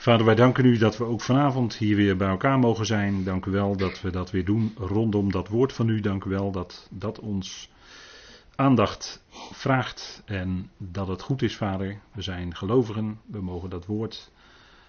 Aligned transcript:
Vader, 0.00 0.26
wij 0.26 0.34
danken 0.34 0.64
u 0.64 0.78
dat 0.78 0.96
we 0.96 1.04
ook 1.04 1.20
vanavond 1.20 1.76
hier 1.76 1.96
weer 1.96 2.16
bij 2.16 2.28
elkaar 2.28 2.58
mogen 2.58 2.86
zijn. 2.86 3.24
Dank 3.24 3.46
u 3.46 3.50
wel 3.50 3.76
dat 3.76 4.00
we 4.00 4.10
dat 4.10 4.30
weer 4.30 4.44
doen 4.44 4.74
rondom 4.78 5.32
dat 5.32 5.48
woord 5.48 5.72
van 5.72 5.88
u. 5.88 6.00
Dank 6.00 6.24
u 6.24 6.30
wel 6.30 6.50
dat 6.50 6.88
dat 6.90 7.18
ons 7.18 7.70
aandacht 8.54 9.24
vraagt 9.52 10.22
en 10.24 10.70
dat 10.76 11.08
het 11.08 11.22
goed 11.22 11.42
is, 11.42 11.56
Vader. 11.56 12.00
We 12.12 12.22
zijn 12.22 12.56
gelovigen, 12.56 13.20
we 13.26 13.40
mogen 13.40 13.70
dat 13.70 13.86
woord 13.86 14.30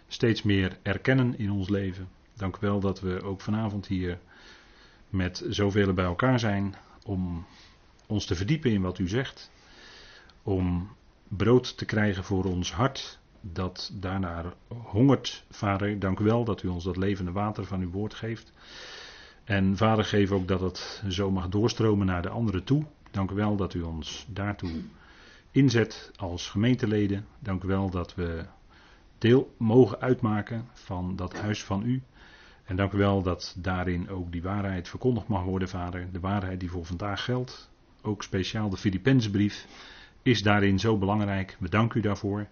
steeds 0.07 0.41
meer 0.41 0.77
erkennen 0.81 1.37
in 1.37 1.51
ons 1.51 1.69
leven. 1.69 2.07
Dank 2.33 2.55
u 2.55 2.59
wel 2.59 2.79
dat 2.79 2.99
we 2.99 3.23
ook 3.23 3.41
vanavond 3.41 3.87
hier 3.87 4.19
met 5.09 5.45
zoveel 5.49 5.93
bij 5.93 6.05
elkaar 6.05 6.39
zijn 6.39 6.75
om 7.05 7.45
ons 8.07 8.25
te 8.25 8.35
verdiepen 8.35 8.71
in 8.71 8.81
wat 8.81 8.99
u 8.99 9.07
zegt. 9.07 9.51
Om 10.43 10.89
brood 11.27 11.77
te 11.77 11.85
krijgen 11.85 12.23
voor 12.23 12.43
ons 12.43 12.73
hart 12.73 13.19
dat 13.41 13.91
daarnaar 13.93 14.53
hongert. 14.67 15.45
Vader, 15.49 15.99
dank 15.99 16.19
u 16.19 16.23
wel 16.23 16.43
dat 16.43 16.63
u 16.63 16.67
ons 16.67 16.83
dat 16.83 16.97
levende 16.97 17.31
water 17.31 17.65
van 17.65 17.81
uw 17.81 17.91
woord 17.91 18.13
geeft. 18.13 18.53
En 19.43 19.77
vader, 19.77 20.05
geef 20.05 20.31
ook 20.31 20.47
dat 20.47 20.61
het 20.61 21.03
zo 21.09 21.31
mag 21.31 21.49
doorstromen 21.49 22.05
naar 22.05 22.21
de 22.21 22.29
anderen 22.29 22.63
toe. 22.63 22.85
Dank 23.11 23.31
u 23.31 23.35
wel 23.35 23.55
dat 23.55 23.73
u 23.73 23.81
ons 23.81 24.25
daartoe 24.29 24.81
inzet 25.51 26.11
als 26.15 26.49
gemeenteleden. 26.49 27.25
Dank 27.39 27.63
u 27.63 27.67
wel 27.67 27.89
dat 27.89 28.15
we 28.15 28.45
deel 29.17 29.53
mogen 29.57 29.99
uitmaken 29.99 30.67
van 30.73 31.15
dat 31.15 31.39
huis 31.39 31.63
van 31.63 31.85
u. 31.85 32.01
En 32.63 32.75
dank 32.75 32.91
u 32.93 32.97
wel 32.97 33.21
dat 33.21 33.55
daarin 33.57 34.09
ook 34.09 34.31
die 34.31 34.41
waarheid 34.41 34.89
verkondigd 34.89 35.27
mag 35.27 35.43
worden, 35.43 35.69
vader. 35.69 36.07
De 36.11 36.19
waarheid 36.19 36.59
die 36.59 36.69
voor 36.69 36.85
vandaag 36.85 37.23
geldt. 37.23 37.69
Ook 38.01 38.23
speciaal 38.23 38.69
de 38.69 38.77
Filipensbrief 38.77 39.67
is 40.21 40.41
daarin 40.41 40.79
zo 40.79 40.97
belangrijk. 40.97 41.57
We 41.59 41.69
danken 41.69 41.99
u 41.99 42.01
daarvoor 42.01 42.47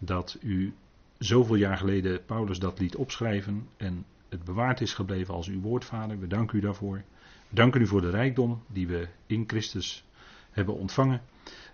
dat 0.00 0.38
u 0.40 0.74
zoveel 1.18 1.54
jaar 1.54 1.76
geleden 1.76 2.24
Paulus 2.24 2.58
dat 2.58 2.78
liet 2.78 2.96
opschrijven 2.96 3.68
en 3.76 4.04
het 4.28 4.44
bewaard 4.44 4.80
is 4.80 4.94
gebleven 4.94 5.34
als 5.34 5.48
uw 5.48 5.60
woordvader. 5.60 6.18
We 6.18 6.26
danken 6.26 6.58
u 6.58 6.60
daarvoor. 6.60 7.02
We 7.48 7.54
danken 7.54 7.80
u 7.80 7.86
voor 7.86 8.00
de 8.00 8.10
rijkdom 8.10 8.62
die 8.68 8.86
we 8.86 9.08
in 9.26 9.44
Christus 9.46 10.04
hebben 10.50 10.74
ontvangen. 10.74 11.22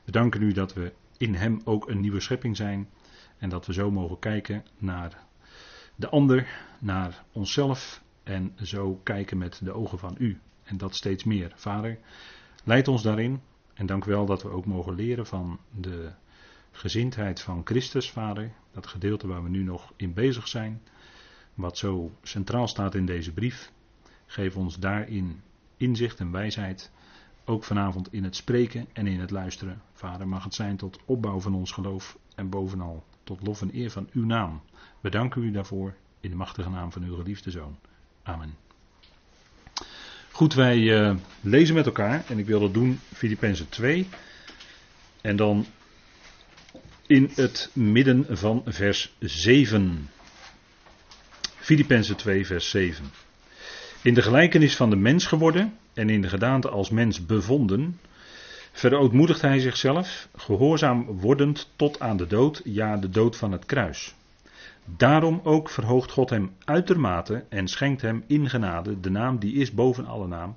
We 0.04 0.12
danken 0.12 0.42
u 0.42 0.52
dat 0.52 0.74
we 0.74 0.92
in 1.16 1.34
Hem 1.34 1.60
ook 1.64 1.88
een 1.88 2.00
nieuwe 2.00 2.20
schepping 2.20 2.56
zijn 2.56 2.88
en 3.38 3.48
dat 3.48 3.66
we 3.66 3.72
zo 3.72 3.90
mogen 3.90 4.18
kijken 4.18 4.64
naar 4.78 5.24
de 5.94 6.08
ander, 6.08 6.46
naar 6.78 7.24
onszelf 7.32 8.02
en 8.22 8.52
zo 8.62 9.00
kijken 9.02 9.38
met 9.38 9.60
de 9.62 9.72
ogen 9.72 9.98
van 9.98 10.14
u. 10.18 10.38
En 10.64 10.76
dat 10.76 10.94
steeds 10.94 11.24
meer. 11.24 11.52
Vader, 11.54 11.98
leid 12.64 12.88
ons 12.88 13.02
daarin 13.02 13.40
en 13.74 13.86
dank 13.86 14.04
wel 14.04 14.26
dat 14.26 14.42
we 14.42 14.48
ook 14.48 14.66
mogen 14.66 14.94
leren 14.94 15.26
van 15.26 15.58
de 15.70 16.10
gezindheid 16.76 17.40
van 17.40 17.60
Christus, 17.64 18.10
Vader. 18.10 18.52
Dat 18.72 18.86
gedeelte 18.86 19.26
waar 19.26 19.42
we 19.42 19.48
nu 19.48 19.62
nog 19.62 19.92
in 19.96 20.14
bezig 20.14 20.48
zijn. 20.48 20.82
Wat 21.54 21.78
zo 21.78 22.12
centraal 22.22 22.68
staat 22.68 22.94
in 22.94 23.06
deze 23.06 23.32
brief. 23.32 23.72
Geef 24.26 24.56
ons 24.56 24.78
daarin 24.78 25.40
inzicht 25.76 26.20
en 26.20 26.30
wijsheid. 26.30 26.90
Ook 27.44 27.64
vanavond 27.64 28.12
in 28.12 28.24
het 28.24 28.36
spreken 28.36 28.86
en 28.92 29.06
in 29.06 29.20
het 29.20 29.30
luisteren. 29.30 29.82
Vader, 29.92 30.28
mag 30.28 30.44
het 30.44 30.54
zijn 30.54 30.76
tot 30.76 30.98
opbouw 31.04 31.40
van 31.40 31.54
ons 31.54 31.72
geloof. 31.72 32.18
En 32.34 32.48
bovenal 32.48 33.04
tot 33.24 33.46
lof 33.46 33.62
en 33.62 33.70
eer 33.74 33.90
van 33.90 34.08
uw 34.12 34.24
naam. 34.24 34.60
We 35.00 35.10
danken 35.10 35.42
u 35.42 35.50
daarvoor 35.50 35.94
in 36.20 36.30
de 36.30 36.36
machtige 36.36 36.70
naam 36.70 36.92
van 36.92 37.02
uw 37.02 37.16
geliefde 37.16 37.50
zoon. 37.50 37.76
Amen. 38.22 38.54
Goed, 40.30 40.54
wij 40.54 40.78
uh, 40.78 41.14
lezen 41.40 41.74
met 41.74 41.86
elkaar. 41.86 42.24
En 42.28 42.38
ik 42.38 42.46
wil 42.46 42.60
dat 42.60 42.74
doen, 42.74 43.00
Filippenzen 43.12 43.68
2. 43.68 44.08
En 45.20 45.36
dan 45.36 45.66
in 47.06 47.30
het 47.34 47.70
midden 47.72 48.26
van 48.28 48.62
vers 48.64 49.14
7. 49.18 50.08
Filippenzen 51.42 52.16
2, 52.16 52.46
vers 52.46 52.70
7. 52.70 53.04
In 54.02 54.14
de 54.14 54.22
gelijkenis 54.22 54.76
van 54.76 54.90
de 54.90 54.96
mens 54.96 55.26
geworden 55.26 55.76
en 55.94 56.10
in 56.10 56.20
de 56.20 56.28
gedaante 56.28 56.68
als 56.68 56.90
mens 56.90 57.26
bevonden, 57.26 58.00
verootmoedigt 58.72 59.40
hij 59.40 59.58
zichzelf, 59.58 60.28
gehoorzaam 60.36 61.04
wordend 61.04 61.70
tot 61.76 62.00
aan 62.00 62.16
de 62.16 62.26
dood, 62.26 62.60
ja, 62.64 62.96
de 62.96 63.08
dood 63.08 63.36
van 63.36 63.52
het 63.52 63.64
kruis. 63.64 64.14
Daarom 64.84 65.40
ook 65.44 65.70
verhoogt 65.70 66.10
God 66.10 66.30
hem 66.30 66.52
uitermate 66.64 67.44
en 67.48 67.68
schenkt 67.68 68.02
hem 68.02 68.24
in 68.26 68.48
genade 68.48 69.00
de 69.00 69.10
naam 69.10 69.38
die 69.38 69.54
is 69.54 69.72
boven 69.72 70.06
alle 70.06 70.26
naam, 70.26 70.56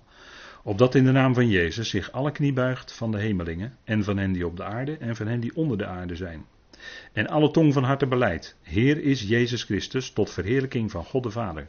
opdat 0.63 0.95
in 0.95 1.05
de 1.05 1.11
naam 1.11 1.33
van 1.33 1.49
Jezus 1.49 1.89
zich 1.89 2.11
alle 2.11 2.31
knie 2.31 2.53
buigt 2.53 2.91
van 2.91 3.11
de 3.11 3.19
hemelingen 3.19 3.77
en 3.83 4.03
van 4.03 4.17
hen 4.17 4.31
die 4.31 4.47
op 4.47 4.57
de 4.57 4.63
aarde 4.63 4.97
en 4.97 5.15
van 5.15 5.27
hen 5.27 5.39
die 5.39 5.55
onder 5.55 5.77
de 5.77 5.85
aarde 5.85 6.15
zijn. 6.15 6.45
En 7.13 7.27
alle 7.27 7.51
tong 7.51 7.73
van 7.73 7.83
harte 7.83 8.07
beleid, 8.07 8.55
Heer 8.61 9.03
is 9.03 9.21
Jezus 9.21 9.63
Christus 9.63 10.11
tot 10.11 10.31
verheerlijking 10.31 10.91
van 10.91 11.03
God 11.03 11.23
de 11.23 11.31
Vader. 11.31 11.67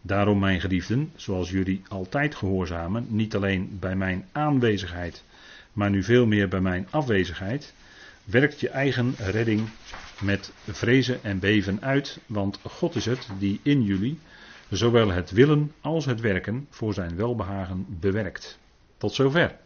Daarom, 0.00 0.38
mijn 0.38 0.60
geliefden, 0.60 1.12
zoals 1.16 1.50
jullie 1.50 1.82
altijd 1.88 2.34
gehoorzamen, 2.34 3.06
niet 3.08 3.34
alleen 3.34 3.76
bij 3.80 3.96
mijn 3.96 4.28
aanwezigheid, 4.32 5.24
maar 5.72 5.90
nu 5.90 6.02
veel 6.02 6.26
meer 6.26 6.48
bij 6.48 6.60
mijn 6.60 6.86
afwezigheid, 6.90 7.74
werkt 8.24 8.60
je 8.60 8.68
eigen 8.68 9.14
redding 9.18 9.68
met 10.20 10.52
vrezen 10.66 11.24
en 11.24 11.38
beven 11.38 11.82
uit, 11.82 12.18
want 12.26 12.58
God 12.62 12.94
is 12.94 13.04
het 13.04 13.28
die 13.38 13.60
in 13.62 13.82
jullie 13.82 14.18
zowel 14.76 15.10
het 15.10 15.30
willen 15.30 15.72
als 15.80 16.04
het 16.04 16.20
werken 16.20 16.66
voor 16.70 16.94
zijn 16.94 17.16
welbehagen 17.16 17.86
bewerkt. 18.00 18.58
Tot 18.96 19.14
zover. 19.14 19.56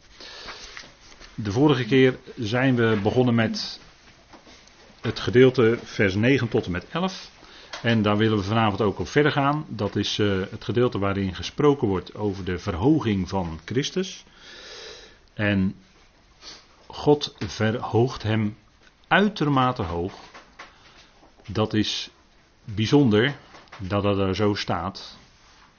De 1.35 1.53
vorige 1.53 1.85
keer 1.85 2.19
zijn 2.37 2.77
we 2.77 2.99
begonnen 3.03 3.35
met 3.35 3.81
het 5.01 5.21
gedeelte 5.21 5.79
vers 5.83 6.15
9 6.15 6.49
tot 6.49 6.65
en 6.67 6.73
met 6.73 6.87
11. 6.91 7.31
En 7.83 8.03
daar 8.03 8.17
willen 8.17 8.39
we 8.39 8.45
vanavond 8.45 8.81
ook 8.81 8.99
op 8.99 9.09
verder 9.09 9.33
gaan. 9.33 9.67
Dat 9.69 9.97
is 9.97 10.19
uh, 10.19 10.43
het 10.51 10.65
gedeelte 10.65 10.99
waarin 10.99 11.35
gesproken 11.35 11.89
wordt 11.89 12.15
over 12.15 12.45
de 12.45 12.59
verhoging 12.59 13.29
van 13.29 13.61
Christus. 13.65 14.25
En 15.35 15.75
God 16.87 17.35
verhoogt 17.39 18.23
hem 18.23 18.57
uitermate 19.09 19.83
hoog. 19.83 20.13
Dat 21.47 21.75
is 21.75 22.11
bijzonder 22.65 23.37
dat 23.79 24.03
dat 24.03 24.19
er 24.19 24.35
zo 24.35 24.55
staat. 24.55 25.17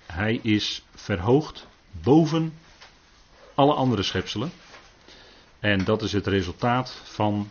Hij 0.05 0.39
is 0.43 0.85
verhoogd 0.95 1.67
boven 1.91 2.53
alle 3.55 3.73
andere 3.73 4.03
schepselen. 4.03 4.51
En 5.59 5.83
dat 5.83 6.01
is 6.01 6.11
het 6.11 6.27
resultaat 6.27 7.01
van 7.03 7.49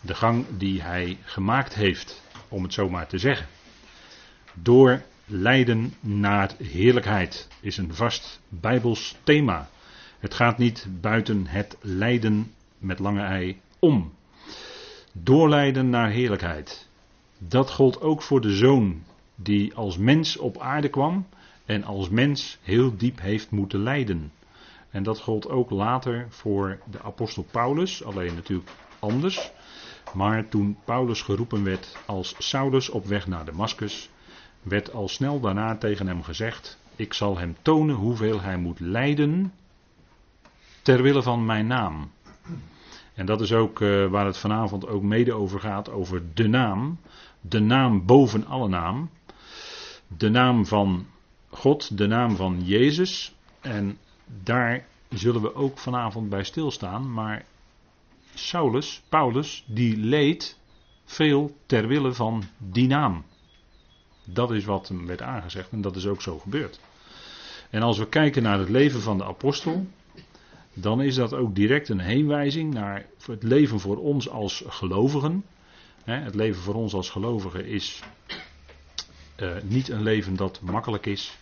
de 0.00 0.14
gang 0.14 0.46
die 0.56 0.82
hij 0.82 1.18
gemaakt 1.22 1.74
heeft, 1.74 2.22
om 2.48 2.62
het 2.62 2.72
zo 2.72 2.88
maar 2.88 3.06
te 3.06 3.18
zeggen. 3.18 3.46
Door 4.54 5.02
lijden 5.26 5.94
naar 6.00 6.50
heerlijkheid 6.58 7.48
is 7.60 7.76
een 7.76 7.94
vast 7.94 8.40
bijbels 8.48 9.16
thema. 9.22 9.68
Het 10.18 10.34
gaat 10.34 10.58
niet 10.58 10.86
buiten 11.00 11.46
het 11.46 11.76
lijden 11.80 12.54
met 12.78 12.98
lange 12.98 13.22
ei 13.22 13.60
om. 13.78 14.12
Doorlijden 15.12 15.90
naar 15.90 16.10
heerlijkheid. 16.10 16.88
Dat 17.38 17.70
gold 17.70 18.00
ook 18.00 18.22
voor 18.22 18.40
de 18.40 18.56
zoon 18.56 19.02
die 19.42 19.74
als 19.74 19.98
mens 19.98 20.36
op 20.36 20.58
aarde 20.58 20.88
kwam 20.88 21.26
en 21.64 21.84
als 21.84 22.08
mens 22.08 22.58
heel 22.62 22.96
diep 22.96 23.20
heeft 23.20 23.50
moeten 23.50 23.82
lijden. 23.82 24.32
En 24.90 25.02
dat 25.02 25.18
gold 25.18 25.48
ook 25.48 25.70
later 25.70 26.26
voor 26.28 26.78
de 26.90 27.02
apostel 27.02 27.46
Paulus, 27.50 28.04
alleen 28.04 28.34
natuurlijk 28.34 28.70
anders. 28.98 29.50
Maar 30.14 30.48
toen 30.48 30.78
Paulus 30.84 31.22
geroepen 31.22 31.64
werd 31.64 31.96
als 32.06 32.34
Saulus 32.38 32.88
op 32.88 33.06
weg 33.06 33.26
naar 33.26 33.44
Damascus, 33.44 34.10
werd 34.62 34.92
al 34.92 35.08
snel 35.08 35.40
daarna 35.40 35.76
tegen 35.76 36.06
hem 36.06 36.22
gezegd: 36.22 36.78
Ik 36.96 37.12
zal 37.12 37.38
hem 37.38 37.56
tonen 37.62 37.94
hoeveel 37.94 38.40
hij 38.40 38.56
moet 38.56 38.80
lijden 38.80 39.52
ter 40.82 41.02
wille 41.02 41.22
van 41.22 41.46
mijn 41.46 41.66
naam. 41.66 42.10
En 43.14 43.26
dat 43.26 43.40
is 43.40 43.52
ook 43.52 43.80
uh, 43.80 44.06
waar 44.06 44.26
het 44.26 44.38
vanavond 44.38 44.86
ook 44.86 45.02
mede 45.02 45.32
over 45.32 45.60
gaat, 45.60 45.90
over 45.90 46.22
de 46.34 46.48
naam. 46.48 46.98
De 47.40 47.60
naam 47.60 48.06
boven 48.06 48.46
alle 48.46 48.68
naam. 48.68 49.10
De 50.16 50.28
naam 50.28 50.66
van 50.66 51.06
God, 51.48 51.98
de 51.98 52.06
naam 52.06 52.36
van 52.36 52.64
Jezus. 52.64 53.34
En 53.60 53.98
daar 54.42 54.86
zullen 55.08 55.42
we 55.42 55.54
ook 55.54 55.78
vanavond 55.78 56.28
bij 56.28 56.44
stilstaan. 56.44 57.12
Maar 57.12 57.44
Saulus, 58.34 59.02
Paulus, 59.08 59.64
die 59.66 59.96
leed 59.96 60.58
veel 61.04 61.56
ter 61.66 61.86
wille 61.86 62.12
van 62.12 62.42
die 62.58 62.86
naam. 62.86 63.24
Dat 64.24 64.50
is 64.50 64.64
wat 64.64 64.88
hem 64.88 65.06
werd 65.06 65.22
aangezegd 65.22 65.70
en 65.70 65.80
dat 65.80 65.96
is 65.96 66.06
ook 66.06 66.22
zo 66.22 66.38
gebeurd. 66.38 66.80
En 67.70 67.82
als 67.82 67.98
we 67.98 68.08
kijken 68.08 68.42
naar 68.42 68.58
het 68.58 68.68
leven 68.68 69.00
van 69.00 69.18
de 69.18 69.24
apostel, 69.24 69.86
dan 70.74 71.00
is 71.00 71.14
dat 71.14 71.34
ook 71.34 71.54
direct 71.54 71.88
een 71.88 72.00
heenwijzing 72.00 72.74
naar 72.74 73.06
het 73.26 73.42
leven 73.42 73.80
voor 73.80 73.96
ons 73.96 74.28
als 74.28 74.64
gelovigen. 74.66 75.44
Het 76.04 76.34
leven 76.34 76.62
voor 76.62 76.74
ons 76.74 76.94
als 76.94 77.10
gelovigen 77.10 77.66
is 77.66 78.02
uh, 79.42 79.56
niet 79.62 79.88
een 79.88 80.02
leven 80.02 80.36
dat 80.36 80.60
makkelijk 80.60 81.06
is, 81.06 81.36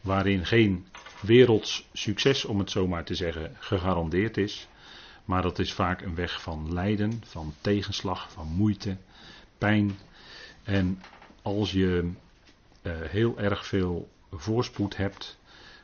waarin 0.00 0.46
geen 0.46 0.86
werelds 1.20 1.88
succes, 1.92 2.44
om 2.44 2.58
het 2.58 2.70
zo 2.70 2.86
maar 2.86 3.04
te 3.04 3.14
zeggen, 3.14 3.56
gegarandeerd 3.58 4.36
is. 4.36 4.68
Maar 5.24 5.42
dat 5.42 5.58
is 5.58 5.72
vaak 5.72 6.02
een 6.02 6.14
weg 6.14 6.42
van 6.42 6.72
lijden, 6.72 7.22
van 7.26 7.54
tegenslag, 7.60 8.32
van 8.32 8.46
moeite, 8.46 8.96
pijn. 9.58 9.98
En 10.62 11.02
als 11.42 11.72
je 11.72 12.10
uh, 12.82 12.92
heel 13.00 13.38
erg 13.38 13.66
veel 13.66 14.08
voorspoed 14.30 14.96
hebt 14.96 15.38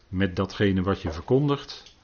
met 0.08 0.37
datgene 0.37 0.82
wat 0.82 1.02
je 1.02 1.12
verkondigt, 1.12 1.94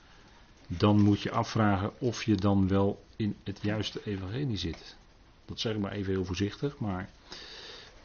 dan 0.66 1.00
moet 1.00 1.20
je 1.20 1.30
afvragen 1.30 2.00
of 2.00 2.22
je 2.22 2.34
dan 2.34 2.68
wel 2.68 3.04
in 3.16 3.36
het 3.44 3.58
juiste 3.62 4.00
evangelie 4.04 4.56
zit. 4.56 4.96
Dat 5.44 5.60
zeg 5.60 5.74
ik 5.74 5.80
maar 5.80 5.92
even 5.92 6.12
heel 6.12 6.24
voorzichtig, 6.24 6.78
maar 6.78 7.08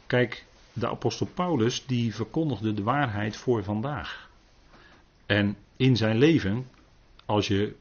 kijk, 0.06 0.44
de 0.72 0.88
apostel 0.88 1.26
Paulus 1.26 1.86
die 1.86 2.14
verkondigde 2.14 2.74
de 2.74 2.82
waarheid 2.82 3.36
voor 3.36 3.64
vandaag. 3.64 4.30
En 5.26 5.56
in 5.76 5.96
zijn 5.96 6.18
leven, 6.18 6.66
als 7.26 7.48
je 7.48 7.74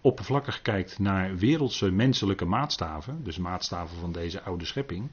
oppervlakkig 0.00 0.62
kijkt 0.62 0.98
naar 0.98 1.36
wereldse 1.36 1.90
menselijke 1.90 2.44
maatstaven, 2.44 3.24
dus 3.24 3.38
maatstaven 3.38 3.98
van 3.98 4.12
deze 4.12 4.42
oude 4.42 4.64
schepping, 4.64 5.10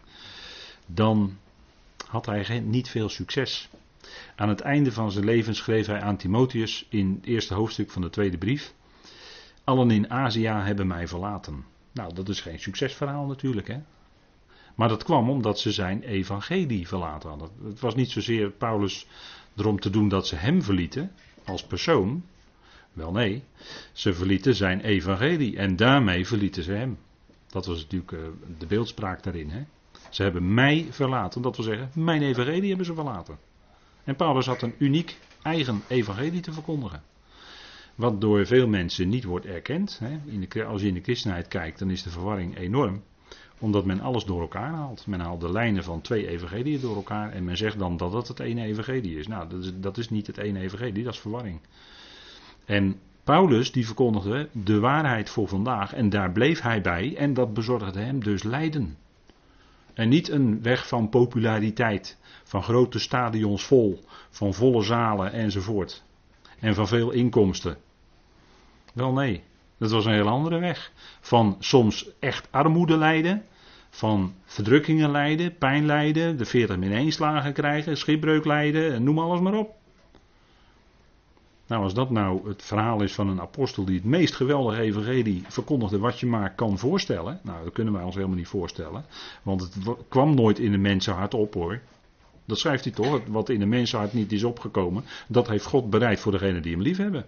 dan 0.86 1.38
had 2.08 2.26
hij 2.26 2.60
niet 2.60 2.90
veel 2.90 3.10
succes. 3.10 3.70
Aan 4.36 4.50
het 4.50 4.62
einde 4.62 4.92
van 4.92 5.12
zijn 5.12 5.26
leven 5.26 5.56
schreef 5.56 5.86
hij 5.86 6.02
aan 6.02 6.18
Timotheus 6.18 6.86
in 6.90 7.16
het 7.16 7.26
eerste 7.26 7.54
hoofdstuk 7.54 7.92
van 7.92 8.02
de 8.02 8.10
tweede 8.10 8.38
brief: 8.38 8.74
Allen 9.64 9.92
in 9.92 10.10
Azië 10.10 10.48
hebben 10.48 10.88
mij 10.88 11.08
verlaten. 11.08 11.66
Nou, 11.92 12.14
dat 12.14 12.30
is 12.30 12.42
geen 12.42 12.60
succesverhaal 12.60 13.26
natuurlijk, 13.26 13.68
hè? 13.68 13.80
Maar 14.78 14.90
dat 14.90 15.04
kwam 15.04 15.30
omdat 15.30 15.60
ze 15.60 15.72
zijn 15.72 16.04
evangelie 16.04 16.88
verlaten 16.88 17.30
hadden. 17.30 17.50
Het 17.64 17.80
was 17.80 17.96
niet 17.96 18.12
zozeer 18.12 18.50
Paulus 18.50 19.08
erom 19.56 19.80
te 19.80 19.90
doen 19.90 20.08
dat 20.08 20.28
ze 20.28 20.36
hem 20.36 20.62
verlieten 20.62 21.12
als 21.46 21.64
persoon. 21.64 22.24
Wel 22.94 23.12
nee, 23.12 23.44
ze 23.92 24.14
verlieten 24.14 24.56
zijn 24.56 24.82
evangelie 24.82 25.58
en 25.58 25.76
daarmee 25.76 26.28
verlieten 26.28 26.64
ze 26.64 26.72
hem. 26.72 26.98
Dat 27.48 27.66
was 27.66 27.78
natuurlijk 27.82 28.12
eh, 28.12 28.20
de 28.58 28.66
beeldspraak 28.66 29.24
daarin. 29.24 29.50
Hè? 29.50 29.64
Ze 30.10 30.24
hebben 30.24 30.54
mij 30.54 30.88
verlaten, 30.90 31.42
dat 31.42 31.56
wil 31.56 31.66
zeggen, 31.66 31.90
mijn 31.94 32.22
evangelie 32.22 32.68
hebben 32.68 32.86
ze 32.86 32.94
verlaten. 32.94 33.38
En 34.04 34.16
Paulus 34.16 34.46
had 34.46 34.62
een 34.62 34.76
uniek 34.78 35.18
eigen 35.42 35.82
evangelie 35.88 36.42
te 36.42 36.54
verkondigen. 36.54 37.02
Wat 37.96 38.22
door 38.22 38.46
veel 38.46 38.68
mensen 38.68 39.10
niet 39.10 39.24
wordt 39.24 39.46
erkend. 39.46 40.00
Hè. 40.00 40.20
In 40.26 40.48
de, 40.50 40.64
als 40.64 40.82
je 40.82 40.88
in 40.88 40.94
de 40.94 41.02
christenheid 41.02 41.48
kijkt, 41.48 41.80
dan 41.80 41.90
is 41.90 42.04
de 42.04 42.10
verwarring 42.10 42.58
enorm. 42.58 43.04
Omdat 43.60 43.86
men 43.86 44.02
alles 44.02 44.26
door 44.26 44.42
elkaar 44.42 44.74
haalt. 44.74 45.08
Men 45.08 45.20
haalt 45.20 45.42
de 45.42 45.52
lijnen 45.52 45.84
van 45.84 46.02
twee 46.02 46.28
evangeliën 46.28 46.82
door 46.82 46.96
elkaar. 46.96 47.32
En 47.32 47.44
men 47.44 47.58
zegt 47.58 47.80
dan 47.80 47.98
dat 47.98 48.12
dat 48.12 48.28
het 48.28 48.40
ene 48.40 48.64
evangelie 48.64 49.18
is. 49.18 49.28
Nou, 49.28 49.50
dat 49.50 49.64
is, 49.64 49.72
dat 49.76 49.98
is 49.98 50.10
niet 50.10 50.28
het 50.28 50.38
ene 50.38 50.60
evangelie, 50.60 51.04
dat 51.04 51.14
is 51.14 51.20
verwarring. 51.20 51.60
En 52.66 53.00
Paulus 53.24 53.72
die 53.72 53.86
verkondigde 53.86 54.50
de 54.52 54.80
waarheid 54.80 55.30
voor 55.30 55.48
vandaag. 55.48 55.94
En 55.94 56.10
daar 56.10 56.32
bleef 56.32 56.62
hij 56.62 56.82
bij. 56.82 57.16
En 57.16 57.34
dat 57.34 57.54
bezorgde 57.54 58.00
hem 58.00 58.24
dus 58.24 58.44
lijden. 58.44 58.98
En 59.94 60.10
niet 60.10 60.30
een 60.30 60.62
weg 60.62 60.88
van 60.88 61.10
populariteit, 61.10 62.18
van 62.44 62.64
grote 62.64 63.00
stadions 63.00 63.64
vol, 63.64 64.04
van 64.30 64.54
volle 64.54 64.84
zalen 64.84 65.32
enzovoort. 65.32 66.04
En 66.60 66.76
van 66.76 66.88
veel 66.88 67.12
inkomsten. 67.12 67.78
Wel 68.94 69.14
nee, 69.14 69.44
dat 69.78 69.92
was 69.92 70.06
een 70.06 70.14
heel 70.14 70.28
andere 70.28 70.60
weg. 70.60 70.92
Van 71.20 71.56
soms 71.60 72.10
echt 72.20 72.48
armoede 72.52 72.98
lijden, 72.98 73.44
van 73.90 74.34
verdrukkingen 74.46 75.12
lijden, 75.12 75.58
pijn 75.58 75.86
lijden, 75.86 76.38
de 76.38 76.46
40 76.46 76.78
min 76.78 76.92
1 76.92 77.12
slagen 77.12 77.54
krijgen, 77.54 77.98
schipbreuk 77.98 78.46
lijden, 78.46 79.04
noem 79.04 79.20
alles 79.20 79.40
maar 79.40 79.54
op. 79.54 79.76
Nou, 81.68 81.84
als 81.84 81.94
dat 81.94 82.10
nou 82.10 82.48
het 82.50 82.64
verhaal 82.64 83.02
is 83.02 83.14
van 83.14 83.28
een 83.28 83.42
apostel 83.42 83.86
die 83.86 83.96
het 83.96 84.04
meest 84.04 84.36
geweldige 84.36 84.82
evangelie 84.82 85.44
verkondigde 85.48 85.98
wat 85.98 86.20
je 86.20 86.26
maar 86.26 86.56
kan 86.56 86.78
voorstellen. 86.78 87.40
Nou, 87.44 87.64
dat 87.64 87.74
kunnen 87.74 87.94
wij 87.94 88.04
ons 88.04 88.16
helemaal 88.16 88.36
niet 88.36 88.48
voorstellen. 88.48 89.06
Want 89.44 89.62
het 89.62 89.76
kwam 90.08 90.36
nooit 90.36 90.60
in 90.60 90.72
de 90.72 90.78
mensenhart 90.78 91.34
op 91.34 91.54
hoor. 91.54 91.80
Dat 92.46 92.60
schrijft 92.60 92.84
hij 92.84 92.94
toch, 92.94 93.22
wat 93.28 93.50
in 93.50 93.60
de 93.60 93.66
mensenhart 93.66 94.14
niet 94.14 94.32
is 94.32 94.44
opgekomen, 94.44 95.04
dat 95.28 95.48
heeft 95.48 95.66
God 95.66 95.90
bereid 95.90 96.20
voor 96.20 96.32
degenen 96.32 96.62
die 96.62 96.72
hem 96.72 96.82
lief 96.82 96.98
hebben. 96.98 97.26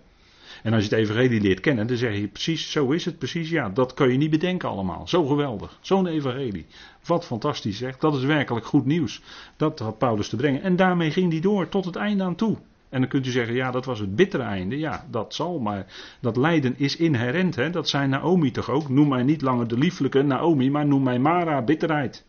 En 0.64 0.74
als 0.74 0.84
je 0.84 0.90
het 0.90 1.00
evangelie 1.00 1.42
leert 1.42 1.60
kennen, 1.60 1.88
dan 1.88 1.98
zeg 1.98 2.16
je 2.16 2.28
precies, 2.28 2.72
zo 2.72 2.92
is 2.92 3.06
het 3.06 3.18
precies, 3.18 3.50
ja, 3.50 3.70
dat 3.70 3.94
kan 3.94 4.12
je 4.12 4.18
niet 4.18 4.30
bedenken 4.30 4.70
allemaal. 4.70 5.08
Zo 5.08 5.26
geweldig, 5.26 5.78
zo'n 5.82 6.08
evangelie. 6.08 6.66
Wat 7.06 7.26
fantastisch 7.26 7.78
zeg, 7.78 7.98
dat 7.98 8.16
is 8.16 8.24
werkelijk 8.24 8.66
goed 8.66 8.86
nieuws. 8.86 9.22
Dat 9.58 9.80
had 9.80 9.98
Paulus 9.98 10.30
te 10.30 10.36
brengen. 10.36 10.62
En 10.62 10.76
daarmee 10.76 11.12
ging 11.12 11.32
hij 11.32 11.42
door 11.42 11.70
tot 11.70 11.86
het 11.86 11.96
einde 11.96 12.24
aan 12.24 12.36
toe. 12.36 12.58
En 12.90 13.00
dan 13.00 13.10
kunt 13.10 13.26
u 13.26 13.30
zeggen, 13.30 13.56
ja, 13.56 13.72
dat 13.72 13.86
was 13.86 14.00
het 14.00 14.16
bittere 14.16 14.44
einde. 14.44 14.78
Ja, 14.78 15.06
dat 15.10 15.34
zal, 15.34 15.60
maar 15.60 15.86
dat 16.20 16.38
lijden 16.38 16.74
is 16.78 16.96
inherent. 16.96 17.56
Hè? 17.56 17.70
Dat 17.70 17.90
zijn 17.90 18.10
Naomi 18.10 18.52
toch 18.52 18.70
ook. 18.70 18.90
Noem 18.90 19.08
mij 19.08 19.24
niet 19.24 19.42
langer 19.42 19.68
de 19.68 19.78
lieflijke 19.78 20.22
Naomi, 20.22 20.72
maar 20.72 20.86
noem 20.86 21.04
mij 21.04 21.20
Mara, 21.20 21.62
bitterheid. 21.62 22.26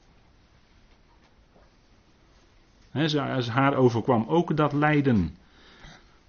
He, 2.91 3.19
haar 3.51 3.75
overkwam 3.75 4.25
ook 4.29 4.57
dat 4.57 4.73
lijden. 4.73 5.37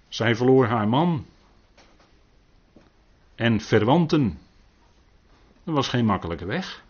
Zij 0.08 0.36
verloor 0.36 0.66
haar 0.66 0.88
man. 0.88 1.24
En 3.42 3.60
verwanten. 3.60 4.38
Dat 5.64 5.74
was 5.74 5.88
geen 5.88 6.04
makkelijke 6.04 6.46
weg. 6.46 6.84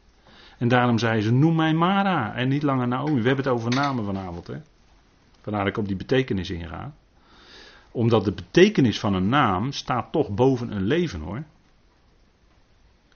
En 0.58 0.68
daarom 0.68 0.98
zei 0.98 1.20
ze: 1.20 1.32
Noem 1.32 1.54
mij 1.54 1.74
Mara 1.74 2.34
en 2.34 2.48
niet 2.48 2.62
langer 2.62 2.88
Naomi. 2.88 3.20
We 3.20 3.26
hebben 3.26 3.44
het 3.44 3.54
over 3.54 3.70
namen 3.70 4.04
vanavond. 4.04 4.46
Hè? 4.46 4.56
Vandaar 5.40 5.64
dat 5.64 5.72
ik 5.72 5.78
op 5.78 5.88
die 5.88 5.96
betekenis 5.96 6.50
inga 6.50 6.92
omdat 7.92 8.24
de 8.24 8.32
betekenis 8.32 9.00
van 9.00 9.14
een 9.14 9.28
naam 9.28 9.72
staat 9.72 10.12
toch 10.12 10.30
boven 10.30 10.76
een 10.76 10.84
leven 10.84 11.20
hoor. 11.20 11.42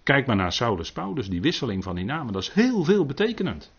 Kijk 0.02 0.26
maar 0.26 0.36
naar 0.36 0.52
Saulus 0.52 0.92
Paulus, 0.92 1.28
die 1.28 1.40
wisseling 1.40 1.84
van 1.84 1.94
die 1.94 2.04
namen, 2.04 2.32
dat 2.32 2.42
is 2.42 2.52
heel 2.52 2.84
veel 2.84 3.06
betekenend. 3.06 3.72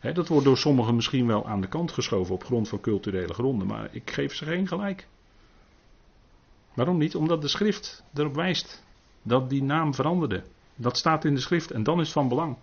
dat 0.00 0.28
wordt 0.28 0.44
door 0.44 0.58
sommigen 0.58 0.94
misschien 0.94 1.26
wel 1.26 1.46
aan 1.46 1.60
de 1.60 1.68
kant 1.68 1.92
geschoven 1.92 2.34
op 2.34 2.44
grond 2.44 2.68
van 2.68 2.80
culturele 2.80 3.34
gronden, 3.34 3.66
maar 3.66 3.88
ik 3.92 4.10
geef 4.10 4.34
ze 4.34 4.44
geen 4.44 4.68
gelijk. 4.68 5.08
Waarom 6.74 6.98
niet? 6.98 7.16
Omdat 7.16 7.42
de 7.42 7.48
schrift 7.48 8.04
erop 8.14 8.34
wijst 8.34 8.84
dat 9.26 9.50
die 9.50 9.62
naam 9.62 9.94
veranderde. 9.94 10.42
Dat 10.76 10.98
staat 10.98 11.24
in 11.24 11.34
de 11.34 11.40
schrift 11.40 11.70
en 11.70 11.82
dan 11.82 12.00
is 12.00 12.04
het 12.04 12.12
van 12.12 12.28
belang. 12.28 12.56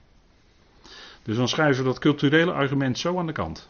Dus 1.24 1.38
dan 1.38 1.48
schrijven 1.48 1.84
we 1.84 1.90
dat 1.90 2.00
culturele 2.00 2.52
argument 2.52 2.98
zo 2.98 3.18
aan 3.18 3.28
de 3.28 3.32
kant. 3.32 3.70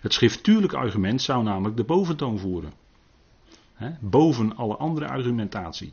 Het 0.00 0.12
schriftuurlijke 0.12 0.76
argument 0.76 1.22
zou 1.22 1.42
namelijk 1.42 1.76
de 1.76 1.84
boventoon 1.84 2.38
voeren. 2.38 2.72
boven 4.00 4.56
alle 4.56 4.76
andere 4.76 5.08
argumentatie. 5.08 5.92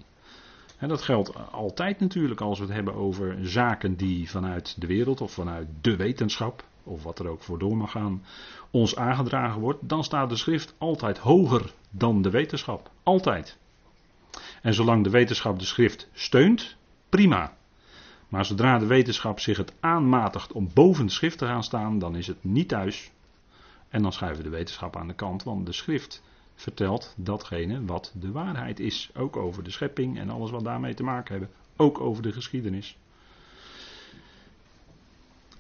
dat 0.80 1.02
geldt 1.02 1.52
altijd 1.52 2.00
natuurlijk 2.00 2.42
als 2.42 2.60
we 2.60 2.66
het 2.66 2.74
hebben 2.74 2.94
over 2.94 3.38
zaken 3.42 3.96
die 3.96 4.30
vanuit 4.30 4.82
de 4.82 4.88
wereld 4.88 5.22
of 5.22 5.32
vanuit 5.32 5.68
de 5.82 5.96
wetenschap, 5.96 6.64
of 6.84 7.04
wat 7.04 7.20
er 7.20 7.28
ook 7.28 7.42
voor 7.42 7.60
door 7.60 7.78
mag 7.78 7.92
gaan, 7.92 8.24
ons 8.72 8.96
aangedragen 8.96 9.62
wordt. 9.62 9.90
Dan 9.90 10.04
staat 10.04 10.30
de 10.30 10.36
schrift 10.36 10.76
altijd 10.78 11.18
hoger 11.18 11.74
dan 11.90 12.22
de 12.22 12.30
wetenschap. 12.30 12.92
Altijd. 13.04 13.58
En 14.64 14.74
zolang 14.74 15.04
de 15.04 15.10
wetenschap 15.10 15.60
de 15.60 15.66
schrift 15.66 16.10
steunt, 16.14 16.76
prima. 17.10 17.58
Maar 18.28 18.46
zodra 18.46 18.80
de 18.80 18.86
wetenschap 18.86 19.40
zich 19.40 19.58
het 19.58 19.74
aanmatigt 19.80 20.52
om 20.52 20.70
boven 20.74 21.06
de 21.06 21.12
schrift 21.12 21.38
te 21.38 21.46
gaan 21.46 21.64
staan, 21.64 22.00
dan 22.00 22.16
is 22.16 22.28
het 22.28 22.44
niet 22.44 22.68
thuis 22.68 23.12
en 23.94 24.02
dan 24.02 24.14
schuiven 24.14 24.44
we 24.44 24.50
de 24.50 24.56
wetenschap 24.56 24.96
aan 24.96 25.08
de 25.08 25.14
kant, 25.14 25.44
want 25.44 25.66
de 25.66 25.72
schrift 25.72 26.24
vertelt 26.56 27.14
datgene 27.18 27.86
wat 27.86 28.14
de 28.20 28.32
waarheid 28.32 28.80
is. 28.80 29.10
Ook 29.16 29.38
over 29.38 29.64
de 29.64 29.72
schepping 29.72 30.20
en 30.20 30.30
alles 30.30 30.52
wat 30.52 30.64
daarmee 30.64 30.94
te 30.94 31.04
maken 31.04 31.32
hebben. 31.32 31.56
Ook 31.76 32.00
over 32.00 32.24
de 32.24 32.32
geschiedenis. 32.32 32.98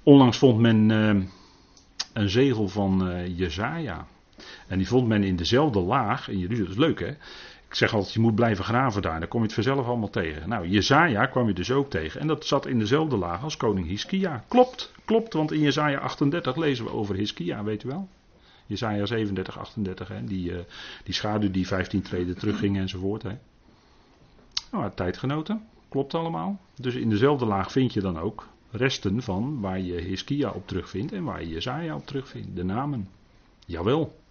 Onlangs 0.03 0.37
vond 0.37 0.59
men 0.59 0.89
uh, 0.89 1.23
een 2.13 2.29
zegel 2.29 2.67
van 2.67 3.09
uh, 3.09 3.37
Jezaja. 3.37 4.07
En 4.67 4.77
die 4.77 4.87
vond 4.87 5.07
men 5.07 5.23
in 5.23 5.35
dezelfde 5.35 5.79
laag. 5.79 6.29
En 6.29 6.37
jullie, 6.37 6.57
dat 6.57 6.69
is 6.69 6.75
leuk 6.75 6.99
hè. 6.99 7.13
Ik 7.73 7.79
zeg 7.79 7.93
altijd, 7.93 8.13
je 8.13 8.19
moet 8.19 8.35
blijven 8.35 8.63
graven 8.63 9.01
daar. 9.01 9.19
Dan 9.19 9.27
kom 9.27 9.39
je 9.39 9.45
het 9.45 9.55
vanzelf 9.55 9.87
allemaal 9.87 10.09
tegen. 10.09 10.49
Nou, 10.49 10.67
Jezaja 10.67 11.25
kwam 11.25 11.47
je 11.47 11.53
dus 11.53 11.71
ook 11.71 11.89
tegen. 11.89 12.21
En 12.21 12.27
dat 12.27 12.45
zat 12.45 12.65
in 12.65 12.79
dezelfde 12.79 13.17
laag 13.17 13.43
als 13.43 13.57
koning 13.57 13.87
Hiskia. 13.87 14.43
Klopt, 14.47 14.91
klopt. 15.05 15.33
Want 15.33 15.51
in 15.51 15.59
Jezaja 15.59 15.99
38 15.99 16.55
lezen 16.55 16.85
we 16.85 16.91
over 16.91 17.15
Hiskia, 17.15 17.63
weet 17.63 17.83
u 17.83 17.87
wel. 17.87 18.07
Jesaja 18.65 19.05
37, 19.05 19.59
38, 19.59 20.07
hè, 20.07 20.23
die, 20.23 20.51
uh, 20.51 20.57
die 21.03 21.13
schaduw 21.13 21.51
die 21.51 21.67
15 21.67 22.01
treden 22.01 22.37
terugging 22.37 22.77
enzovoort. 22.77 23.23
Hè. 23.23 23.37
Nou, 24.71 24.91
tijdgenoten, 24.95 25.67
klopt 25.89 26.13
allemaal. 26.13 26.59
Dus 26.75 26.95
in 26.95 27.09
dezelfde 27.09 27.45
laag 27.45 27.71
vind 27.71 27.93
je 27.93 28.01
dan 28.01 28.19
ook 28.19 28.47
resten 28.71 29.21
van 29.21 29.59
waar 29.59 29.79
je 29.79 30.01
Hiskia 30.01 30.49
op 30.49 30.67
terugvindt 30.67 31.11
en 31.11 31.23
waar 31.23 31.41
je 31.41 31.49
Jesaja 31.49 31.95
op 31.95 32.05
terugvindt. 32.05 32.55
De 32.55 32.63
namen. 32.63 33.09
Jawel. 33.65 34.21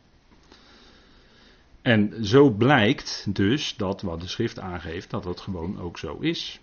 En 1.83 2.27
zo 2.27 2.51
blijkt 2.51 3.27
dus 3.29 3.75
dat 3.77 4.03
wat 4.03 4.21
de 4.21 4.29
schrift 4.29 4.59
aangeeft, 4.59 5.11
dat 5.11 5.23
dat 5.23 5.41
gewoon 5.41 5.81
ook 5.81 5.99
zo 5.99 6.17
is. 6.21 6.61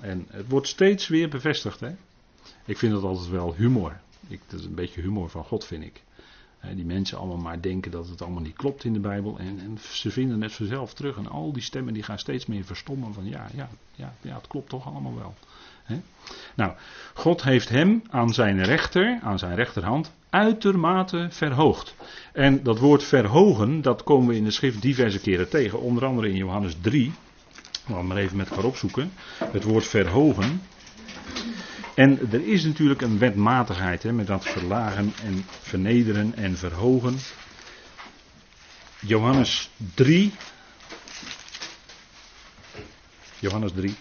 En 0.00 0.26
het 0.30 0.48
wordt 0.48 0.68
steeds 0.68 1.08
weer 1.08 1.28
bevestigd. 1.28 1.80
Hè? 1.80 1.90
Ik 2.64 2.78
vind 2.78 2.92
dat 2.92 3.02
altijd 3.02 3.30
wel 3.30 3.54
humor. 3.54 4.00
Ik, 4.28 4.40
dat 4.46 4.60
is 4.60 4.66
een 4.66 4.74
beetje 4.74 5.00
humor 5.00 5.30
van 5.30 5.44
God, 5.44 5.64
vind 5.64 5.84
ik 5.84 6.02
die 6.74 6.84
mensen 6.84 7.18
allemaal 7.18 7.36
maar 7.36 7.60
denken 7.60 7.90
dat 7.90 8.08
het 8.08 8.22
allemaal 8.22 8.42
niet 8.42 8.56
klopt 8.56 8.84
in 8.84 8.92
de 8.92 9.00
Bijbel. 9.00 9.38
En, 9.38 9.58
en, 9.60 9.78
ze 9.80 10.10
vinden 10.10 10.42
het 10.42 10.52
vanzelf 10.52 10.94
terug. 10.94 11.16
En 11.16 11.26
al 11.26 11.52
die 11.52 11.62
stemmen 11.62 11.94
die 11.94 12.02
gaan 12.02 12.18
steeds 12.18 12.46
meer 12.46 12.64
verstommen 12.64 13.14
van 13.14 13.24
ja, 13.24 13.46
ja, 13.54 13.68
ja, 13.94 14.14
ja 14.20 14.34
het 14.34 14.46
klopt 14.46 14.68
toch 14.68 14.86
allemaal 14.86 15.14
wel. 15.14 15.34
Nou, 16.54 16.72
God 17.14 17.42
heeft 17.42 17.68
hem 17.68 18.02
aan 18.10 18.34
zijn 18.34 18.64
rechter, 18.64 19.18
aan 19.22 19.38
zijn 19.38 19.54
rechterhand, 19.54 20.12
uitermate 20.30 21.26
verhoogd. 21.30 21.94
En 22.32 22.62
dat 22.62 22.78
woord 22.78 23.02
verhogen, 23.02 23.82
dat 23.82 24.02
komen 24.02 24.28
we 24.28 24.36
in 24.36 24.44
de 24.44 24.50
schrift 24.50 24.82
diverse 24.82 25.20
keren 25.20 25.48
tegen. 25.48 25.80
Onder 25.80 26.04
andere 26.04 26.28
in 26.28 26.36
Johannes 26.36 26.76
3. 26.80 27.12
Laten 27.86 28.02
we 28.02 28.08
maar 28.08 28.16
even 28.16 28.36
met 28.36 28.48
elkaar 28.48 28.64
opzoeken. 28.64 29.12
Het 29.38 29.64
woord 29.64 29.86
verhogen. 29.86 30.62
En 31.94 32.32
er 32.32 32.46
is 32.48 32.64
natuurlijk 32.64 33.02
een 33.02 33.18
wetmatigheid 33.18 34.02
hè, 34.02 34.12
met 34.12 34.26
dat 34.26 34.44
verlagen 34.44 35.12
en 35.24 35.44
vernederen 35.60 36.34
en 36.34 36.56
verhogen. 36.56 37.16
Johannes 39.00 39.70
3. 39.94 40.32
Johannes 43.38 43.72
3. 43.72 43.94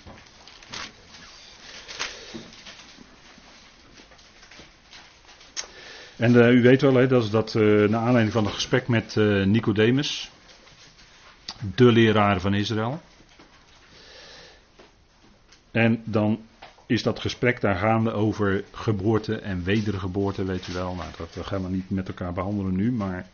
En 6.18 6.34
uh, 6.34 6.52
u 6.52 6.62
weet 6.62 6.82
wel, 6.82 6.94
hè, 6.94 7.08
dat 7.08 7.24
is 7.24 7.30
dat 7.30 7.54
uh, 7.54 7.90
naar 7.90 8.02
aanleiding 8.02 8.32
van 8.32 8.46
een 8.46 8.52
gesprek 8.52 8.88
met 8.88 9.16
uh, 9.16 9.46
Nicodemus, 9.46 10.32
de 11.76 11.92
leraar 11.92 12.42
van 12.42 12.54
Israël. 12.54 13.02
En 15.72 16.02
dan 16.06 16.40
is 16.86 17.04
dat 17.04 17.20
gesprek 17.20 17.62
daar 17.62 17.76
gaande 17.76 18.12
over 18.12 18.64
geboorte 18.72 19.40
en 19.40 19.64
wedergeboorte, 19.64 20.44
weet 20.46 20.68
u 20.68 20.74
wel. 20.74 20.96
Nou, 20.96 21.10
dat 21.18 21.46
gaan 21.46 21.64
we 21.64 21.70
niet 21.70 21.90
met 21.90 22.08
elkaar 22.08 22.34
behandelen 22.34 22.76
nu, 22.76 22.92
maar 22.92 23.28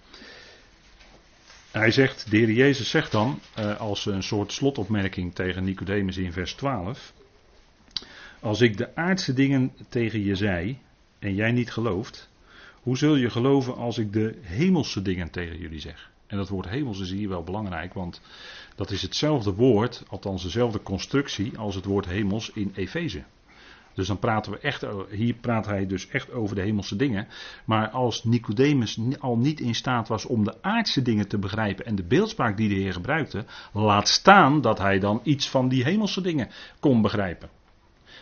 hij 1.72 1.92
zegt, 1.92 2.32
de 2.32 2.38
Heer 2.38 2.52
Jezus 2.52 2.90
zegt 2.90 3.12
dan, 3.12 3.40
als 3.78 4.06
een 4.06 4.24
soort 4.24 4.52
slotopmerking 4.52 5.36
tegen 5.36 5.64
Nicodemus 5.64 6.18
in 6.18 6.34
vers 6.34 6.54
12, 6.54 7.14
als 8.40 8.62
ik 8.62 8.78
de 8.78 8.96
aardse 8.96 9.34
dingen 9.34 9.72
tegen 9.90 10.24
je 10.24 10.36
zei 10.36 10.80
en 11.20 11.36
jij 11.36 11.52
niet 11.52 11.72
gelooft, 11.72 12.30
hoe 12.84 12.98
zul 12.98 13.16
je 13.16 13.30
geloven 13.30 13.76
als 13.76 13.98
ik 13.98 14.14
de 14.14 14.40
hemelse 14.42 15.02
dingen 15.02 15.32
tegen 15.32 15.58
jullie 15.58 15.80
zeg? 15.80 16.12
En 16.28 16.38
dat 16.38 16.50
woord 16.50 16.70
hemels 16.70 17.00
is 17.00 17.12
hier 17.12 17.30
wel 17.30 17.44
belangrijk, 17.44 17.94
want 17.94 18.22
dat 18.76 18.92
is 18.92 19.02
hetzelfde 19.02 19.54
woord, 19.54 20.04
althans 20.08 20.44
dezelfde 20.44 20.82
constructie 20.84 21.58
als 21.58 21.76
het 21.76 21.86
woord 21.86 22.06
hemels 22.06 22.52
in 22.54 22.72
Efeze. 22.76 23.24
Dus 23.94 24.08
dan 24.08 24.20
praten 24.20 24.52
we 24.52 24.60
echt, 24.60 24.86
hier 25.10 25.34
praat 25.34 25.66
hij 25.66 25.88
dus 25.88 26.08
echt 26.08 26.32
over 26.32 26.56
de 26.56 26.62
hemelse 26.62 26.96
dingen. 26.96 27.28
Maar 27.66 27.90
als 27.90 28.24
Nicodemus 28.24 29.00
al 29.20 29.38
niet 29.38 29.60
in 29.60 29.76
staat 29.76 30.08
was 30.08 30.26
om 30.26 30.44
de 30.44 30.56
aardse 30.62 31.02
dingen 31.02 31.28
te 31.28 31.38
begrijpen 31.38 31.86
en 31.86 31.96
de 31.96 32.04
beeldspraak 32.04 32.58
die 32.58 32.70
de 32.70 32.76
Heer 32.76 32.94
gebruikte, 32.94 33.46
laat 33.74 34.08
staan 34.08 34.62
dat 34.62 34.78
hij 34.78 35.00
dan 35.00 35.20
iets 35.24 35.50
van 35.50 35.70
die 35.70 35.84
hemelse 35.84 36.22
dingen 36.22 36.50
kon 36.80 37.02
begrijpen. 37.02 37.50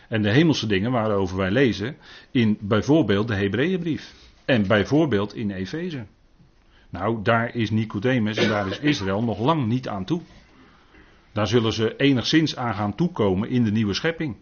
En 0.08 0.22
de 0.22 0.32
hemelse 0.32 0.68
dingen 0.68 0.91
waarover 0.91 1.38
wij 1.38 1.51
lezen 1.51 1.96
in 2.32 2.58
bijvoorbeeld 2.60 3.27
de 3.27 3.36
Hebreeënbrief. 3.36 4.13
En 4.51 4.67
bijvoorbeeld 4.67 5.36
in 5.36 5.51
Efeze. 5.51 6.05
Nou, 6.89 7.24
daar 7.24 7.55
is 7.55 7.70
Nicodemus 7.70 8.38
en 8.38 8.50
daar 8.50 8.67
is 8.67 8.79
Israël 8.79 9.24
nog 9.24 9.39
lang 9.39 9.67
niet 9.67 9.88
aan 9.88 10.05
toe. 10.05 10.22
Daar 11.31 11.48
zullen 11.48 11.74
ze 11.74 11.96
enigszins 11.96 12.55
aan 12.55 12.74
gaan 12.74 12.96
toekomen 12.96 13.50
in 13.50 13.63
de 13.63 13.72
nieuwe 13.72 13.93
schepping. 13.93 14.36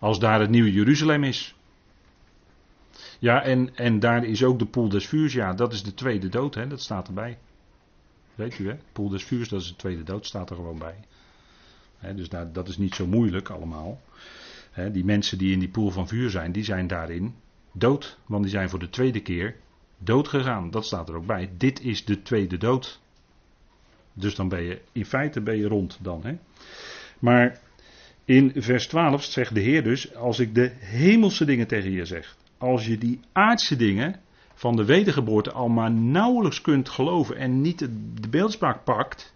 Als 0.00 0.18
daar 0.18 0.40
het 0.40 0.50
nieuwe 0.50 0.72
Jeruzalem 0.72 1.24
is. 1.24 1.54
Ja, 3.18 3.42
en, 3.42 3.76
en 3.76 3.98
daar 3.98 4.24
is 4.24 4.44
ook 4.44 4.58
de 4.58 4.66
poel 4.66 4.88
des 4.88 5.06
vuurs. 5.06 5.32
Ja, 5.32 5.54
dat 5.54 5.72
is 5.72 5.82
de 5.82 5.94
tweede 5.94 6.28
dood, 6.28 6.54
hè, 6.54 6.66
dat 6.66 6.80
staat 6.80 7.08
erbij. 7.08 7.38
Weet 8.34 8.58
u, 8.58 8.68
hè? 8.68 8.76
Poel 8.92 9.08
des 9.08 9.24
vuurs, 9.24 9.48
dat 9.48 9.60
is 9.60 9.68
de 9.68 9.76
tweede 9.76 10.02
dood, 10.02 10.26
staat 10.26 10.50
er 10.50 10.56
gewoon 10.56 10.78
bij. 10.78 11.04
dus 12.14 12.28
daar, 12.28 12.52
dat 12.52 12.68
is 12.68 12.76
niet 12.76 12.94
zo 12.94 13.06
moeilijk 13.06 13.48
allemaal. 13.48 14.00
die 14.92 15.04
mensen 15.04 15.38
die 15.38 15.52
in 15.52 15.58
die 15.58 15.68
poel 15.68 15.90
van 15.90 16.08
vuur 16.08 16.30
zijn, 16.30 16.52
die 16.52 16.64
zijn 16.64 16.86
daarin 16.86 17.34
dood. 17.72 18.18
Want 18.26 18.42
die 18.42 18.52
zijn 18.52 18.68
voor 18.68 18.78
de 18.78 18.90
tweede 18.90 19.20
keer 19.20 19.56
dood 19.98 20.28
gegaan. 20.28 20.70
Dat 20.70 20.86
staat 20.86 21.08
er 21.08 21.16
ook 21.16 21.26
bij. 21.26 21.50
Dit 21.56 21.80
is 21.80 22.04
de 22.04 22.22
tweede 22.22 22.58
dood. 22.58 23.00
Dus 24.12 24.34
dan 24.34 24.48
ben 24.48 24.62
je, 24.62 24.80
in 24.92 25.06
feite 25.06 25.40
ben 25.40 25.56
je 25.56 25.68
rond 25.68 25.98
dan. 26.02 26.24
Hè? 26.24 26.34
Maar 27.18 27.58
in 28.24 28.52
vers 28.56 28.86
12 28.86 29.24
zegt 29.24 29.54
de 29.54 29.60
Heer 29.60 29.82
dus, 29.82 30.14
als 30.14 30.38
ik 30.38 30.54
de 30.54 30.72
hemelse 30.78 31.44
dingen 31.44 31.66
tegen 31.66 31.90
je 31.90 32.04
zeg. 32.04 32.36
Als 32.58 32.86
je 32.86 32.98
die 32.98 33.20
aardse 33.32 33.76
dingen 33.76 34.20
van 34.54 34.76
de 34.76 34.84
wedergeboorte 34.84 35.52
al 35.52 35.68
maar 35.68 35.90
nauwelijks 35.90 36.60
kunt 36.60 36.88
geloven 36.88 37.36
en 37.36 37.60
niet 37.60 37.78
de 38.20 38.28
beeldspraak 38.30 38.84
pakt, 38.84 39.34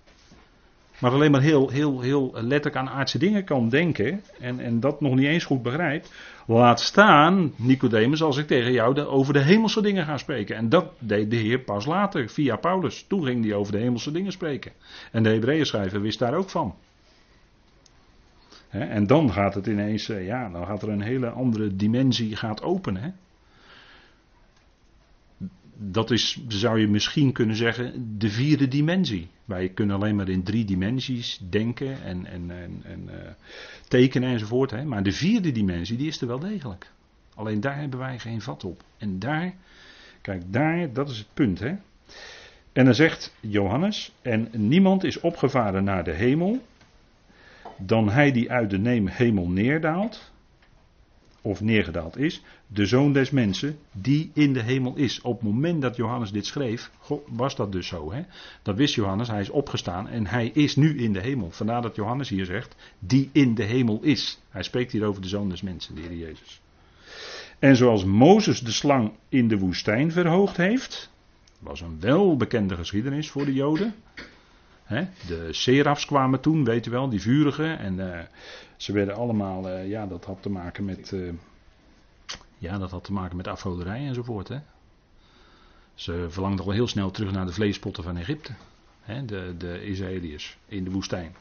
maar 1.00 1.12
alleen 1.12 1.30
maar 1.30 1.40
heel, 1.42 1.68
heel, 1.68 2.00
heel 2.00 2.30
letterlijk 2.32 2.76
aan 2.76 2.88
aardse 2.88 3.18
dingen 3.18 3.44
kan 3.44 3.68
denken 3.68 4.22
en, 4.40 4.60
en 4.60 4.80
dat 4.80 5.00
nog 5.00 5.14
niet 5.14 5.26
eens 5.26 5.44
goed 5.44 5.62
begrijpt, 5.62 6.12
laat 6.46 6.80
staan, 6.80 7.52
Nicodemus, 7.56 8.22
als 8.22 8.36
ik 8.36 8.46
tegen 8.46 8.72
jou 8.72 9.00
over 9.00 9.32
de 9.32 9.42
hemelse 9.42 9.82
dingen 9.82 10.04
ga 10.04 10.16
spreken. 10.16 10.56
En 10.56 10.68
dat 10.68 10.92
deed 10.98 11.30
de 11.30 11.36
Heer 11.36 11.58
pas 11.58 11.86
later, 11.86 12.28
via 12.28 12.56
Paulus. 12.56 13.04
Toen 13.08 13.24
ging 13.24 13.44
hij 13.44 13.54
over 13.54 13.72
de 13.72 13.78
hemelse 13.78 14.10
dingen 14.10 14.32
spreken. 14.32 14.72
En 15.12 15.22
de 15.22 15.28
Hebreeën 15.28 15.66
schrijver 15.66 16.00
wist 16.00 16.18
daar 16.18 16.34
ook 16.34 16.50
van. 16.50 16.74
en 18.70 19.06
dan 19.06 19.32
gaat 19.32 19.54
het 19.54 19.66
ineens, 19.66 20.08
eh, 20.08 20.26
ja, 20.26 20.48
dan 20.48 20.66
gaat 20.66 20.82
er 20.82 20.88
een 20.88 21.00
hele 21.00 21.28
andere 21.28 21.76
dimensie 21.76 22.36
gaat 22.36 22.62
openen 22.62 23.02
dat 25.78 26.10
is, 26.10 26.44
zou 26.48 26.80
je 26.80 26.88
misschien 26.88 27.32
kunnen 27.32 27.56
zeggen, 27.56 28.18
de 28.18 28.28
vierde 28.28 28.68
dimensie. 28.68 29.28
Wij 29.44 29.68
kunnen 29.68 29.96
alleen 29.96 30.16
maar 30.16 30.28
in 30.28 30.42
drie 30.42 30.64
dimensies 30.64 31.40
denken 31.50 32.02
en, 32.02 32.26
en, 32.26 32.50
en, 32.50 32.80
en 32.82 33.02
uh, 33.06 33.14
tekenen 33.88 34.30
enzovoort. 34.30 34.70
Hè. 34.70 34.84
Maar 34.84 35.02
de 35.02 35.12
vierde 35.12 35.52
dimensie, 35.52 35.96
die 35.96 36.06
is 36.06 36.20
er 36.20 36.26
wel 36.26 36.38
degelijk. 36.38 36.92
Alleen 37.34 37.60
daar 37.60 37.78
hebben 37.78 37.98
wij 37.98 38.18
geen 38.18 38.40
vat 38.40 38.64
op. 38.64 38.82
En 38.98 39.18
daar, 39.18 39.54
kijk, 40.20 40.52
daar, 40.52 40.92
dat 40.92 41.10
is 41.10 41.18
het 41.18 41.34
punt. 41.34 41.58
Hè. 41.58 41.74
En 42.72 42.84
dan 42.84 42.94
zegt 42.94 43.34
Johannes, 43.40 44.12
en 44.22 44.48
niemand 44.52 45.04
is 45.04 45.20
opgevaren 45.20 45.84
naar 45.84 46.04
de 46.04 46.12
hemel, 46.12 46.64
dan 47.78 48.10
hij 48.10 48.32
die 48.32 48.50
uit 48.50 48.70
de 48.70 49.04
hemel 49.10 49.48
neerdaalt, 49.48 50.32
of 51.40 51.60
neergedaald 51.60 52.16
is, 52.16 52.42
de 52.66 52.86
zoon 52.86 53.12
des 53.12 53.30
mensen 53.30 53.78
die 53.92 54.30
in 54.34 54.52
de 54.52 54.62
hemel 54.62 54.96
is. 54.96 55.20
Op 55.20 55.32
het 55.32 55.42
moment 55.42 55.82
dat 55.82 55.96
Johannes 55.96 56.32
dit 56.32 56.46
schreef, 56.46 56.90
was 57.26 57.56
dat 57.56 57.72
dus 57.72 57.86
zo. 57.86 58.12
Hè? 58.12 58.22
Dat 58.62 58.76
wist 58.76 58.94
Johannes, 58.94 59.28
hij 59.28 59.40
is 59.40 59.50
opgestaan 59.50 60.08
en 60.08 60.26
hij 60.26 60.46
is 60.46 60.76
nu 60.76 60.98
in 60.98 61.12
de 61.12 61.20
hemel. 61.20 61.50
Vandaar 61.50 61.82
dat 61.82 61.96
Johannes 61.96 62.28
hier 62.28 62.44
zegt, 62.44 62.76
die 62.98 63.30
in 63.32 63.54
de 63.54 63.62
hemel 63.62 63.98
is. 64.02 64.40
Hij 64.48 64.62
spreekt 64.62 64.92
hier 64.92 65.04
over 65.04 65.22
de 65.22 65.28
zoon 65.28 65.48
des 65.48 65.62
mensen, 65.62 65.94
de 65.94 66.00
Heer 66.00 66.16
Jezus. 66.16 66.60
En 67.58 67.76
zoals 67.76 68.04
Mozes 68.04 68.60
de 68.60 68.72
slang 68.72 69.12
in 69.28 69.48
de 69.48 69.58
woestijn 69.58 70.12
verhoogd 70.12 70.56
heeft, 70.56 71.10
was 71.58 71.80
een 71.80 72.00
welbekende 72.00 72.76
geschiedenis 72.76 73.30
voor 73.30 73.44
de 73.44 73.54
Joden. 73.54 73.94
de 75.26 75.48
serafs 75.50 76.06
kwamen 76.06 76.40
toen, 76.40 76.64
weet 76.64 76.86
u 76.86 76.90
wel, 76.90 77.08
die 77.08 77.20
vurige. 77.20 77.64
En 77.64 77.94
uh, 77.94 78.18
ze 78.76 78.92
werden 78.92 79.14
allemaal, 79.14 79.68
uh, 79.68 79.88
ja, 79.88 80.06
dat 80.06 80.24
had 80.24 80.42
te 80.42 80.50
maken 80.50 80.84
met. 80.84 81.12
Uh, 81.12 81.30
ja, 82.58 82.78
dat 82.78 82.90
had 82.90 83.04
te 83.04 83.12
maken 83.12 83.36
met 83.36 83.46
afgoderij 83.46 84.06
enzovoort. 84.06 84.48
Hè. 84.48 84.58
Ze 85.94 86.26
verlangden 86.28 86.64
al 86.64 86.70
heel 86.70 86.88
snel 86.88 87.10
terug 87.10 87.32
naar 87.32 87.46
de 87.46 87.52
vleespotten 87.52 88.02
van 88.02 88.16
Egypte. 88.16 88.52
Hè, 89.00 89.24
de, 89.24 89.54
de 89.58 89.84
Israëliërs 89.84 90.56
in 90.66 90.84
de 90.84 90.90
woestijn. 90.90 91.36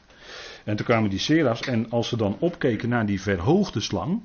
En 0.64 0.76
toen 0.76 0.86
kwamen 0.86 1.10
die 1.10 1.18
serafs 1.18 1.60
en 1.60 1.90
als 1.90 2.08
ze 2.08 2.16
dan 2.16 2.36
opkeken 2.38 2.88
naar 2.88 3.06
die 3.06 3.20
verhoogde 3.20 3.80
slang, 3.80 4.22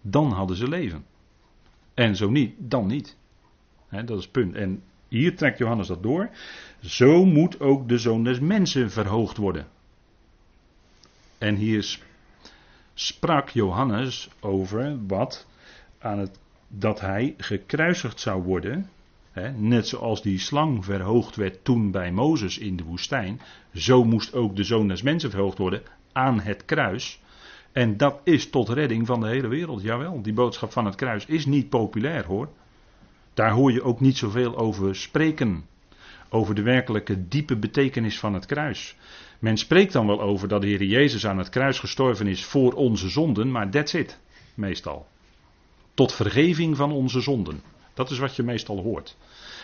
dan 0.00 0.30
hadden 0.32 0.56
ze 0.56 0.68
leven. 0.68 1.04
En 1.94 2.16
zo 2.16 2.30
niet, 2.30 2.54
dan 2.58 2.86
niet. 2.86 3.16
Dat 3.90 4.10
is 4.10 4.22
het 4.22 4.32
punt. 4.32 4.54
En 4.54 4.82
hier 5.08 5.36
trekt 5.36 5.58
Johannes 5.58 5.86
dat 5.86 6.02
door. 6.02 6.30
Zo 6.80 7.24
moet 7.24 7.60
ook 7.60 7.88
de 7.88 7.98
zoon 7.98 8.24
des 8.24 8.40
mensen 8.40 8.90
verhoogd 8.90 9.36
worden. 9.36 9.66
En 11.38 11.54
hier 11.54 11.98
sprak 12.94 13.48
Johannes 13.48 14.28
over 14.40 15.06
wat 15.06 15.46
aan 16.04 16.18
het, 16.18 16.38
dat 16.68 17.00
hij 17.00 17.34
gekruisigd 17.38 18.20
zou 18.20 18.42
worden. 18.42 18.90
Hè, 19.32 19.50
net 19.50 19.88
zoals 19.88 20.22
die 20.22 20.38
slang 20.38 20.84
verhoogd 20.84 21.36
werd 21.36 21.64
toen 21.64 21.90
bij 21.90 22.12
Mozes 22.12 22.58
in 22.58 22.76
de 22.76 22.84
woestijn. 22.84 23.40
Zo 23.72 24.04
moest 24.04 24.34
ook 24.34 24.56
de 24.56 24.64
zoon 24.64 24.88
des 24.88 25.02
mensen 25.02 25.30
verhoogd 25.30 25.58
worden 25.58 25.82
aan 26.12 26.40
het 26.40 26.64
kruis. 26.64 27.20
En 27.72 27.96
dat 27.96 28.20
is 28.24 28.50
tot 28.50 28.68
redding 28.68 29.06
van 29.06 29.20
de 29.20 29.26
hele 29.26 29.48
wereld. 29.48 29.82
Jawel, 29.82 30.22
die 30.22 30.32
boodschap 30.32 30.72
van 30.72 30.84
het 30.84 30.94
kruis 30.94 31.26
is 31.26 31.46
niet 31.46 31.68
populair 31.68 32.24
hoor. 32.24 32.48
Daar 33.34 33.50
hoor 33.50 33.72
je 33.72 33.82
ook 33.82 34.00
niet 34.00 34.16
zoveel 34.16 34.56
over 34.56 34.96
spreken. 34.96 35.64
Over 36.28 36.54
de 36.54 36.62
werkelijke 36.62 37.28
diepe 37.28 37.56
betekenis 37.56 38.18
van 38.18 38.34
het 38.34 38.46
kruis. 38.46 38.96
Men 39.38 39.56
spreekt 39.56 39.92
dan 39.92 40.06
wel 40.06 40.20
over 40.20 40.48
dat 40.48 40.60
de 40.60 40.66
Heer 40.66 40.82
Jezus 40.82 41.26
aan 41.26 41.38
het 41.38 41.48
kruis 41.48 41.78
gestorven 41.78 42.26
is 42.26 42.44
voor 42.44 42.72
onze 42.72 43.08
zonden, 43.08 43.50
maar 43.50 43.70
that's 43.70 43.92
it, 43.92 44.20
meestal. 44.54 45.06
Tot 45.94 46.12
vergeving 46.12 46.76
van 46.76 46.92
onze 46.92 47.20
zonden. 47.20 47.62
Dat 47.94 48.10
is 48.10 48.18
wat 48.18 48.36
je 48.36 48.42
meestal 48.42 48.82
hoort. 48.82 49.16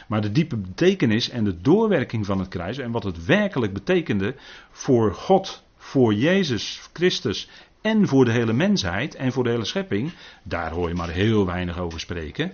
Maar 0.09 0.21
de 0.21 0.33
diepe 0.33 0.57
betekenis 0.57 1.29
en 1.29 1.45
de 1.45 1.61
doorwerking 1.61 2.27
van 2.27 2.39
het 2.39 2.49
kruis 2.49 2.79
en 2.79 2.91
wat 2.91 3.03
het 3.03 3.25
werkelijk 3.25 3.73
betekende 3.73 4.35
voor 4.71 5.15
God, 5.15 5.63
voor 5.77 6.15
Jezus 6.15 6.81
Christus 6.93 7.49
en 7.81 8.09
voor 8.09 8.25
de 8.25 8.31
hele 8.31 8.53
mensheid 8.53 9.15
en 9.15 9.33
voor 9.33 9.45
de 9.45 9.51
hele 9.51 9.65
schepping, 9.65 10.13
daar 10.43 10.71
hoor 10.71 10.89
je 10.89 10.95
maar 10.95 11.11
heel 11.11 11.47
weinig 11.47 11.79
over 11.79 12.01
spreken. 12.01 12.53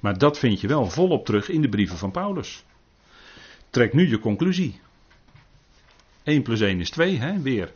Maar 0.00 0.18
dat 0.18 0.38
vind 0.38 0.60
je 0.60 0.66
wel 0.66 0.90
volop 0.90 1.24
terug 1.24 1.48
in 1.48 1.62
de 1.62 1.68
brieven 1.68 1.96
van 1.96 2.10
Paulus. 2.10 2.64
Trek 3.70 3.92
nu 3.92 4.08
je 4.08 4.18
conclusie. 4.18 4.80
1 6.22 6.42
plus 6.42 6.60
1 6.60 6.80
is 6.80 6.90
2, 6.90 7.18
hè, 7.18 7.40
weer. 7.40 7.72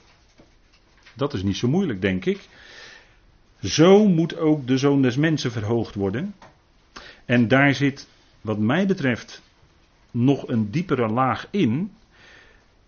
Dat 1.15 1.35
is 1.35 1.43
niet 1.43 1.57
zo 1.57 1.69
moeilijk, 1.69 2.01
denk 2.01 2.25
ik. 2.25 2.49
Zo 3.63 4.09
moet 4.09 4.37
ook 4.37 4.67
de 4.67 4.79
zoon 4.79 5.03
des 5.03 5.17
mensen 5.17 5.53
verhoogd 5.53 5.95
worden. 5.95 6.35
En 7.25 7.49
daar 7.49 7.75
zit, 7.75 8.09
wat 8.41 8.59
mij 8.59 8.87
betreft, 8.87 9.43
nog 10.11 10.49
een 10.49 10.71
diepere 10.71 11.09
laag 11.09 11.47
in. 11.51 11.93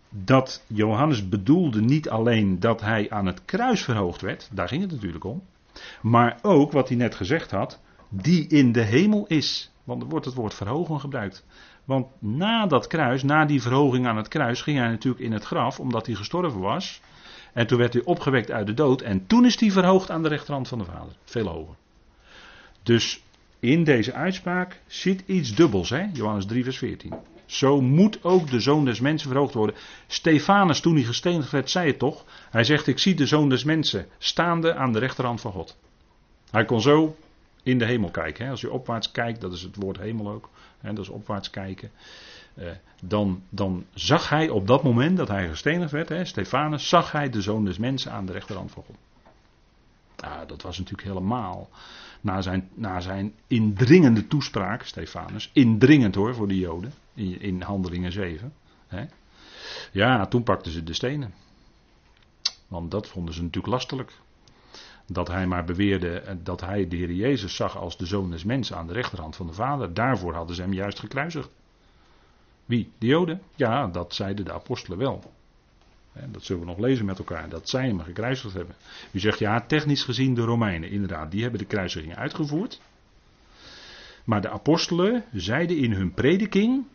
Dat 0.08 0.64
Johannes 0.66 1.28
bedoelde 1.28 1.80
niet 1.80 2.08
alleen 2.08 2.60
dat 2.60 2.80
hij 2.80 3.10
aan 3.10 3.26
het 3.26 3.44
kruis 3.44 3.84
verhoogd 3.84 4.20
werd, 4.20 4.48
daar 4.52 4.68
ging 4.68 4.82
het 4.82 4.90
natuurlijk 4.90 5.24
om. 5.24 5.42
Maar 6.02 6.38
ook 6.42 6.72
wat 6.72 6.88
hij 6.88 6.96
net 6.96 7.14
gezegd 7.14 7.50
had, 7.50 7.80
die 8.08 8.46
in 8.46 8.72
de 8.72 8.82
hemel 8.82 9.26
is. 9.26 9.72
Want 9.84 10.02
er 10.02 10.08
wordt 10.08 10.26
het 10.26 10.34
woord 10.34 10.54
verhogen 10.54 11.00
gebruikt. 11.00 11.44
Want 11.84 12.06
na 12.18 12.66
dat 12.66 12.86
kruis, 12.86 13.22
na 13.22 13.44
die 13.44 13.62
verhoging 13.62 14.06
aan 14.06 14.16
het 14.16 14.28
kruis, 14.28 14.62
ging 14.62 14.78
hij 14.78 14.88
natuurlijk 14.88 15.24
in 15.24 15.32
het 15.32 15.44
graf, 15.44 15.80
omdat 15.80 16.06
hij 16.06 16.14
gestorven 16.14 16.60
was. 16.60 17.00
En 17.52 17.66
toen 17.66 17.78
werd 17.78 17.92
hij 17.92 18.02
opgewekt 18.04 18.50
uit 18.50 18.66
de 18.66 18.74
dood. 18.74 19.00
En 19.00 19.26
toen 19.26 19.44
is 19.44 19.60
hij 19.60 19.70
verhoogd 19.70 20.10
aan 20.10 20.22
de 20.22 20.28
rechterhand 20.28 20.68
van 20.68 20.78
de 20.78 20.84
Vader. 20.84 21.12
Veel 21.24 21.46
hoger. 21.46 21.74
Dus 22.82 23.22
in 23.60 23.84
deze 23.84 24.12
uitspraak 24.12 24.80
zit 24.86 25.22
iets 25.26 25.54
dubbels, 25.54 25.90
hè? 25.90 26.06
Johannes 26.12 26.46
3, 26.46 26.64
vers 26.64 26.78
14. 26.78 27.14
Zo 27.46 27.80
moet 27.80 28.24
ook 28.24 28.50
de 28.50 28.60
zoon 28.60 28.84
des 28.84 29.00
mensen 29.00 29.28
verhoogd 29.28 29.54
worden. 29.54 29.76
Stefanus, 30.06 30.80
toen 30.80 30.94
hij 30.94 31.04
gestenigd 31.04 31.50
werd, 31.50 31.70
zei 31.70 31.86
het 31.86 31.98
toch? 31.98 32.24
Hij 32.50 32.64
zegt: 32.64 32.86
Ik 32.86 32.98
zie 32.98 33.14
de 33.14 33.26
zoon 33.26 33.48
des 33.48 33.64
mensen 33.64 34.06
staande 34.18 34.74
aan 34.74 34.92
de 34.92 34.98
rechterhand 34.98 35.40
van 35.40 35.52
God. 35.52 35.78
Hij 36.50 36.64
kon 36.64 36.80
zo 36.80 37.16
in 37.62 37.78
de 37.78 37.84
hemel 37.84 38.10
kijken. 38.10 38.44
Hè? 38.44 38.50
Als 38.50 38.60
je 38.60 38.70
opwaarts 38.70 39.10
kijkt, 39.10 39.40
dat 39.40 39.52
is 39.52 39.62
het 39.62 39.76
woord 39.76 39.98
hemel 39.98 40.30
ook. 40.30 40.50
Hè? 40.78 40.92
Dat 40.92 41.04
is 41.04 41.10
opwaarts 41.10 41.50
kijken. 41.50 41.90
Eh, 42.54 42.70
dan, 43.02 43.42
dan, 43.48 43.84
zag 43.94 44.28
hij 44.28 44.48
op 44.48 44.66
dat 44.66 44.82
moment 44.82 45.16
dat 45.16 45.28
hij 45.28 45.48
gestenigd 45.48 45.92
werd, 45.92 46.08
hè, 46.08 46.24
Stefanus, 46.24 46.88
zag 46.88 47.12
hij 47.12 47.30
de 47.30 47.42
zoon 47.42 47.64
des 47.64 47.78
mensen 47.78 48.12
aan 48.12 48.26
de 48.26 48.32
rechterhand 48.32 48.70
van 48.70 48.82
God. 48.82 48.96
Ah, 50.16 50.48
dat 50.48 50.62
was 50.62 50.78
natuurlijk 50.78 51.08
helemaal 51.08 51.68
na 52.20 52.40
zijn, 52.40 52.68
na 52.74 53.00
zijn 53.00 53.34
indringende 53.46 54.26
toespraak, 54.26 54.82
Stefanus, 54.82 55.50
indringend 55.52 56.14
hoor 56.14 56.34
voor 56.34 56.48
de 56.48 56.58
Joden, 56.58 56.92
in, 57.14 57.40
in 57.40 57.62
Handelingen 57.62 58.12
7. 58.12 58.52
Hè. 58.86 59.04
Ja, 59.92 60.26
toen 60.26 60.42
pakten 60.42 60.72
ze 60.72 60.82
de 60.82 60.94
stenen. 60.94 61.34
Want 62.68 62.90
dat 62.90 63.08
vonden 63.08 63.34
ze 63.34 63.42
natuurlijk 63.42 63.72
lastelijk. 63.72 64.12
Dat 65.06 65.28
hij 65.28 65.46
maar 65.46 65.64
beweerde 65.64 66.38
dat 66.42 66.60
hij 66.60 66.88
de 66.88 66.96
Heer 66.96 67.12
Jezus 67.12 67.54
zag 67.54 67.76
als 67.76 67.96
de 67.96 68.06
zoon 68.06 68.30
des 68.30 68.44
mensen 68.44 68.76
aan 68.76 68.86
de 68.86 68.92
rechterhand 68.92 69.36
van 69.36 69.46
de 69.46 69.52
Vader. 69.52 69.94
Daarvoor 69.94 70.34
hadden 70.34 70.56
ze 70.56 70.62
hem 70.62 70.72
juist 70.72 70.98
gekruisigd. 70.98 71.50
Wie? 72.70 72.92
De 72.98 73.06
Joden? 73.06 73.42
Ja, 73.54 73.86
dat 73.86 74.14
zeiden 74.14 74.44
de 74.44 74.52
apostelen 74.52 74.98
wel. 74.98 75.32
Dat 76.26 76.44
zullen 76.44 76.62
we 76.62 76.68
nog 76.68 76.78
lezen 76.78 77.04
met 77.04 77.18
elkaar. 77.18 77.48
Dat 77.48 77.68
zij 77.68 77.86
hem 77.86 78.00
gekruisigd 78.00 78.54
hebben. 78.54 78.74
U 79.10 79.18
zegt 79.18 79.38
ja, 79.38 79.60
technisch 79.60 80.02
gezien 80.02 80.34
de 80.34 80.42
Romeinen. 80.42 80.90
Inderdaad, 80.90 81.30
die 81.30 81.42
hebben 81.42 81.60
de 81.60 81.66
kruisiging 81.66 82.16
uitgevoerd. 82.16 82.80
Maar 84.24 84.40
de 84.40 84.50
apostelen 84.50 85.24
zeiden 85.32 85.76
in 85.76 85.92
hun 85.92 86.14
prediking 86.14 86.86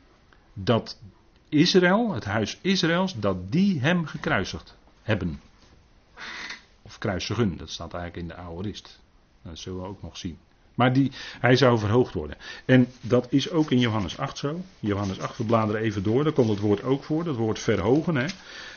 dat 0.53 1.01
Israël, 1.49 2.13
het 2.13 2.25
huis 2.25 2.59
Israëls, 2.61 3.19
dat 3.19 3.51
die 3.51 3.79
hem 3.79 4.05
gekruisigd 4.05 4.77
hebben. 5.01 5.41
Of 6.81 6.97
kruisigen, 6.97 7.57
dat 7.57 7.69
staat 7.69 7.93
eigenlijk 7.93 8.23
in 8.23 8.35
de 8.35 8.41
Aorist. 8.41 8.99
Dat 9.41 9.59
zullen 9.59 9.81
we 9.81 9.87
ook 9.87 10.01
nog 10.01 10.17
zien. 10.17 10.37
Maar 10.75 10.93
die, 10.93 11.11
hij 11.39 11.55
zou 11.55 11.79
verhoogd 11.79 12.13
worden. 12.13 12.37
En 12.65 12.87
dat 13.01 13.27
is 13.29 13.51
ook 13.51 13.71
in 13.71 13.79
Johannes 13.79 14.17
8 14.17 14.37
zo. 14.37 14.61
Johannes 14.79 15.19
8, 15.19 15.37
we 15.37 15.43
bladeren 15.43 15.81
even 15.81 16.03
door. 16.03 16.23
Daar 16.23 16.33
komt 16.33 16.49
het 16.49 16.59
woord 16.59 16.83
ook 16.83 17.03
voor, 17.03 17.23
dat 17.23 17.35
woord 17.35 17.59
verhogen. 17.59 18.15
Hè? 18.15 18.25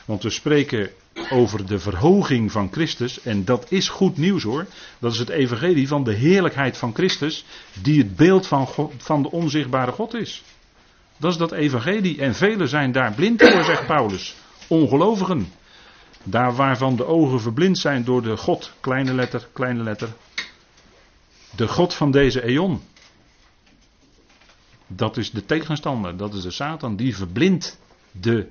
Want 0.05 0.23
we 0.23 0.29
spreken 0.29 0.89
over 1.29 1.65
de 1.65 1.79
verhoging 1.79 2.51
van 2.51 2.71
Christus. 2.71 3.21
En 3.21 3.45
dat 3.45 3.65
is 3.71 3.89
goed 3.89 4.17
nieuws 4.17 4.43
hoor. 4.43 4.65
Dat 4.99 5.13
is 5.13 5.19
het 5.19 5.29
evangelie 5.29 5.87
van 5.87 6.03
de 6.03 6.13
heerlijkheid 6.13 6.77
van 6.77 6.93
Christus. 6.93 7.45
Die 7.81 7.97
het 7.97 8.15
beeld 8.15 8.47
van, 8.47 8.67
God, 8.67 8.93
van 8.97 9.21
de 9.21 9.31
onzichtbare 9.31 9.91
God 9.91 10.13
is. 10.13 10.43
Dat 11.17 11.31
is 11.31 11.37
dat 11.37 11.51
evangelie. 11.51 12.21
En 12.21 12.35
velen 12.35 12.67
zijn 12.67 12.91
daar 12.91 13.13
blind 13.13 13.41
voor, 13.41 13.63
zegt 13.63 13.85
Paulus. 13.85 14.35
Ongelovigen. 14.67 15.47
Daar 16.23 16.55
waarvan 16.55 16.95
de 16.95 17.05
ogen 17.05 17.41
verblind 17.41 17.77
zijn 17.77 18.03
door 18.03 18.21
de 18.21 18.37
God, 18.37 18.71
kleine 18.79 19.13
letter, 19.13 19.47
kleine 19.53 19.83
letter, 19.83 20.09
de 21.55 21.67
God 21.67 21.93
van 21.93 22.11
deze 22.11 22.43
eon. 22.43 22.81
Dat 24.87 25.17
is 25.17 25.31
de 25.31 25.45
tegenstander, 25.45 26.17
dat 26.17 26.33
is 26.33 26.41
de 26.41 26.51
Satan, 26.51 26.95
die 26.95 27.15
verblindt 27.15 27.79
de 28.11 28.49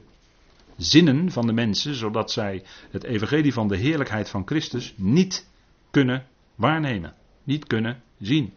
zinnen 0.77 1.31
van 1.31 1.47
de 1.47 1.53
mensen, 1.53 1.95
zodat 1.95 2.31
zij 2.31 2.63
het 2.91 3.05
evangelie 3.05 3.53
van 3.53 3.69
de 3.69 3.77
heerlijkheid 3.77 4.29
van 4.29 4.47
Christus 4.47 4.95
niet 4.97 5.47
kunnen 5.91 6.27
waarnemen, 6.55 7.15
niet 7.43 7.67
kunnen 7.67 8.03
zien. 8.21 8.53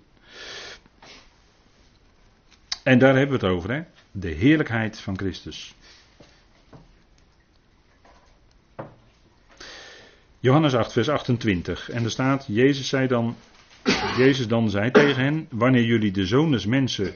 En 2.84 2.99
daar 2.99 3.15
hebben 3.15 3.39
we 3.39 3.45
het 3.45 3.56
over, 3.56 3.71
hè? 3.71 3.84
de 4.12 4.30
heerlijkheid 4.30 4.99
van 4.99 5.17
Christus. 5.17 5.75
Johannes 10.39 10.73
8, 10.73 10.91
vers 10.91 11.10
28. 11.10 11.89
En 11.89 12.04
er 12.04 12.12
staat: 12.12 12.45
Jezus 12.47 12.88
zei 12.88 13.08
dan 13.08 13.36
Jezus 14.17 14.47
dan 14.47 14.69
zei 14.69 14.91
tegen 14.91 15.23
hen: 15.23 15.47
Wanneer 15.49 15.83
jullie 15.83 16.11
de 16.11 16.25
zoon 16.25 16.51
des 16.51 16.65
mensen 16.65 17.15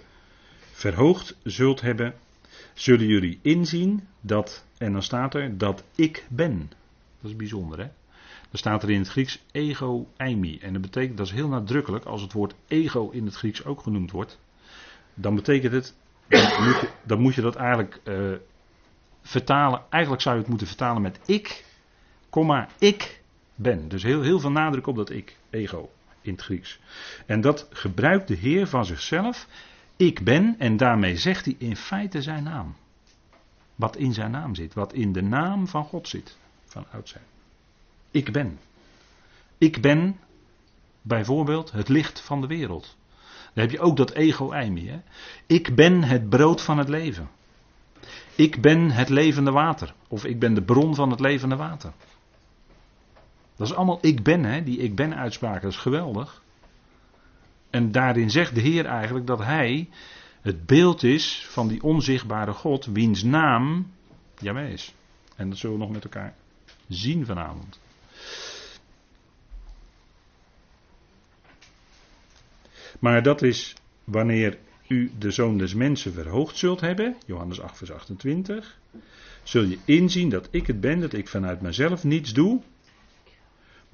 verhoogd 0.72 1.38
zult 1.44 1.82
hebben, 1.82 2.14
zullen 2.74 3.06
jullie 3.06 3.40
inzien 3.42 4.08
dat, 4.22 4.66
en 4.78 4.92
dan 4.92 5.04
staat 5.04 5.34
er, 5.34 5.58
dat 5.58 5.84
ik 5.96 6.26
ben. 6.30 6.72
Dat 7.22 7.32
is 7.32 7.36
bijzonder, 7.36 7.78
hè? 7.78 7.88
Dan 8.50 8.60
staat 8.60 8.84
er 8.84 8.90
in 8.90 9.00
het 9.00 9.08
Grieks 9.08 9.44
ego 9.52 10.08
eimi. 10.18 10.60
En 10.60 10.74
dat 10.74 10.82
betekent, 10.82 11.18
dat 11.18 11.26
is 11.26 11.32
heel 11.32 11.48
nadrukkelijk, 11.48 12.06
als 12.06 12.22
het 12.22 12.34
woord 12.34 12.56
ego 12.68 13.10
in 13.10 13.26
het 13.26 13.36
Grieks 13.36 13.66
ook 13.66 13.82
genoemd 13.82 14.12
wordt, 14.12 14.40
dan 15.14 15.36
betekent 15.36 15.74
het, 15.74 15.96
moet 16.30 16.80
je, 16.82 16.90
dan 17.04 17.20
moet 17.20 17.36
je 17.36 17.42
dat 17.42 17.56
eigenlijk 17.56 18.00
uh, 18.04 18.32
vertalen, 19.22 19.82
eigenlijk 19.90 20.22
zou 20.22 20.36
je 20.36 20.42
het 20.42 20.50
moeten 20.50 20.68
vertalen 20.68 21.02
met 21.02 21.20
ik, 21.26 21.66
komma, 22.30 22.68
ik 22.80 23.22
ben. 23.56 23.88
Dus 23.88 24.04
heel, 24.04 24.22
heel 24.22 24.40
veel 24.40 24.52
nadruk 24.52 24.88
op 24.88 24.96
dat 24.96 25.10
ik, 25.10 25.38
ego 25.50 25.90
in 26.26 26.34
het 26.34 26.42
Grieks. 26.42 26.80
En 27.26 27.42
dat 27.42 27.68
gebruikt 27.70 28.28
de 28.28 28.36
Heer 28.36 28.68
van 28.68 28.86
zichzelf. 28.86 29.48
Ik 29.96 30.24
ben, 30.24 30.56
en 30.60 30.78
daarmee 30.78 31.18
zegt 31.18 31.46
hij 31.46 31.56
in 31.58 31.76
feite 31.76 32.22
zijn 32.22 32.44
naam. 32.44 32.76
Wat 33.76 33.98
in 33.98 34.14
zijn 34.14 34.32
naam 34.32 34.56
zit, 34.56 34.74
wat 34.74 34.94
in 34.94 35.14
de 35.14 35.22
naam 35.22 35.68
van 35.68 35.84
God 35.84 36.08
zit, 36.08 36.38
van 36.66 36.86
oudsher. 36.92 37.22
Ik 38.12 38.32
ben. 38.32 38.60
Ik 39.58 39.82
ben 39.82 40.20
bijvoorbeeld 41.02 41.72
het 41.72 41.90
licht 41.90 42.22
van 42.22 42.42
de 42.42 42.48
wereld. 42.48 42.96
Dan 43.54 43.64
heb 43.64 43.72
je 43.72 43.80
ook 43.80 43.98
dat 43.98 44.12
ego-eimi. 44.12 44.90
Hè? 44.90 45.00
Ik 45.46 45.76
ben 45.76 46.04
het 46.04 46.30
brood 46.30 46.62
van 46.62 46.78
het 46.78 46.90
leven. 46.90 47.30
Ik 48.36 48.62
ben 48.62 48.92
het 48.92 49.10
levende 49.10 49.52
water. 49.52 49.94
Of 50.08 50.26
ik 50.26 50.40
ben 50.40 50.54
de 50.54 50.62
bron 50.62 50.96
van 50.96 51.10
het 51.12 51.20
levende 51.20 51.56
water. 51.56 51.94
Dat 53.56 53.68
is 53.68 53.74
allemaal 53.74 54.00
ik 54.02 54.24
ben, 54.24 54.44
hè? 54.44 54.64
die 54.64 54.78
ik 54.78 54.96
ben 54.96 55.16
uitspraak, 55.16 55.62
dat 55.62 55.72
is 55.72 55.78
geweldig. 55.78 56.44
En 57.70 57.92
daarin 57.92 58.30
zegt 58.30 58.56
de 58.56 58.62
Heer 58.62 58.86
eigenlijk 58.86 59.28
dat 59.28 59.40
Hij 59.40 59.90
het 60.42 60.66
beeld 60.66 61.04
is 61.04 61.46
van 61.50 61.68
die 61.68 61.84
onzichtbare 61.84 62.54
God, 62.54 62.86
wiens 62.86 63.24
naam 63.24 63.92
Jawel 64.40 64.68
is. 64.68 64.94
En 65.36 65.50
dat 65.50 65.58
zullen 65.58 65.78
we 65.78 65.84
nog 65.84 65.94
met 65.94 66.04
elkaar 66.04 66.36
zien 66.88 67.26
vanavond. 67.26 67.80
Maar 73.00 73.24
dat 73.24 73.42
is 73.42 73.74
wanneer 74.04 74.58
u 74.88 75.12
de 75.18 75.32
zoon 75.32 75.58
des 75.58 75.74
mensen 75.74 76.14
verhoogd 76.14 76.58
zult 76.58 76.82
hebben, 76.82 77.16
Johannes 77.26 77.62
8, 77.62 77.78
vers 77.78 77.92
28, 77.92 78.80
zul 79.44 79.64
je 79.64 79.78
inzien 79.86 80.30
dat 80.30 80.48
ik 80.52 80.68
het 80.68 80.80
ben, 80.80 81.00
dat 81.00 81.14
ik 81.14 81.28
vanuit 81.28 81.62
mezelf 81.62 82.04
niets 82.04 82.34
doe, 82.34 82.62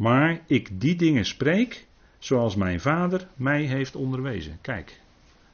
maar 0.02 0.42
ik 0.46 0.82
die 0.82 0.96
dingen 0.96 1.26
spreek 1.26 1.86
zoals 2.20 2.56
mijn 2.56 2.80
vader 2.80 3.28
mij 3.36 3.62
heeft 3.62 3.96
onderwezen. 3.96 4.58
Kijk, 4.62 5.02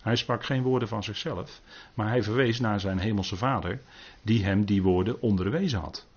hij 0.02 0.16
sprak 0.16 0.46
geen 0.46 0.64
woorden 0.64 0.88
van 0.88 1.04
zichzelf, 1.04 1.62
maar 1.94 2.08
hij 2.08 2.24
verwees 2.24 2.60
naar 2.60 2.80
zijn 2.80 3.00
hemelse 3.00 3.36
vader, 3.36 3.82
die 4.22 4.44
hem 4.44 4.66
die 4.66 4.82
woorden 4.82 5.22
onderwezen 5.22 5.80
had. 5.80 6.08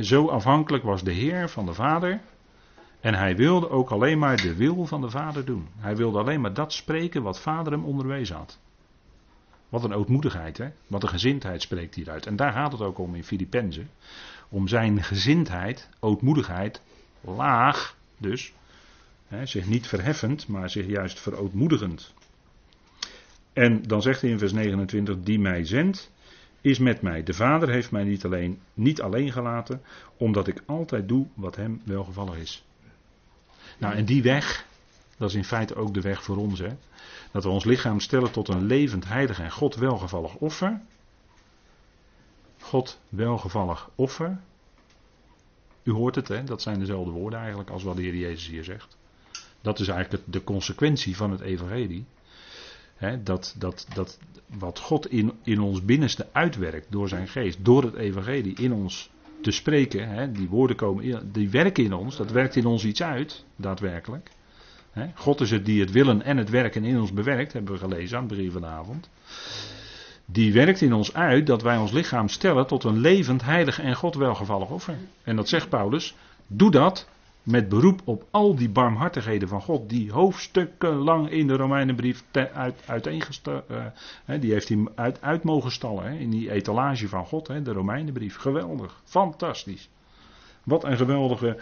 zo 0.00 0.28
afhankelijk 0.28 0.84
was 0.84 1.02
de 1.02 1.12
Heer 1.12 1.48
van 1.48 1.66
de 1.66 1.74
Vader. 1.74 2.20
En 3.00 3.14
hij 3.14 3.36
wilde 3.36 3.70
ook 3.70 3.90
alleen 3.90 4.18
maar 4.18 4.36
de 4.36 4.54
wil 4.54 4.86
van 4.86 5.00
de 5.00 5.10
Vader 5.10 5.44
doen. 5.44 5.68
Hij 5.76 5.96
wilde 5.96 6.18
alleen 6.18 6.40
maar 6.40 6.54
dat 6.54 6.72
spreken 6.72 7.22
wat 7.22 7.40
Vader 7.40 7.72
hem 7.72 7.84
onderwezen 7.84 8.36
had. 8.36 8.58
Wat 9.68 9.84
een 9.84 9.94
ootmoedigheid, 9.94 10.58
hè? 10.58 10.68
Wat 10.86 11.02
een 11.02 11.08
gezindheid 11.08 11.62
spreekt 11.62 11.94
hieruit. 11.94 12.26
En 12.26 12.36
daar 12.36 12.52
gaat 12.52 12.72
het 12.72 12.80
ook 12.80 12.98
om 12.98 13.14
in 13.14 13.24
Filippenzen. 13.24 13.90
Om 14.48 14.68
zijn 14.68 15.02
gezindheid, 15.02 15.88
ootmoedigheid, 16.00 16.82
laag 17.20 17.96
dus. 18.16 18.52
Hè, 19.28 19.46
zich 19.46 19.66
niet 19.66 19.86
verheffend, 19.86 20.48
maar 20.48 20.70
zich 20.70 20.86
juist 20.86 21.20
verootmoedigend. 21.20 22.14
En 23.52 23.82
dan 23.82 24.02
zegt 24.02 24.20
hij 24.20 24.30
in 24.30 24.38
vers 24.38 24.52
29, 24.52 25.16
die 25.22 25.38
mij 25.38 25.64
zendt, 25.64 26.10
is 26.60 26.78
met 26.78 27.02
mij. 27.02 27.22
De 27.22 27.32
Vader 27.32 27.68
heeft 27.68 27.90
mij 27.90 28.04
niet 28.04 28.24
alleen, 28.24 28.60
niet 28.74 29.02
alleen 29.02 29.32
gelaten, 29.32 29.82
omdat 30.16 30.46
ik 30.46 30.62
altijd 30.66 31.08
doe 31.08 31.26
wat 31.34 31.56
hem 31.56 31.80
welgevallig 31.84 32.36
is. 32.36 32.64
Nou, 33.78 33.94
en 33.94 34.04
die 34.04 34.22
weg, 34.22 34.66
dat 35.16 35.28
is 35.28 35.34
in 35.34 35.44
feite 35.44 35.74
ook 35.74 35.94
de 35.94 36.00
weg 36.00 36.22
voor 36.22 36.36
ons. 36.36 36.58
Hè? 36.58 36.76
Dat 37.30 37.44
we 37.44 37.48
ons 37.48 37.64
lichaam 37.64 38.00
stellen 38.00 38.30
tot 38.30 38.48
een 38.48 38.64
levend, 38.64 39.08
heilig 39.08 39.40
en 39.40 39.50
God 39.50 39.74
welgevallig 39.74 40.34
offer. 40.34 40.80
God 42.60 43.00
welgevallig 43.08 43.90
offer. 43.94 44.38
U 45.82 45.92
hoort 45.92 46.14
het, 46.14 46.28
hè? 46.28 46.44
dat 46.44 46.62
zijn 46.62 46.78
dezelfde 46.78 47.10
woorden 47.10 47.38
eigenlijk 47.38 47.70
als 47.70 47.82
wat 47.82 47.96
de 47.96 48.02
Heer 48.02 48.16
Jezus 48.16 48.48
hier 48.48 48.64
zegt. 48.64 48.96
Dat 49.60 49.78
is 49.78 49.88
eigenlijk 49.88 50.24
de 50.26 50.44
consequentie 50.44 51.16
van 51.16 51.30
het 51.30 51.40
evangelie. 51.40 52.04
dat, 53.22 53.54
dat, 53.58 53.86
dat 53.94 54.18
wat 54.46 54.78
God 54.78 55.10
in, 55.10 55.32
in 55.42 55.60
ons 55.60 55.84
binnenste 55.84 56.26
uitwerkt 56.32 56.86
door 56.90 57.08
zijn 57.08 57.28
geest, 57.28 57.64
door 57.64 57.82
het 57.82 57.94
evangelie 57.94 58.54
in 58.54 58.72
ons 58.72 59.10
te 59.40 59.50
spreken, 59.50 60.32
die 60.32 60.48
woorden 60.48 60.76
komen, 60.76 61.32
die 61.32 61.50
werken 61.50 61.84
in 61.84 61.92
ons, 61.92 62.16
dat 62.16 62.30
werkt 62.30 62.56
in 62.56 62.66
ons 62.66 62.84
iets 62.84 63.02
uit, 63.02 63.44
daadwerkelijk. 63.56 64.30
God 65.14 65.40
is 65.40 65.50
het 65.50 65.64
die 65.64 65.80
het 65.80 65.90
willen 65.90 66.22
en 66.22 66.36
het 66.36 66.50
werken 66.50 66.84
in 66.84 67.00
ons 67.00 67.12
bewerkt, 67.12 67.52
hebben 67.52 67.72
we 67.72 67.78
gelezen 67.78 68.16
aan 68.16 68.24
het 68.24 68.36
begin 68.36 68.50
van 68.50 68.60
de 68.60 68.66
avond. 68.66 69.10
Die 70.32 70.52
werkt 70.52 70.80
in 70.80 70.92
ons 70.92 71.14
uit 71.14 71.46
dat 71.46 71.62
wij 71.62 71.76
ons 71.76 71.92
lichaam 71.92 72.28
stellen 72.28 72.66
tot 72.66 72.84
een 72.84 72.98
levend, 72.98 73.44
heilig 73.44 73.80
en 73.80 73.94
God 73.94 74.14
welgevallig 74.14 74.70
offer. 74.70 74.96
En 75.24 75.36
dat 75.36 75.48
zegt 75.48 75.68
Paulus, 75.68 76.16
doe 76.46 76.70
dat 76.70 77.08
met 77.42 77.68
beroep 77.68 78.00
op 78.04 78.24
al 78.30 78.54
die 78.54 78.68
barmhartigheden 78.68 79.48
van 79.48 79.60
God, 79.60 79.88
die 79.88 80.12
hoofdstukken 80.12 80.94
lang 80.94 81.30
in 81.30 81.46
de 81.46 81.56
Romeinenbrief 81.56 82.24
uit, 82.54 82.82
uiteengesteld, 82.86 83.64
uh, 83.70 84.40
die 84.40 84.52
heeft 84.52 84.68
hij 84.68 84.86
uit, 84.94 85.22
uit 85.22 85.42
mogen 85.44 85.70
stallen 85.70 86.04
hè, 86.04 86.18
in 86.18 86.30
die 86.30 86.50
etalage 86.50 87.08
van 87.08 87.26
God, 87.26 87.48
hè, 87.48 87.62
de 87.62 87.72
Romeinenbrief. 87.72 88.36
Geweldig, 88.36 89.00
fantastisch. 89.04 89.90
Wat 90.64 90.84
een 90.84 90.96
geweldige 90.96 91.60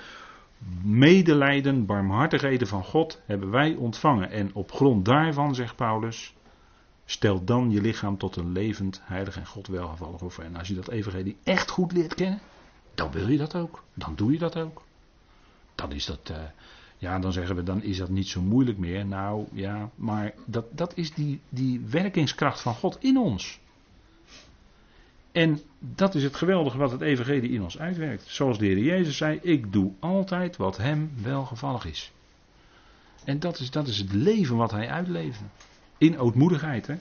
medelijden, 0.83 1.87
barmhartigheden 1.87 2.69
van 2.69 2.85
God 2.85 3.21
hebben 3.27 3.51
wij 3.51 3.75
ontvangen. 3.75 4.31
En 4.31 4.51
op 4.55 4.73
grond 4.73 5.05
daarvan, 5.05 5.55
zegt 5.55 5.77
Paulus, 5.77 6.35
stel 7.11 7.45
dan 7.45 7.71
je 7.71 7.81
lichaam 7.81 8.19
tot 8.19 8.37
een 8.37 8.53
levend, 8.53 9.01
heilig 9.05 9.37
en 9.37 9.47
God 9.47 9.67
welgevallig 9.67 10.21
offer. 10.23 10.45
En 10.45 10.57
als 10.57 10.69
je 10.69 10.75
dat 10.75 10.89
evangelie 10.89 11.37
echt 11.43 11.71
goed 11.71 11.93
leert 11.93 12.15
kennen, 12.15 12.41
dan 12.95 13.11
wil 13.11 13.29
je 13.29 13.39
dat 13.39 13.55
ook. 13.55 13.85
Dan 13.95 14.15
doe 14.17 14.33
je 14.33 14.39
dat 14.39 14.57
ook 14.57 14.83
dan 15.79 15.93
is 15.93 16.07
dat. 16.07 16.31
Uh, 16.31 16.37
ja, 16.99 17.19
dan 17.19 17.33
zeggen 17.33 17.57
we, 17.57 17.63
dan 17.63 17.83
is 17.83 17.97
dat 17.97 18.09
niet 18.09 18.29
zo 18.29 18.41
moeilijk 18.41 18.79
meer. 18.79 19.07
Nou 19.07 19.47
ja, 19.53 19.91
maar 19.95 20.35
dat, 20.45 20.65
dat 20.71 20.97
is 20.97 21.13
die, 21.13 21.41
die 21.49 21.81
werkingskracht 21.81 22.61
van 22.61 22.75
God 22.75 22.97
in 23.01 23.19
ons. 23.19 23.61
En 25.33 25.61
dat 25.79 26.15
is 26.15 26.23
het 26.23 26.37
geweldige 26.37 26.79
wat 26.79 26.91
het 26.91 27.01
Evangelie 27.01 27.51
in 27.51 27.63
ons 27.63 27.79
uitwerkt. 27.79 28.25
Zoals 28.27 28.59
de 28.59 28.67
Heer 28.67 28.79
Jezus 28.79 29.17
zei: 29.17 29.39
Ik 29.43 29.73
doe 29.73 29.93
altijd 29.99 30.57
wat 30.57 30.77
Hem 30.77 31.13
welgevallig 31.23 31.85
is. 31.85 32.13
En 33.25 33.39
dat 33.39 33.59
is, 33.59 33.71
dat 33.71 33.87
is 33.87 33.99
het 33.99 34.13
leven 34.13 34.57
wat 34.57 34.71
Hij 34.71 34.89
uitleefde. 34.89 35.45
In 35.99 36.19
ootmoedigheid. 36.19 36.87
Hè? 36.87 36.95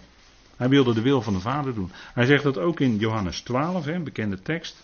Hij 0.58 0.70
wilde 0.70 0.94
de 0.94 1.02
wil 1.02 1.22
van 1.22 1.34
de 1.34 1.40
Vader 1.40 1.74
doen. 1.74 1.92
Hij 2.14 2.26
zegt 2.26 2.44
dat 2.44 2.58
ook 2.58 2.80
in 2.80 2.98
Johannes 2.98 3.42
12, 3.42 3.86
hè, 3.86 4.00
bekende 4.00 4.42
tekst. 4.42 4.82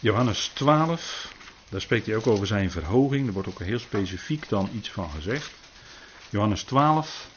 Johannes 0.00 0.50
12. 0.54 1.34
Daar 1.68 1.80
spreekt 1.80 2.06
hij 2.06 2.16
ook 2.16 2.26
over 2.26 2.46
zijn 2.46 2.70
verhoging. 2.70 3.26
Er 3.26 3.32
wordt 3.32 3.48
ook 3.48 3.58
heel 3.58 3.78
specifiek 3.78 4.48
dan 4.48 4.68
iets 4.74 4.90
van 4.90 5.10
gezegd. 5.10 5.52
Johannes 6.30 6.62
12, 6.62 7.28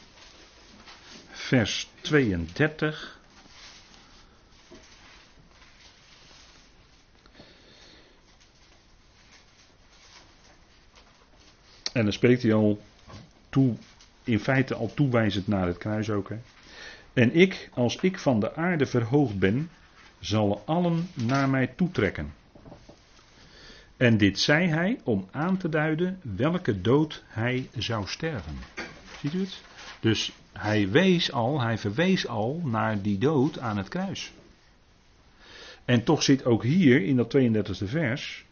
vers 1.30 1.88
32. 2.00 3.18
En 11.92 12.02
dan 12.02 12.12
spreekt 12.12 12.42
hij 12.42 12.54
al 12.54 12.82
toe, 13.48 13.76
in 14.26 14.40
feite 14.40 14.74
al 14.74 14.94
toewijzend 14.94 15.46
naar 15.46 15.66
het 15.66 15.78
kruis 15.78 16.10
ook. 16.10 16.28
Hè. 16.28 16.36
En 17.12 17.34
ik, 17.34 17.70
als 17.74 17.96
ik 17.96 18.18
van 18.18 18.40
de 18.40 18.54
aarde 18.54 18.86
verhoogd 18.86 19.38
ben, 19.38 19.70
zal 20.20 20.62
allen 20.64 21.08
naar 21.14 21.48
mij 21.48 21.66
toetrekken. 21.66 22.32
En 23.96 24.16
dit 24.16 24.38
zei 24.38 24.68
hij 24.68 25.00
om 25.04 25.28
aan 25.30 25.56
te 25.56 25.68
duiden 25.68 26.20
welke 26.22 26.80
dood 26.80 27.22
hij 27.26 27.68
zou 27.76 28.06
sterven. 28.06 28.58
Ziet 29.20 29.34
u 29.34 29.40
het? 29.40 29.60
Dus 30.00 30.32
hij 30.52 30.88
wees 30.90 31.32
al, 31.32 31.60
hij 31.60 31.78
verwees 31.78 32.26
al 32.26 32.60
naar 32.64 33.02
die 33.02 33.18
dood 33.18 33.58
aan 33.58 33.76
het 33.76 33.88
kruis. 33.88 34.32
En 35.84 36.04
toch 36.04 36.22
zit 36.22 36.44
ook 36.44 36.62
hier 36.62 37.04
in 37.04 37.16
dat 37.16 37.36
32e 37.36 37.84
vers, 37.84 38.44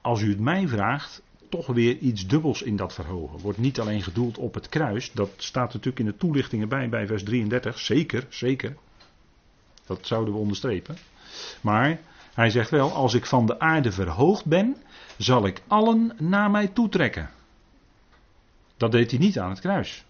als 0.00 0.20
u 0.20 0.28
het 0.28 0.40
mij 0.40 0.68
vraagt, 0.68 1.22
toch 1.54 1.66
weer 1.66 1.96
iets 1.98 2.26
dubbels 2.26 2.62
in 2.62 2.76
dat 2.76 2.94
verhogen. 2.94 3.40
Wordt 3.40 3.58
niet 3.58 3.80
alleen 3.80 4.02
gedoeld 4.02 4.38
op 4.38 4.54
het 4.54 4.68
kruis, 4.68 5.12
dat 5.12 5.30
staat 5.36 5.72
natuurlijk 5.72 5.98
in 5.98 6.06
de 6.06 6.16
toelichtingen 6.16 6.68
bij, 6.68 6.88
bij 6.88 7.06
vers 7.06 7.22
33, 7.22 7.78
zeker, 7.78 8.26
zeker. 8.28 8.76
Dat 9.86 10.06
zouden 10.06 10.34
we 10.34 10.40
onderstrepen. 10.40 10.96
Maar 11.60 12.00
hij 12.34 12.50
zegt 12.50 12.70
wel, 12.70 12.92
als 12.92 13.14
ik 13.14 13.26
van 13.26 13.46
de 13.46 13.58
aarde 13.58 13.92
verhoogd 13.92 14.44
ben, 14.44 14.76
zal 15.16 15.46
ik 15.46 15.62
allen 15.66 16.12
naar 16.18 16.50
mij 16.50 16.68
toetrekken. 16.68 17.30
Dat 18.76 18.92
deed 18.92 19.10
hij 19.10 19.20
niet 19.20 19.38
aan 19.38 19.50
het 19.50 19.60
kruis. 19.60 20.04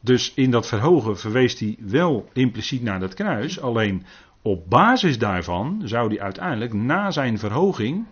Dus 0.00 0.34
in 0.34 0.50
dat 0.50 0.66
verhogen 0.66 1.18
verwees 1.18 1.58
hij 1.58 1.76
wel 1.78 2.28
impliciet 2.32 2.82
naar 2.82 3.00
dat 3.00 3.14
kruis, 3.14 3.60
alleen 3.60 4.06
op 4.42 4.68
basis 4.68 5.18
daarvan 5.18 5.82
zou 5.84 6.08
hij 6.08 6.20
uiteindelijk 6.20 6.72
na 6.72 7.10
zijn 7.10 7.38
verhoging, 7.38 8.06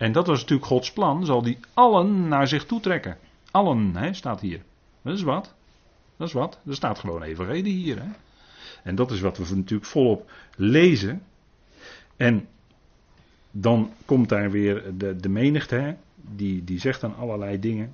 en 0.00 0.12
dat 0.12 0.26
was 0.26 0.40
natuurlijk 0.40 0.68
Gods 0.68 0.92
plan, 0.92 1.24
zal 1.24 1.42
hij 1.42 1.58
allen 1.74 2.28
naar 2.28 2.48
zich 2.48 2.64
toetrekken. 2.64 3.18
Allen, 3.50 3.96
hè, 3.96 4.12
staat 4.12 4.40
hier. 4.40 4.62
Dat 5.02 5.14
is 5.14 5.22
wat. 5.22 5.54
Dat 6.16 6.28
is 6.28 6.32
wat. 6.34 6.58
Er 6.66 6.74
staat 6.74 6.98
gewoon 6.98 7.22
evenredig 7.22 7.72
hier. 7.72 8.02
Hè. 8.02 8.08
En 8.82 8.94
dat 8.94 9.10
is 9.10 9.20
wat 9.20 9.38
we 9.38 9.56
natuurlijk 9.56 9.90
volop 9.90 10.30
lezen. 10.56 11.22
En 12.16 12.48
dan 13.50 13.92
komt 14.04 14.28
daar 14.28 14.50
weer 14.50 14.82
de, 14.96 15.16
de 15.16 15.28
menigte, 15.28 15.74
hè? 15.74 15.94
Die, 16.14 16.64
die 16.64 16.80
zegt 16.80 17.00
dan 17.00 17.16
allerlei 17.16 17.60
dingen. 17.60 17.92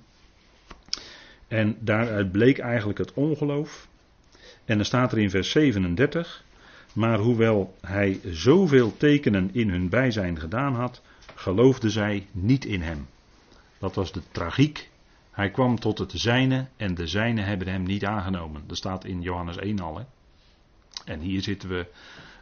En 1.49 1.77
daaruit 1.81 2.33
bleek 2.33 2.59
eigenlijk 2.59 2.99
het 2.99 3.13
ongeloof. 3.13 3.89
En 4.65 4.77
dan 4.77 4.87
staat 4.87 5.13
er 5.13 5.19
in 5.19 5.31
vers 5.31 5.51
37. 5.51 6.45
Maar 6.93 7.19
hoewel 7.19 7.75
hij 7.81 8.21
zoveel 8.25 8.97
tekenen 8.97 9.51
in 9.53 9.71
hun 9.71 9.89
bijzijn 9.89 10.41
gedaan 10.41 10.75
had, 10.75 11.03
geloofden 11.35 11.91
zij 11.91 12.27
niet 12.33 12.65
in 12.65 12.83
hem. 12.83 13.07
Dat 13.79 13.95
was 13.95 14.13
de 14.13 14.23
tragiek. 14.33 14.91
Hij 15.31 15.51
kwam 15.51 15.79
tot 15.79 15.99
het 15.99 16.13
zijne 16.15 16.67
en 16.77 16.95
de 16.95 17.07
zijne 17.07 17.41
hebben 17.41 17.69
hem 17.69 17.83
niet 17.83 18.05
aangenomen. 18.05 18.63
Dat 18.67 18.77
staat 18.77 19.05
in 19.05 19.23
Johannes 19.23 19.57
1 19.57 19.81
al. 19.81 20.07
En 21.05 21.21
hier 21.21 21.43
zitten 21.43 21.69
we 21.69 21.87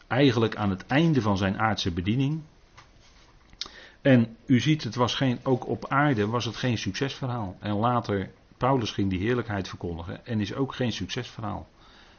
eigenlijk 0.07 0.57
aan 0.57 0.71
het 0.71 0.87
einde 0.87 1.21
van 1.21 1.37
zijn 1.37 1.59
aardse 1.59 1.91
bediening. 1.91 2.43
En 4.03 4.37
u 4.47 4.61
ziet, 4.61 4.85
het 4.85 4.95
was 4.95 5.15
geen, 5.15 5.39
ook 5.43 5.69
op 5.69 5.89
aarde 5.89 6.27
was 6.27 6.45
het 6.45 6.57
geen 6.57 6.79
succesverhaal. 6.79 7.57
En 7.61 7.75
later, 7.75 8.31
Paulus 8.57 8.91
ging 8.91 9.11
die 9.11 9.19
heerlijkheid 9.19 9.69
verkondigen 9.69 10.27
en 10.27 10.41
is 10.41 10.55
ook 10.55 10.75
geen 10.75 10.93
succesverhaal. 10.93 11.69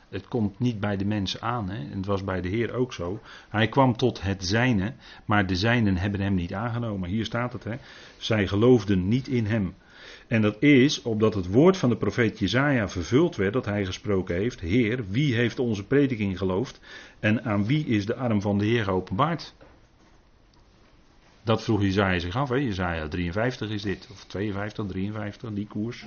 Het 0.10 0.28
komt 0.28 0.60
niet 0.60 0.80
bij 0.80 0.98
de 0.98 1.06
mensen 1.06 1.42
aan. 1.42 1.70
Hè? 1.70 1.78
En 1.78 1.98
het 1.98 2.06
was 2.06 2.24
bij 2.24 2.42
de 2.42 2.48
Heer 2.48 2.74
ook 2.74 2.94
zo. 2.94 3.20
Hij 3.50 3.68
kwam 3.68 3.98
tot 3.98 4.22
het 4.22 4.46
zijne, 4.46 4.94
maar 5.26 5.48
de 5.48 5.56
zijnen 5.56 5.98
hebben 5.98 6.22
hem 6.22 6.36
niet 6.36 6.54
aangenomen. 6.54 7.10
Hier 7.10 7.26
staat 7.26 7.54
het. 7.54 7.64
Hè? 7.64 7.76
Zij 8.18 8.48
geloofden 8.48 9.08
niet 9.08 9.28
in 9.28 9.46
hem. 9.46 9.74
En 10.28 10.42
dat 10.42 10.62
is 10.62 11.02
opdat 11.02 11.34
het 11.34 11.48
woord 11.48 11.78
van 11.78 11.90
de 11.90 11.98
profeet 11.98 12.40
Jezaja 12.40 12.90
vervuld 12.90 13.36
werd 13.36 13.54
dat 13.54 13.66
hij 13.66 13.86
gesproken 13.86 14.36
heeft. 14.36 14.60
Heer, 14.60 15.06
wie 15.10 15.36
heeft 15.36 15.60
onze 15.60 15.84
prediking 15.84 16.38
geloofd 16.38 16.80
en 17.20 17.44
aan 17.44 17.66
wie 17.66 17.86
is 17.86 18.06
de 18.06 18.16
arm 18.16 18.42
van 18.42 18.58
de 18.58 18.66
Heer 18.66 18.84
geopenbaard? 18.84 19.54
Dat 21.44 21.64
vroeg 21.64 21.82
Jezaja 21.82 22.20
zich 22.20 22.36
af. 22.36 22.50
Hè? 22.50 22.56
Jezaja 22.56 23.08
53 23.08 23.70
is 23.70 23.82
dit, 23.82 24.08
of 24.12 24.24
52, 24.24 24.86
53, 24.86 25.54
die 25.54 25.68
koers. 25.68 26.06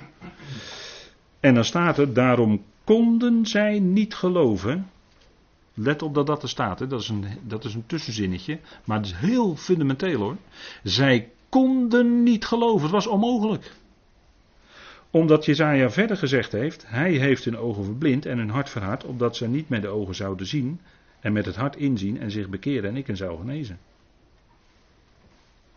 En 1.39 1.53
dan 1.53 1.65
staat 1.65 1.97
er, 1.97 2.13
daarom 2.13 2.63
konden 2.89 3.45
zij 3.45 3.79
niet 3.79 4.15
geloven. 4.15 4.89
Let 5.73 6.01
op 6.01 6.13
dat 6.13 6.27
dat 6.27 6.43
er 6.43 6.49
staat, 6.49 6.79
hè? 6.79 6.87
Dat, 6.87 7.01
is 7.01 7.09
een, 7.09 7.25
dat 7.43 7.63
is 7.63 7.73
een 7.73 7.85
tussenzinnetje, 7.85 8.59
maar 8.83 8.97
het 8.97 9.05
is 9.05 9.13
heel 9.13 9.55
fundamenteel 9.55 10.19
hoor. 10.19 10.35
Zij 10.83 11.29
konden 11.49 12.23
niet 12.23 12.45
geloven, 12.45 12.81
het 12.81 12.91
was 12.91 13.07
onmogelijk 13.07 13.71
omdat 15.11 15.45
Jezaja 15.45 15.89
verder 15.89 16.17
gezegd 16.17 16.51
heeft, 16.51 16.83
hij 16.87 17.11
heeft 17.11 17.45
hun 17.45 17.57
ogen 17.57 17.83
verblind 17.83 18.25
en 18.25 18.37
hun 18.37 18.49
hart 18.49 18.69
verhard, 18.69 19.03
opdat 19.03 19.35
ze 19.35 19.47
niet 19.47 19.69
met 19.69 19.81
de 19.81 19.87
ogen 19.87 20.15
zouden 20.15 20.47
zien 20.47 20.79
en 21.19 21.33
met 21.33 21.45
het 21.45 21.55
hart 21.55 21.75
inzien 21.75 22.19
en 22.19 22.31
zich 22.31 22.49
bekeren 22.49 22.89
en 22.89 22.95
ik 22.95 23.07
hen 23.07 23.17
zou 23.17 23.37
genezen. 23.37 23.79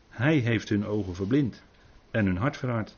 Hij 0.08 0.36
heeft 0.36 0.68
hun 0.68 0.86
ogen 0.86 1.14
verblind 1.14 1.62
en 2.10 2.26
hun 2.26 2.36
hart 2.36 2.56
verhard. 2.56 2.96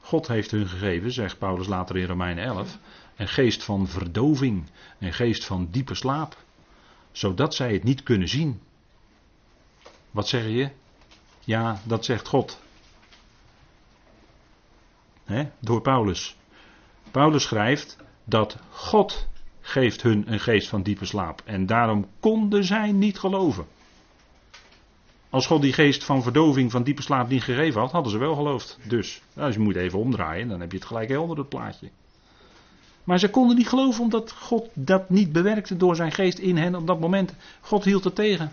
God 0.00 0.28
heeft 0.28 0.50
hun 0.50 0.66
gegeven, 0.66 1.12
zegt 1.12 1.38
Paulus 1.38 1.66
later 1.66 1.96
in 1.96 2.06
Romeinen 2.06 2.44
11, 2.44 2.78
een 3.16 3.28
geest 3.28 3.64
van 3.64 3.88
verdoving, 3.88 4.66
een 4.98 5.12
geest 5.12 5.44
van 5.44 5.68
diepe 5.70 5.94
slaap, 5.94 6.36
zodat 7.12 7.54
zij 7.54 7.72
het 7.72 7.84
niet 7.84 8.02
kunnen 8.02 8.28
zien. 8.28 8.60
Wat 10.10 10.28
zeg 10.28 10.44
je? 10.44 10.70
Ja, 11.44 11.80
dat 11.84 12.04
zegt 12.04 12.28
God. 12.28 12.60
door 15.58 15.80
Paulus. 15.80 16.36
Paulus 17.10 17.42
schrijft 17.42 17.96
dat 18.24 18.58
God 18.70 19.28
geeft 19.60 20.02
hun 20.02 20.32
een 20.32 20.40
geest 20.40 20.68
van 20.68 20.82
diepe 20.82 21.04
slaap. 21.04 21.42
En 21.44 21.66
daarom 21.66 22.06
konden 22.20 22.64
zij 22.64 22.92
niet 22.92 23.18
geloven. 23.18 23.66
Als 25.30 25.46
God 25.46 25.62
die 25.62 25.72
geest 25.72 26.04
van 26.04 26.22
verdoving, 26.22 26.70
van 26.70 26.82
diepe 26.82 27.02
slaap 27.02 27.28
niet 27.28 27.42
gegeven 27.42 27.80
had, 27.80 27.90
hadden 27.90 28.12
ze 28.12 28.18
wel 28.18 28.34
geloofd. 28.34 28.78
Dus, 28.88 29.22
nou, 29.32 29.52
je 29.52 29.58
moet 29.58 29.76
even 29.76 29.98
omdraaien, 29.98 30.48
dan 30.48 30.60
heb 30.60 30.70
je 30.70 30.78
het 30.78 30.86
gelijk 30.86 31.08
helder, 31.08 31.38
het 31.38 31.48
plaatje. 31.48 31.90
Maar 33.06 33.18
ze 33.18 33.30
konden 33.30 33.56
niet 33.56 33.68
geloven 33.68 34.02
omdat 34.02 34.32
God 34.32 34.68
dat 34.72 35.10
niet 35.10 35.32
bewerkte 35.32 35.76
door 35.76 35.96
zijn 35.96 36.12
geest 36.12 36.38
in 36.38 36.56
hen 36.56 36.74
op 36.74 36.86
dat 36.86 37.00
moment. 37.00 37.32
God 37.60 37.84
hield 37.84 38.04
het 38.04 38.14
tegen. 38.14 38.52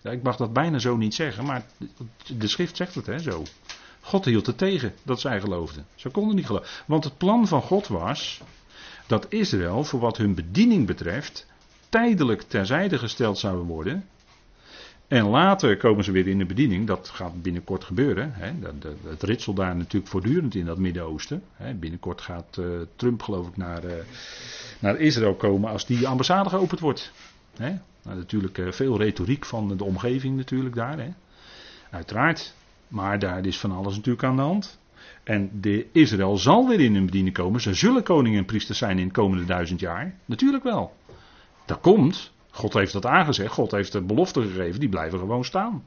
Ja, 0.00 0.10
ik 0.10 0.22
mag 0.22 0.36
dat 0.36 0.52
bijna 0.52 0.78
zo 0.78 0.96
niet 0.96 1.14
zeggen, 1.14 1.44
maar 1.44 1.66
de 2.36 2.48
schrift 2.48 2.76
zegt 2.76 2.94
het 2.94 3.06
hè, 3.06 3.18
zo. 3.18 3.42
God 4.00 4.24
hield 4.24 4.46
het 4.46 4.58
tegen 4.58 4.94
dat 5.02 5.20
zij 5.20 5.40
geloofden. 5.40 5.86
Ze 5.94 6.08
konden 6.08 6.36
niet 6.36 6.46
geloven. 6.46 6.68
Want 6.86 7.04
het 7.04 7.18
plan 7.18 7.46
van 7.46 7.62
God 7.62 7.86
was 7.88 8.40
dat 9.06 9.26
Israël, 9.28 9.84
voor 9.84 10.00
wat 10.00 10.16
hun 10.16 10.34
bediening 10.34 10.86
betreft, 10.86 11.46
tijdelijk 11.88 12.42
terzijde 12.42 12.98
gesteld 12.98 13.38
zou 13.38 13.56
worden. 13.56 14.08
En 15.10 15.26
later 15.26 15.76
komen 15.76 16.04
ze 16.04 16.12
weer 16.12 16.26
in 16.26 16.38
de 16.38 16.44
bediening, 16.44 16.86
dat 16.86 17.08
gaat 17.08 17.42
binnenkort 17.42 17.84
gebeuren. 17.84 18.32
Hè. 18.34 18.52
Het 19.08 19.22
ritselt 19.22 19.56
daar 19.56 19.76
natuurlijk 19.76 20.10
voortdurend 20.10 20.54
in 20.54 20.64
dat 20.64 20.78
Midden-Oosten. 20.78 21.42
Binnenkort 21.76 22.20
gaat 22.20 22.56
uh, 22.60 22.66
Trump 22.96 23.22
geloof 23.22 23.48
ik 23.48 23.56
naar, 23.56 23.84
uh, 23.84 23.92
naar 24.78 24.96
Israël 25.00 25.34
komen 25.34 25.70
als 25.70 25.86
die 25.86 26.08
ambassade 26.08 26.48
geopend 26.48 26.80
wordt. 26.80 27.12
Hè. 27.56 27.68
Nou, 28.02 28.16
natuurlijk 28.16 28.58
uh, 28.58 28.72
veel 28.72 28.98
retoriek 28.98 29.44
van 29.44 29.76
de 29.76 29.84
omgeving 29.84 30.36
natuurlijk 30.36 30.74
daar. 30.74 30.98
Hè. 30.98 31.08
Uiteraard. 31.90 32.54
Maar 32.88 33.18
daar 33.18 33.46
is 33.46 33.58
van 33.58 33.72
alles 33.72 33.96
natuurlijk 33.96 34.24
aan 34.24 34.36
de 34.36 34.42
hand. 34.42 34.78
En 35.22 35.50
de 35.60 35.86
Israël 35.92 36.36
zal 36.36 36.68
weer 36.68 36.80
in 36.80 36.94
hun 36.94 37.06
bediening 37.06 37.34
komen. 37.34 37.60
Ze 37.60 37.74
zullen 37.74 38.02
koning 38.02 38.36
en 38.36 38.44
priester 38.44 38.74
zijn 38.74 38.98
in 38.98 39.06
de 39.06 39.12
komende 39.12 39.44
duizend 39.44 39.80
jaar. 39.80 40.14
Natuurlijk 40.24 40.64
wel. 40.64 40.96
Dat 41.64 41.80
komt. 41.80 42.32
God 42.50 42.74
heeft 42.74 42.92
dat 42.92 43.06
aangezegd. 43.06 43.52
God 43.52 43.70
heeft 43.70 43.92
de 43.92 44.02
belofte 44.02 44.42
gegeven. 44.42 44.80
Die 44.80 44.88
blijven 44.88 45.18
gewoon 45.18 45.44
staan. 45.44 45.84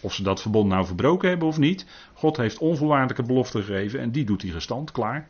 Of 0.00 0.14
ze 0.14 0.22
dat 0.22 0.40
verbond 0.40 0.68
nou 0.68 0.86
verbroken 0.86 1.28
hebben 1.28 1.48
of 1.48 1.58
niet. 1.58 1.86
God 2.14 2.36
heeft 2.36 2.58
onvoorwaardelijke 2.58 3.22
belofte 3.22 3.62
gegeven. 3.62 4.00
En 4.00 4.10
die 4.10 4.24
doet 4.24 4.42
hij 4.42 4.50
gestand. 4.50 4.92
Klaar. 4.92 5.28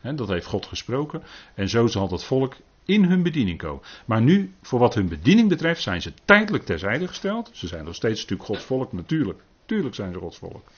dat 0.00 0.28
heeft 0.28 0.46
God 0.46 0.66
gesproken. 0.66 1.22
En 1.54 1.68
zo 1.68 1.86
zal 1.86 2.08
dat 2.08 2.24
volk 2.24 2.56
in 2.84 3.04
hun 3.04 3.22
bediening 3.22 3.58
komen. 3.58 3.82
Maar 4.04 4.22
nu, 4.22 4.52
voor 4.62 4.78
wat 4.78 4.94
hun 4.94 5.08
bediening 5.08 5.48
betreft, 5.48 5.82
zijn 5.82 6.02
ze 6.02 6.12
tijdelijk 6.24 6.64
terzijde 6.64 7.08
gesteld. 7.08 7.50
Ze 7.52 7.66
zijn 7.66 7.84
nog 7.84 7.94
steeds 7.94 8.20
natuurlijk 8.20 8.48
Gods 8.48 8.64
volk, 8.64 8.92
natuurlijk. 8.92 9.40
Tuurlijk 9.66 9.94
zijn 9.94 10.12
ze 10.12 10.18
Gods 10.18 10.38
volk. 10.38 10.70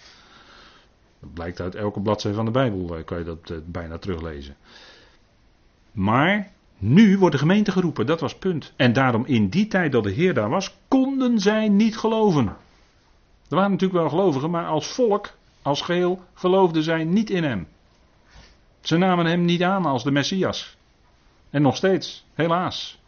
Dat 1.20 1.32
blijkt 1.34 1.60
uit 1.60 1.74
elke 1.74 2.00
bladzijde 2.00 2.36
van 2.36 2.44
de 2.44 2.50
Bijbel, 2.50 2.96
eh, 2.96 3.04
kan 3.04 3.18
je 3.18 3.24
dat 3.24 3.50
eh, 3.50 3.56
bijna 3.66 3.98
teruglezen. 3.98 4.56
Maar 5.92 6.52
nu 6.78 7.18
wordt 7.18 7.34
de 7.34 7.40
gemeente 7.40 7.72
geroepen, 7.72 8.06
dat 8.06 8.20
was 8.20 8.38
punt. 8.38 8.72
En 8.76 8.92
daarom 8.92 9.24
in 9.26 9.48
die 9.48 9.66
tijd 9.66 9.92
dat 9.92 10.02
de 10.02 10.10
Heer 10.10 10.34
daar 10.34 10.48
was, 10.48 10.74
konden 10.88 11.38
zij 11.38 11.68
niet 11.68 11.96
geloven. 11.96 12.46
Er 13.48 13.56
waren 13.56 13.70
natuurlijk 13.70 14.00
wel 14.00 14.08
gelovigen, 14.08 14.50
maar 14.50 14.66
als 14.66 14.86
volk, 14.86 15.30
als 15.62 15.80
geheel, 15.80 16.22
geloofden 16.34 16.82
zij 16.82 17.04
niet 17.04 17.30
in 17.30 17.44
hem. 17.44 17.66
Ze 18.80 18.96
namen 18.96 19.26
hem 19.26 19.44
niet 19.44 19.62
aan 19.62 19.86
als 19.86 20.04
de 20.04 20.10
Messias. 20.10 20.76
En 21.50 21.62
nog 21.62 21.76
steeds, 21.76 22.24
helaas. 22.34 22.98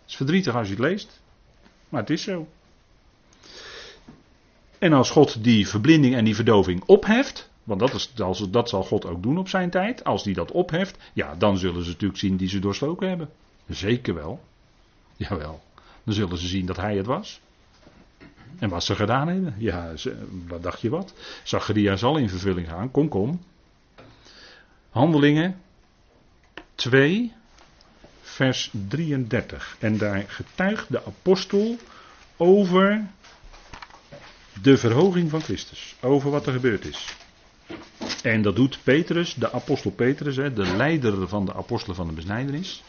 Het 0.00 0.10
is 0.10 0.16
verdrietig 0.16 0.54
als 0.54 0.66
je 0.66 0.74
het 0.74 0.82
leest, 0.82 1.20
maar 1.88 2.00
het 2.00 2.10
is 2.10 2.22
zo. 2.22 2.48
En 4.78 4.92
als 4.92 5.10
God 5.10 5.44
die 5.44 5.68
verblinding 5.68 6.14
en 6.14 6.24
die 6.24 6.34
verdoving 6.34 6.82
opheft, 6.86 7.50
want 7.64 7.80
dat, 7.80 7.94
is, 7.94 8.12
dat 8.50 8.68
zal 8.68 8.82
God 8.82 9.06
ook 9.06 9.22
doen 9.22 9.38
op 9.38 9.48
zijn 9.48 9.70
tijd, 9.70 10.04
als 10.04 10.22
die 10.22 10.34
dat 10.34 10.50
opheft, 10.50 10.98
ja, 11.12 11.34
dan 11.34 11.58
zullen 11.58 11.82
ze 11.82 11.90
natuurlijk 11.90 12.20
zien 12.20 12.36
die 12.36 12.48
ze 12.48 12.58
doorstoken 12.58 13.08
hebben. 13.08 13.28
Zeker 13.68 14.14
wel. 14.14 14.44
Jawel. 15.16 15.62
Dan 16.04 16.14
zullen 16.14 16.38
ze 16.38 16.46
zien 16.46 16.66
dat 16.66 16.76
hij 16.76 16.96
het 16.96 17.06
was. 17.06 17.40
En 18.58 18.68
wat 18.68 18.84
ze 18.84 18.94
gedaan 18.94 19.28
hebben. 19.28 19.54
Ja, 19.58 19.92
wat 20.46 20.62
dacht 20.62 20.80
je 20.80 20.88
wat? 20.88 21.14
Zacharia 21.42 21.96
zal 21.96 22.16
in 22.16 22.28
vervulling 22.28 22.68
gaan. 22.68 22.90
Kom, 22.90 23.08
kom. 23.08 23.40
Handelingen 24.90 25.60
2, 26.74 27.32
vers 28.20 28.70
33. 28.88 29.76
En 29.78 29.98
daar 29.98 30.24
getuigt 30.26 30.90
de 30.90 31.04
apostel 31.04 31.76
over 32.36 33.06
de 34.62 34.76
verhoging 34.76 35.30
van 35.30 35.40
Christus. 35.40 35.94
Over 36.00 36.30
wat 36.30 36.46
er 36.46 36.52
gebeurd 36.52 36.84
is. 36.84 37.16
En 38.24 38.42
dat 38.42 38.56
doet 38.56 38.78
Petrus, 38.82 39.34
de 39.34 39.52
apostel 39.52 39.90
Petrus, 39.90 40.34
de 40.34 40.74
leider 40.76 41.28
van 41.28 41.44
de 41.44 41.54
apostelen 41.54 41.96
van 41.96 42.06
de 42.06 42.12
besnijdenis. 42.12 42.82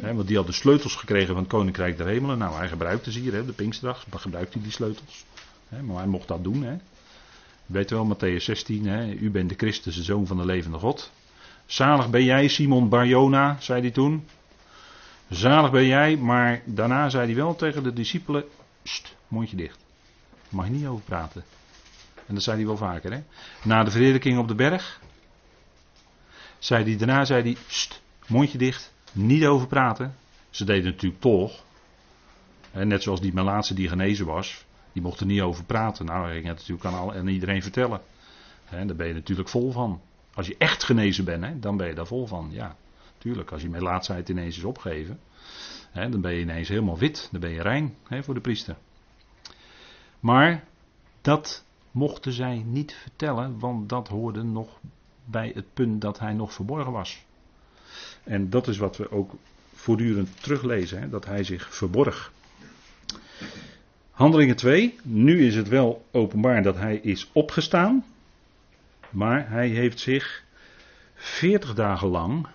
want 0.00 0.26
die 0.26 0.36
had 0.36 0.46
de 0.46 0.52
sleutels 0.52 0.94
gekregen 0.94 1.26
van 1.26 1.36
het 1.36 1.46
koninkrijk 1.46 1.96
der 1.96 2.06
hemelen. 2.06 2.38
Nou, 2.38 2.54
hij 2.54 2.68
gebruikte 2.68 3.12
ze 3.12 3.18
hier, 3.18 3.46
de 3.46 3.52
Pinksterdag, 3.52 4.06
gebruikte 4.10 4.52
hij 4.52 4.62
die 4.62 4.72
sleutels. 4.72 5.24
maar 5.68 5.96
hij 5.96 6.06
mocht 6.06 6.28
dat 6.28 6.44
doen. 6.44 6.62
He. 6.62 6.76
Weet 7.66 7.90
wel, 7.90 8.14
Matthäus 8.14 8.42
16, 8.42 8.86
u 9.22 9.30
bent 9.30 9.48
de 9.48 9.54
Christus, 9.54 9.96
de 9.96 10.02
zoon 10.02 10.26
van 10.26 10.36
de 10.36 10.44
levende 10.44 10.78
God. 10.78 11.10
Zalig 11.66 12.10
ben 12.10 12.24
jij, 12.24 12.48
Simon 12.48 12.88
Barjona, 12.88 13.56
zei 13.60 13.80
hij 13.80 13.90
toen. 13.90 14.26
Zalig 15.28 15.70
ben 15.70 15.86
jij, 15.86 16.16
maar 16.16 16.62
daarna 16.64 17.08
zei 17.08 17.26
hij 17.26 17.34
wel 17.34 17.56
tegen 17.56 17.82
de 17.82 17.92
discipelen: 17.92 18.44
St, 18.82 19.14
mondje 19.28 19.56
dicht. 19.56 19.78
Mag 20.48 20.66
je 20.66 20.72
niet 20.72 20.86
over 20.86 21.04
praten. 21.04 21.44
En 22.28 22.34
dat 22.34 22.42
zei 22.42 22.56
hij 22.56 22.66
wel 22.66 22.76
vaker. 22.76 23.12
Hè? 23.12 23.22
Na 23.62 23.84
de 23.84 23.90
verheerlijking 23.90 24.38
op 24.38 24.48
de 24.48 24.54
berg. 24.54 25.00
Zei 26.58 26.84
hij, 26.84 26.96
daarna 26.96 27.24
zei 27.24 27.42
hij: 27.42 27.56
mondje 28.26 28.58
dicht. 28.58 28.92
Niet 29.12 29.44
over 29.44 29.66
praten. 29.66 30.14
Ze 30.50 30.64
deden 30.64 30.84
natuurlijk 30.84 31.20
toch. 31.20 31.64
net 32.72 33.02
zoals 33.02 33.20
die 33.20 33.32
Melaatse 33.32 33.74
die 33.74 33.88
genezen 33.88 34.26
was. 34.26 34.64
Die 34.92 35.02
mocht 35.02 35.20
er 35.20 35.26
niet 35.26 35.40
over 35.40 35.64
praten. 35.64 36.06
Nou, 36.06 36.24
hij 36.24 36.32
ging 36.32 36.46
het 36.46 36.56
natuurlijk 36.56 36.84
aan, 36.84 36.94
al, 36.94 37.14
aan 37.14 37.28
iedereen 37.28 37.62
vertellen. 37.62 38.00
He, 38.64 38.86
daar 38.86 38.96
ben 38.96 39.06
je 39.06 39.14
natuurlijk 39.14 39.48
vol 39.48 39.72
van. 39.72 40.00
Als 40.34 40.46
je 40.46 40.56
echt 40.58 40.84
genezen 40.84 41.24
bent, 41.24 41.44
hè, 41.44 41.58
dan 41.58 41.76
ben 41.76 41.86
je 41.86 41.94
daar 41.94 42.06
vol 42.06 42.26
van. 42.26 42.48
Ja, 42.52 42.76
tuurlijk. 43.18 43.50
Als 43.50 43.62
je 43.62 43.68
melaatsheid 43.68 44.28
ineens 44.28 44.56
is 44.56 44.64
opgegeven. 44.64 45.20
Hè, 45.90 46.08
dan 46.08 46.20
ben 46.20 46.32
je 46.32 46.40
ineens 46.40 46.68
helemaal 46.68 46.98
wit. 46.98 47.28
Dan 47.30 47.40
ben 47.40 47.50
je 47.50 47.62
rein 47.62 47.94
hè, 48.08 48.22
voor 48.22 48.34
de 48.34 48.40
priester. 48.40 48.76
Maar 50.20 50.64
dat 51.20 51.64
mochten 51.90 52.32
zij 52.32 52.62
niet 52.66 52.94
vertellen, 52.94 53.58
want 53.58 53.88
dat 53.88 54.08
hoorde 54.08 54.42
nog 54.42 54.80
bij 55.24 55.52
het 55.54 55.74
punt 55.74 56.00
dat 56.00 56.18
hij 56.18 56.32
nog 56.32 56.52
verborgen 56.52 56.92
was. 56.92 57.24
En 58.24 58.50
dat 58.50 58.68
is 58.68 58.78
wat 58.78 58.96
we 58.96 59.10
ook 59.10 59.34
voortdurend 59.74 60.42
teruglezen, 60.42 61.00
hè, 61.00 61.08
dat 61.08 61.24
hij 61.24 61.44
zich 61.44 61.74
verborg. 61.74 62.32
Handelingen 64.10 64.56
2, 64.56 64.98
nu 65.02 65.46
is 65.46 65.54
het 65.54 65.68
wel 65.68 66.06
openbaar 66.10 66.62
dat 66.62 66.76
hij 66.76 66.96
is 66.96 67.30
opgestaan, 67.32 68.04
maar 69.10 69.50
hij 69.50 69.68
heeft 69.68 70.00
zich 70.00 70.44
40 71.14 71.74
dagen 71.74 72.08
lang 72.08 72.46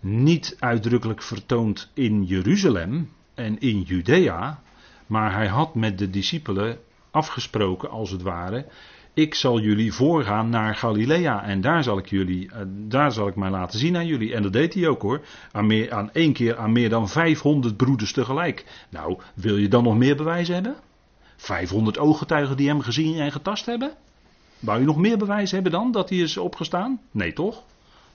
niet 0.00 0.56
uitdrukkelijk 0.58 1.22
vertoond 1.22 1.90
in 1.94 2.24
Jeruzalem 2.24 3.12
en 3.34 3.58
in 3.58 3.80
Judea, 3.80 4.62
maar 5.06 5.32
hij 5.32 5.48
had 5.48 5.74
met 5.74 5.98
de 5.98 6.10
discipelen 6.10 6.78
afgesproken, 7.16 7.90
als 7.90 8.10
het 8.10 8.22
ware. 8.22 8.66
Ik 9.14 9.34
zal 9.34 9.60
jullie 9.60 9.92
voorgaan 9.92 10.48
naar 10.48 10.74
Galilea 10.74 11.44
en 11.44 11.60
daar 11.60 11.82
zal 11.82 11.98
ik 11.98 12.06
jullie, 12.06 12.50
eh, 12.50 12.60
daar 12.66 13.12
zal 13.12 13.28
ik 13.28 13.36
mij 13.36 13.50
laten 13.50 13.78
zien 13.78 13.96
aan 13.96 14.06
jullie. 14.06 14.34
En 14.34 14.42
dat 14.42 14.52
deed 14.52 14.74
hij 14.74 14.88
ook 14.88 15.02
hoor. 15.02 15.20
Aan, 15.52 15.66
meer, 15.66 16.10
één 16.12 16.32
keer 16.32 16.56
aan 16.56 16.72
meer 16.72 16.88
dan 16.88 17.08
500 17.08 17.76
broeders 17.76 18.12
tegelijk. 18.12 18.64
Nou, 18.88 19.18
wil 19.34 19.56
je 19.56 19.68
dan 19.68 19.82
nog 19.82 19.96
meer 19.96 20.16
bewijs 20.16 20.48
hebben? 20.48 20.76
500 21.36 21.98
ooggetuigen 21.98 22.56
die 22.56 22.68
hem 22.68 22.80
gezien 22.80 23.20
en 23.20 23.32
getast 23.32 23.66
hebben? 23.66 23.92
Wou 24.58 24.80
je 24.80 24.86
nog 24.86 24.96
meer 24.96 25.18
bewijs 25.18 25.50
hebben 25.50 25.72
dan 25.72 25.92
dat 25.92 26.08
hij 26.08 26.18
is 26.18 26.36
opgestaan? 26.36 27.00
Nee 27.10 27.32
toch? 27.32 27.62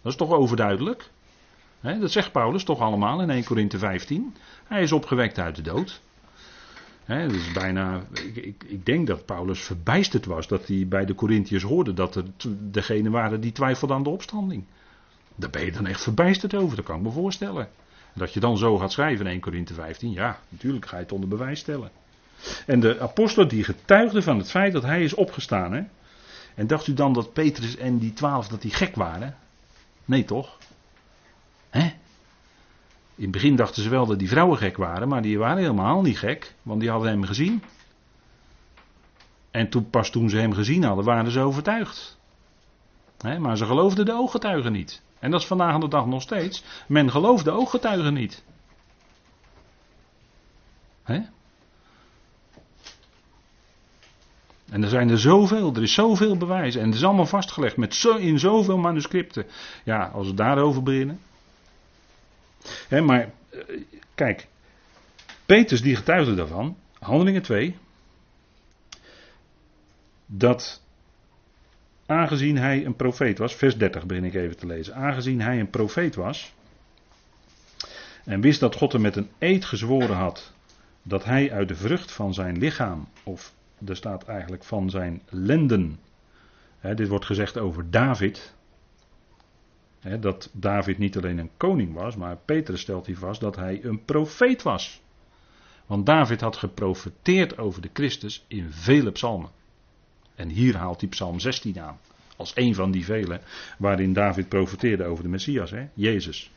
Dat 0.02 0.12
is 0.12 0.18
toch 0.18 0.32
overduidelijk? 0.32 1.10
dat 1.82 2.12
zegt 2.12 2.32
Paulus 2.32 2.64
toch 2.64 2.80
allemaal 2.80 3.22
in 3.22 3.30
1 3.30 3.44
Korinthe 3.44 3.78
15. 3.78 4.36
Hij 4.64 4.82
is 4.82 4.92
opgewekt 4.92 5.40
uit 5.40 5.56
de 5.56 5.62
dood. 5.62 6.02
Dus 7.12 7.52
bijna, 7.52 8.02
ik, 8.14 8.36
ik, 8.36 8.64
ik, 8.68 8.86
denk 8.86 9.08
dat 9.08 9.26
Paulus 9.26 9.60
verbijsterd 9.60 10.26
was 10.26 10.48
dat 10.48 10.68
hij 10.68 10.86
bij 10.88 11.06
de 11.06 11.16
Corinthiërs 11.16 11.64
hoorde 11.64 11.94
dat 11.94 12.16
er 12.16 12.24
degene 12.60 13.10
waren 13.10 13.42
die 13.42 13.52
twijfelden 13.52 13.96
aan 13.96 14.04
de 14.04 14.10
opstanding. 14.10 14.64
Daar 15.36 15.50
ben 15.50 15.66
je 15.66 15.72
dan 15.72 15.88
echt 15.88 16.02
verbijsterd 16.02 16.56
over, 16.56 16.76
dat 16.76 16.86
kan 16.86 16.96
ik 16.96 17.02
me 17.02 17.12
voorstellen. 17.12 17.70
Dat 18.14 18.34
je 18.34 18.40
dan 18.40 18.58
zo 18.58 18.78
gaat 18.78 18.92
schrijven 18.92 19.26
in 19.26 19.32
1 19.32 19.40
Korinthe 19.40 19.74
15, 19.74 20.12
ja, 20.12 20.40
natuurlijk 20.50 20.86
ga 20.86 20.96
je 20.96 21.04
het 21.04 21.12
onder 21.12 21.30
bewijs 21.30 21.60
stellen. 21.60 21.92
En 22.66 22.80
de 22.80 23.00
apostelen 23.00 23.48
die 23.48 23.64
getuigden 23.64 24.24
van 24.24 24.38
het 24.38 24.50
feit 24.50 24.74
dat 24.74 24.84
hij 24.84 25.04
is 25.04 25.14
opgestaan. 25.14 25.74
Hè? 25.74 25.84
En 26.56 26.68
dacht 26.68 26.88
u 26.88 26.94
dan 26.94 27.14
dat 27.14 27.34
Petrus 27.34 27.78
en 27.78 27.98
die 27.98 28.14
twaalf 28.14 28.48
dat 28.48 28.62
die 28.62 28.74
gek 28.74 28.96
waren? 28.96 29.36
Nee 30.06 30.26
toch? 30.26 30.58
Hè? 31.70 31.94
In 33.16 33.24
het 33.24 33.32
begin 33.32 33.56
dachten 33.56 33.84
ze 33.84 33.90
wel 33.90 34.06
dat 34.06 34.20
die 34.20 34.30
vrouwen 34.30 34.58
gek 34.58 34.78
waren, 34.78 35.08
maar 35.08 35.22
die 35.22 35.38
waren 35.38 35.58
helemaal 35.58 36.02
niet 36.02 36.18
gek, 36.18 36.56
want 36.62 36.80
die 36.80 36.90
hadden 36.90 37.10
hem 37.10 37.24
gezien. 37.24 37.64
En 39.52 39.70
toen, 39.70 39.90
pas 39.90 40.10
toen 40.10 40.30
ze 40.30 40.38
hem 40.38 40.54
gezien 40.54 40.84
hadden, 40.84 41.06
waren 41.06 41.32
ze 41.32 41.40
overtuigd. 41.40 42.20
maar 43.40 43.58
ze 43.58 43.66
geloofden 43.66 44.06
de 44.06 44.14
ooggetuigen 44.14 44.72
niet. 44.72 45.02
En 45.20 45.32
dat 45.32 45.42
is 45.42 45.48
vandaag 45.48 45.74
aan 45.74 45.80
de 45.80 45.88
dag 45.88 46.06
nog 46.06 46.22
steeds. 46.22 46.64
Men 46.88 47.12
gelooft 47.12 47.44
de 47.44 47.52
ooggetuigen 47.52 48.14
niet. 48.14 48.44
En 54.72 54.84
er 54.84 54.90
zijn 54.90 55.10
er 55.10 55.20
zoveel, 55.20 55.76
er 55.76 55.82
is 55.82 55.94
zoveel 55.94 56.38
bewijs. 56.38 56.76
En 56.76 56.86
het 56.86 56.96
is 56.96 57.04
allemaal 57.04 57.26
vastgelegd 57.26 57.78
met 57.78 57.96
zo, 57.96 58.16
in 58.16 58.40
zoveel 58.40 58.78
manuscripten. 58.78 59.46
Ja, 59.84 60.06
als 60.06 60.28
we 60.28 60.34
daarover 60.34 60.84
beginnen. 60.84 61.20
Maar 62.90 63.32
eh, 63.50 63.60
kijk, 64.16 64.48
Petrus 65.46 65.82
die 65.82 65.96
getuigde 65.96 66.36
daarvan, 66.36 66.78
Handelingen 67.00 67.42
2, 67.42 67.78
dat 70.26 70.82
aangezien 72.06 72.58
hij 72.58 72.86
een 72.86 72.96
profeet 72.96 73.38
was, 73.38 73.56
vers 73.56 73.78
30 73.78 74.06
begin 74.06 74.24
ik 74.24 74.34
even 74.34 74.58
te 74.58 74.66
lezen, 74.66 74.96
aangezien 74.96 75.42
hij 75.42 75.60
een 75.60 75.70
profeet 75.70 76.16
was 76.16 76.54
en 78.26 78.42
wist 78.42 78.60
dat 78.60 78.76
God 78.76 78.92
hem 78.92 79.02
met 79.02 79.16
een 79.16 79.30
eed 79.38 79.66
gezworen 79.66 80.16
had 80.16 80.54
dat 81.04 81.24
hij 81.24 81.52
uit 81.52 81.68
de 81.68 81.76
vrucht 81.76 82.12
van 82.12 82.34
zijn 82.34 82.58
lichaam, 82.58 83.08
of 83.24 83.54
er 83.86 83.96
staat 83.96 84.24
eigenlijk 84.24 84.64
van 84.64 84.90
zijn 84.90 85.22
lenden, 85.30 86.00
dit 86.96 87.08
wordt 87.08 87.26
gezegd 87.26 87.58
over 87.58 87.92
David, 87.92 88.54
dat 90.20 90.50
David 90.54 90.98
niet 90.98 91.18
alleen 91.18 91.38
een 91.38 91.52
koning 91.58 91.94
was, 91.94 92.16
maar 92.16 92.38
Petrus 92.46 92.82
stelt 92.82 93.06
hier 93.06 93.18
vast 93.18 93.42
dat 93.42 93.56
hij 93.56 93.84
een 93.84 94.06
profeet 94.06 94.62
was. 94.62 95.02
Want 95.86 96.06
David 96.06 96.42
had 96.42 96.58
geprofeteerd 96.58 97.58
over 97.58 97.82
de 97.82 97.90
Christus 97.94 98.46
in 98.48 98.72
vele 98.72 99.12
psalmen. 99.12 99.50
En 100.36 100.50
hier 100.50 100.78
haalt 100.78 101.02
hij 101.02 101.10
Psalm 101.10 101.40
16 101.40 101.80
aan. 101.80 102.00
Als 102.38 102.52
een 102.56 102.76
van 102.76 102.92
die 102.92 103.06
vele 103.06 103.42
waarin 103.78 104.14
David 104.14 104.50
profeteerde 104.50 105.04
over 105.04 105.24
de 105.24 105.30
Messias? 105.30 105.74
Jezus. 105.94 106.52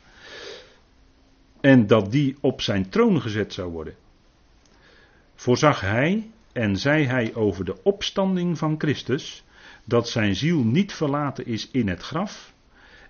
En 1.60 1.86
dat 1.86 2.12
die 2.12 2.36
op 2.40 2.60
zijn 2.60 2.88
troon 2.88 3.20
gezet 3.20 3.52
zou 3.52 3.70
worden. 3.70 3.94
Voorzag 5.34 5.80
hij 5.80 6.30
en 6.52 6.76
zei 6.76 7.04
hij 7.04 7.34
over 7.34 7.64
de 7.64 7.82
opstanding 7.82 8.58
van 8.58 8.74
Christus 8.78 9.44
dat 9.84 10.08
zijn 10.08 10.36
ziel 10.36 10.64
niet 10.64 10.92
verlaten 10.92 11.46
is 11.46 11.68
in 11.70 11.88
het 11.88 12.02
graf 12.02 12.53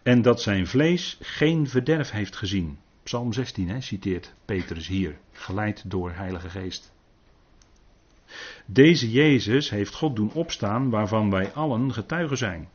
en 0.04 0.22
dat 0.22 0.42
zijn 0.42 0.66
vlees 0.66 1.16
geen 1.20 1.68
verderf 1.68 2.10
heeft 2.10 2.36
gezien. 2.36 2.78
Psalm 3.02 3.32
16 3.32 3.68
hè, 3.68 3.80
citeert 3.80 4.34
Petrus 4.44 4.86
hier, 4.86 5.16
geleid 5.32 5.90
door 5.90 6.12
Heilige 6.12 6.48
Geest. 6.48 6.92
Deze 8.66 9.10
Jezus 9.10 9.70
heeft 9.70 9.94
God 9.94 10.16
doen 10.16 10.32
opstaan 10.32 10.90
waarvan 10.90 11.30
wij 11.30 11.52
allen 11.52 11.92
getuigen 11.92 12.36
zijn. 12.36 12.68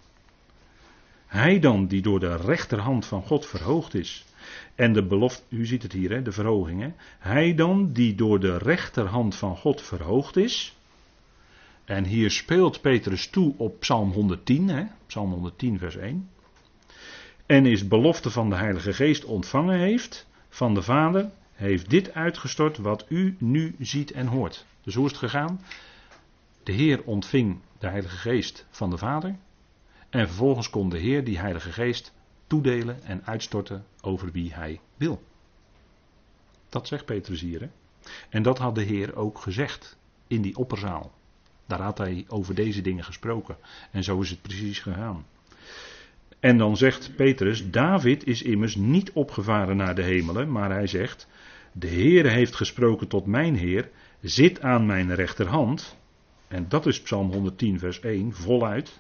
Hij 1.26 1.60
dan 1.60 1.88
die 1.88 2.02
door 2.02 2.20
de 2.20 2.36
rechterhand 2.36 3.06
van 3.06 3.24
God 3.24 3.46
verhoogd 3.46 3.94
is. 3.94 4.26
En 4.76 4.94
de 4.94 5.06
belofte, 5.06 5.44
u 5.50 5.66
ziet 5.66 5.84
het 5.84 5.94
hier, 5.94 6.10
hè, 6.10 6.22
de 6.22 6.32
verhoging. 6.32 6.94
Hij 7.20 7.56
dan 7.56 7.92
die 7.92 8.16
door 8.16 8.40
de 8.40 8.58
rechterhand 8.58 9.36
van 9.36 9.58
God 9.58 9.82
verhoogd 9.82 10.38
is. 10.38 10.78
En 11.86 12.06
hier 12.06 12.32
speelt 12.32 12.82
Petrus 12.82 13.30
toe 13.30 13.54
op 13.58 13.80
Psalm 13.80 14.12
110, 14.12 14.68
hè, 14.68 14.84
Psalm 15.08 15.32
110, 15.32 15.78
vers 15.78 15.96
1. 15.96 16.30
En 17.50 17.66
is 17.66 17.88
belofte 17.88 18.30
van 18.30 18.50
de 18.50 18.56
Heilige 18.56 18.94
Geest 18.94 19.26
ontvangen 19.26 19.80
heeft 19.80 20.28
van 20.50 20.74
de 20.74 20.82
Vader, 20.82 21.30
heeft 21.54 21.90
dit 21.90 22.14
uitgestort 22.14 22.78
wat 22.78 23.06
u 23.08 23.36
nu 23.40 23.76
ziet 23.80 24.12
en 24.12 24.28
hoort. 24.28 24.66
Dus 24.82 24.96
hoe 24.96 25.06
is 25.06 25.12
het 25.12 25.20
gegaan? 25.20 25.62
De 26.64 26.72
Heer 26.72 27.04
ontving 27.04 27.60
de 27.80 27.88
Heilige 27.88 28.18
Geest 28.18 28.66
van 28.70 28.90
de 28.90 28.98
Vader. 28.98 29.36
En 30.10 30.28
vervolgens 30.28 30.70
kon 30.70 30.90
de 30.90 30.98
Heer 30.98 31.24
die 31.24 31.40
Heilige 31.40 31.72
Geest 31.72 32.14
toedelen 32.48 33.04
en 33.04 33.26
uitstorten 33.26 33.86
over 34.02 34.32
wie 34.32 34.54
hij 34.54 34.80
wil. 34.98 35.24
Dat 36.70 36.88
zegt 36.88 37.06
Petrus 37.06 37.42
hier. 37.42 37.70
En 38.30 38.44
dat 38.44 38.58
had 38.58 38.76
de 38.76 38.84
Heer 38.84 39.16
ook 39.16 39.40
gezegd 39.40 39.98
in 40.28 40.42
die 40.42 40.58
opperzaal. 40.58 41.12
Daar 41.66 41.82
had 41.82 41.98
hij 41.98 42.26
over 42.28 42.56
deze 42.56 42.82
dingen 42.82 43.04
gesproken. 43.04 43.58
En 43.92 44.04
zo 44.04 44.22
is 44.22 44.30
het 44.30 44.42
precies 44.42 44.80
gegaan. 44.80 45.26
En 46.40 46.58
dan 46.58 46.78
zegt 46.78 47.16
Petrus: 47.16 47.70
David 47.70 48.28
is 48.28 48.42
immers 48.42 48.76
niet 48.76 49.12
opgevaren 49.12 49.78
naar 49.78 49.96
de 49.96 50.04
hemelen, 50.04 50.52
maar 50.52 50.72
hij 50.72 50.88
zegt: 50.88 51.28
De 51.72 51.88
Heer 51.88 52.30
heeft 52.30 52.56
gesproken 52.56 53.08
tot 53.08 53.26
mijn 53.26 53.56
Heer: 53.56 53.90
Zit 54.22 54.62
aan 54.62 54.86
mijn 54.86 55.16
rechterhand. 55.16 55.98
En 56.48 56.66
dat 56.70 56.86
is 56.86 57.02
Psalm 57.02 57.32
110, 57.32 57.80
vers 57.80 58.00
1, 58.00 58.34
voluit. 58.34 59.00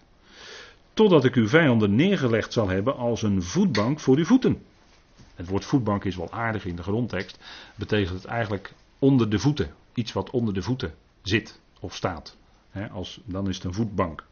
Totdat 0.93 1.25
ik 1.25 1.35
uw 1.35 1.47
vijanden 1.47 1.95
neergelegd 1.95 2.53
zal 2.53 2.67
hebben 2.67 2.95
als 2.95 3.21
een 3.21 3.43
voetbank 3.43 3.99
voor 3.99 4.17
uw 4.17 4.25
voeten. 4.25 4.61
Het 5.35 5.47
woord 5.47 5.65
voetbank 5.65 6.05
is 6.05 6.15
wel 6.15 6.31
aardig 6.31 6.65
in 6.65 6.75
de 6.75 6.83
grondtekst. 6.83 7.39
Betekent 7.75 8.13
het 8.13 8.25
eigenlijk 8.25 8.73
onder 8.99 9.29
de 9.29 9.39
voeten. 9.39 9.73
Iets 9.93 10.13
wat 10.13 10.29
onder 10.29 10.53
de 10.53 10.61
voeten 10.61 10.93
zit 11.21 11.59
of 11.79 11.95
staat. 11.95 12.37
als, 12.91 13.21
dan 13.25 13.49
is 13.49 13.55
het 13.55 13.65
een 13.65 13.73
voetbank. 13.73 14.23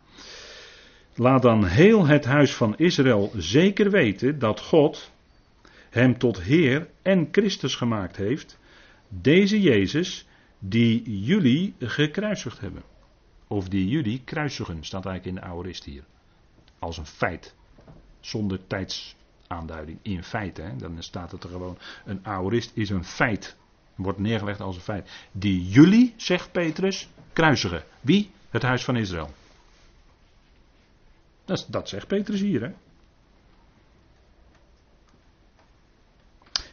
Laat 1.20 1.42
dan 1.42 1.66
heel 1.66 2.06
het 2.06 2.26
huis 2.26 2.56
van 2.56 2.78
Israël 2.78 3.32
zeker 3.36 3.92
weten 3.92 4.40
dat 4.40 4.60
God 4.60 5.12
hem 5.90 6.18
tot 6.18 6.42
Heer 6.42 6.90
en 7.02 7.28
Christus 7.32 7.76
gemaakt 7.76 8.16
heeft. 8.16 8.60
Deze 9.08 9.62
Jezus 9.62 10.28
die 10.60 11.24
jullie 11.24 11.76
gekruisigd 11.80 12.60
hebben. 12.60 12.84
Of 13.48 13.70
die 13.70 13.88
jullie 13.88 14.22
kruisigen, 14.24 14.84
staat 14.84 15.06
eigenlijk 15.06 15.38
in 15.38 15.42
de 15.42 15.54
Aorist 15.54 15.84
hier. 15.84 16.04
Als 16.80 16.98
een 16.98 17.06
feit. 17.06 17.56
Zonder 18.20 18.60
tijdsaanduiding. 18.68 20.00
In 20.02 20.24
feite, 20.24 20.74
dan 20.78 21.04
staat 21.04 21.32
het 21.32 21.44
er 21.44 21.50
gewoon. 21.50 21.78
Een 22.06 22.26
Aorist 22.26 22.72
is 22.74 22.90
een 22.90 23.06
feit. 23.06 23.56
Wordt 23.96 24.20
neergelegd 24.20 24.62
als 24.62 24.76
een 24.76 24.82
feit. 24.82 25.10
Die 25.32 25.70
jullie, 25.70 26.14
zegt 26.18 26.52
Petrus, 26.52 27.10
kruisigen. 27.34 27.84
Wie? 28.02 28.32
Het 28.50 28.62
huis 28.62 28.84
van 28.84 28.96
Israël. 28.96 29.30
Dat, 31.48 31.68
dat 31.70 31.90
zegt 31.90 32.08
Petrus 32.08 32.40
hier. 32.40 32.62
Hè? 32.62 32.72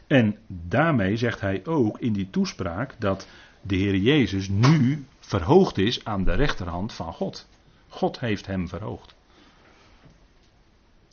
En 0.06 0.38
daarmee 0.46 1.16
zegt 1.16 1.40
hij 1.40 1.66
ook 1.66 1.98
in 1.98 2.12
die 2.12 2.30
toespraak 2.30 2.94
dat 2.98 3.28
de 3.62 3.76
Heer 3.76 3.96
Jezus 3.96 4.48
nu 4.48 5.06
verhoogd 5.18 5.78
is 5.78 6.04
aan 6.04 6.24
de 6.24 6.34
rechterhand 6.34 6.92
van 6.92 7.12
God. 7.12 7.48
God 7.88 8.20
heeft 8.20 8.46
hem 8.46 8.68
verhoogd. 8.68 9.14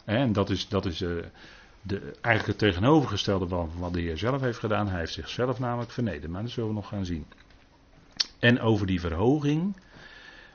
En 0.06 0.34
dat 0.34 0.50
is, 0.50 0.68
dat 0.68 0.86
is 0.86 1.02
uh, 1.02 1.24
de, 1.82 2.00
eigenlijk 2.22 2.46
het 2.46 2.58
tegenovergestelde 2.58 3.48
van 3.48 3.72
wat 3.78 3.94
de 3.94 4.02
Heer 4.02 4.18
zelf 4.18 4.42
heeft 4.42 4.60
gedaan. 4.60 4.88
Hij 4.88 5.00
heeft 5.00 5.14
zichzelf 5.14 5.60
namelijk 5.60 5.92
vernederd, 5.92 6.32
maar 6.32 6.42
dat 6.42 6.52
zullen 6.52 6.70
we 6.70 6.76
nog 6.76 6.88
gaan 6.88 7.06
zien. 7.06 7.26
En 8.40 8.60
over 8.60 8.88
die 8.88 9.00
verhoging, 9.00 9.76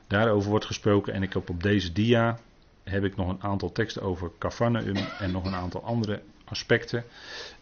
daarover 0.07 0.49
wordt 0.49 0.65
gesproken. 0.65 1.13
En 1.13 1.23
ik 1.23 1.33
heb 1.33 1.49
op 1.49 1.63
deze 1.63 1.91
dia 1.91 2.39
heb 2.89 3.03
ik 3.03 3.15
nog 3.15 3.29
een 3.29 3.41
aantal 3.43 3.71
teksten 3.71 4.01
over 4.01 4.31
Cafarnaum 4.39 4.95
en 5.19 5.31
nog 5.31 5.45
een 5.45 5.55
aantal 5.55 5.83
andere 5.83 6.21
aspecten. 6.45 7.03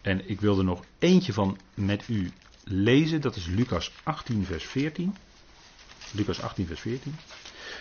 En 0.00 0.28
ik 0.28 0.40
wil 0.40 0.58
er 0.58 0.64
nog 0.64 0.84
eentje 0.98 1.32
van 1.32 1.58
met 1.74 2.08
u 2.08 2.30
lezen. 2.64 3.20
Dat 3.20 3.36
is 3.36 3.46
Lucas 3.46 3.92
18, 4.02 4.44
vers 4.44 4.64
14. 4.64 5.14
Lucas 6.12 6.40
18, 6.40 6.66
vers 6.66 6.80
14. 6.80 7.14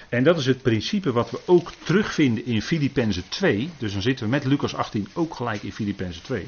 En 0.09 0.23
dat 0.23 0.37
is 0.37 0.45
het 0.45 0.61
principe 0.61 1.11
wat 1.11 1.31
we 1.31 1.39
ook 1.45 1.71
terugvinden 1.83 2.45
in 2.45 2.61
Filippenzen 2.61 3.29
2. 3.29 3.69
Dus 3.77 3.93
dan 3.93 4.01
zitten 4.01 4.25
we 4.25 4.31
met 4.31 4.45
Lucas 4.45 4.75
18 4.75 5.07
ook 5.13 5.35
gelijk 5.35 5.63
in 5.63 5.73
Filippenzen 5.73 6.23
2. 6.23 6.47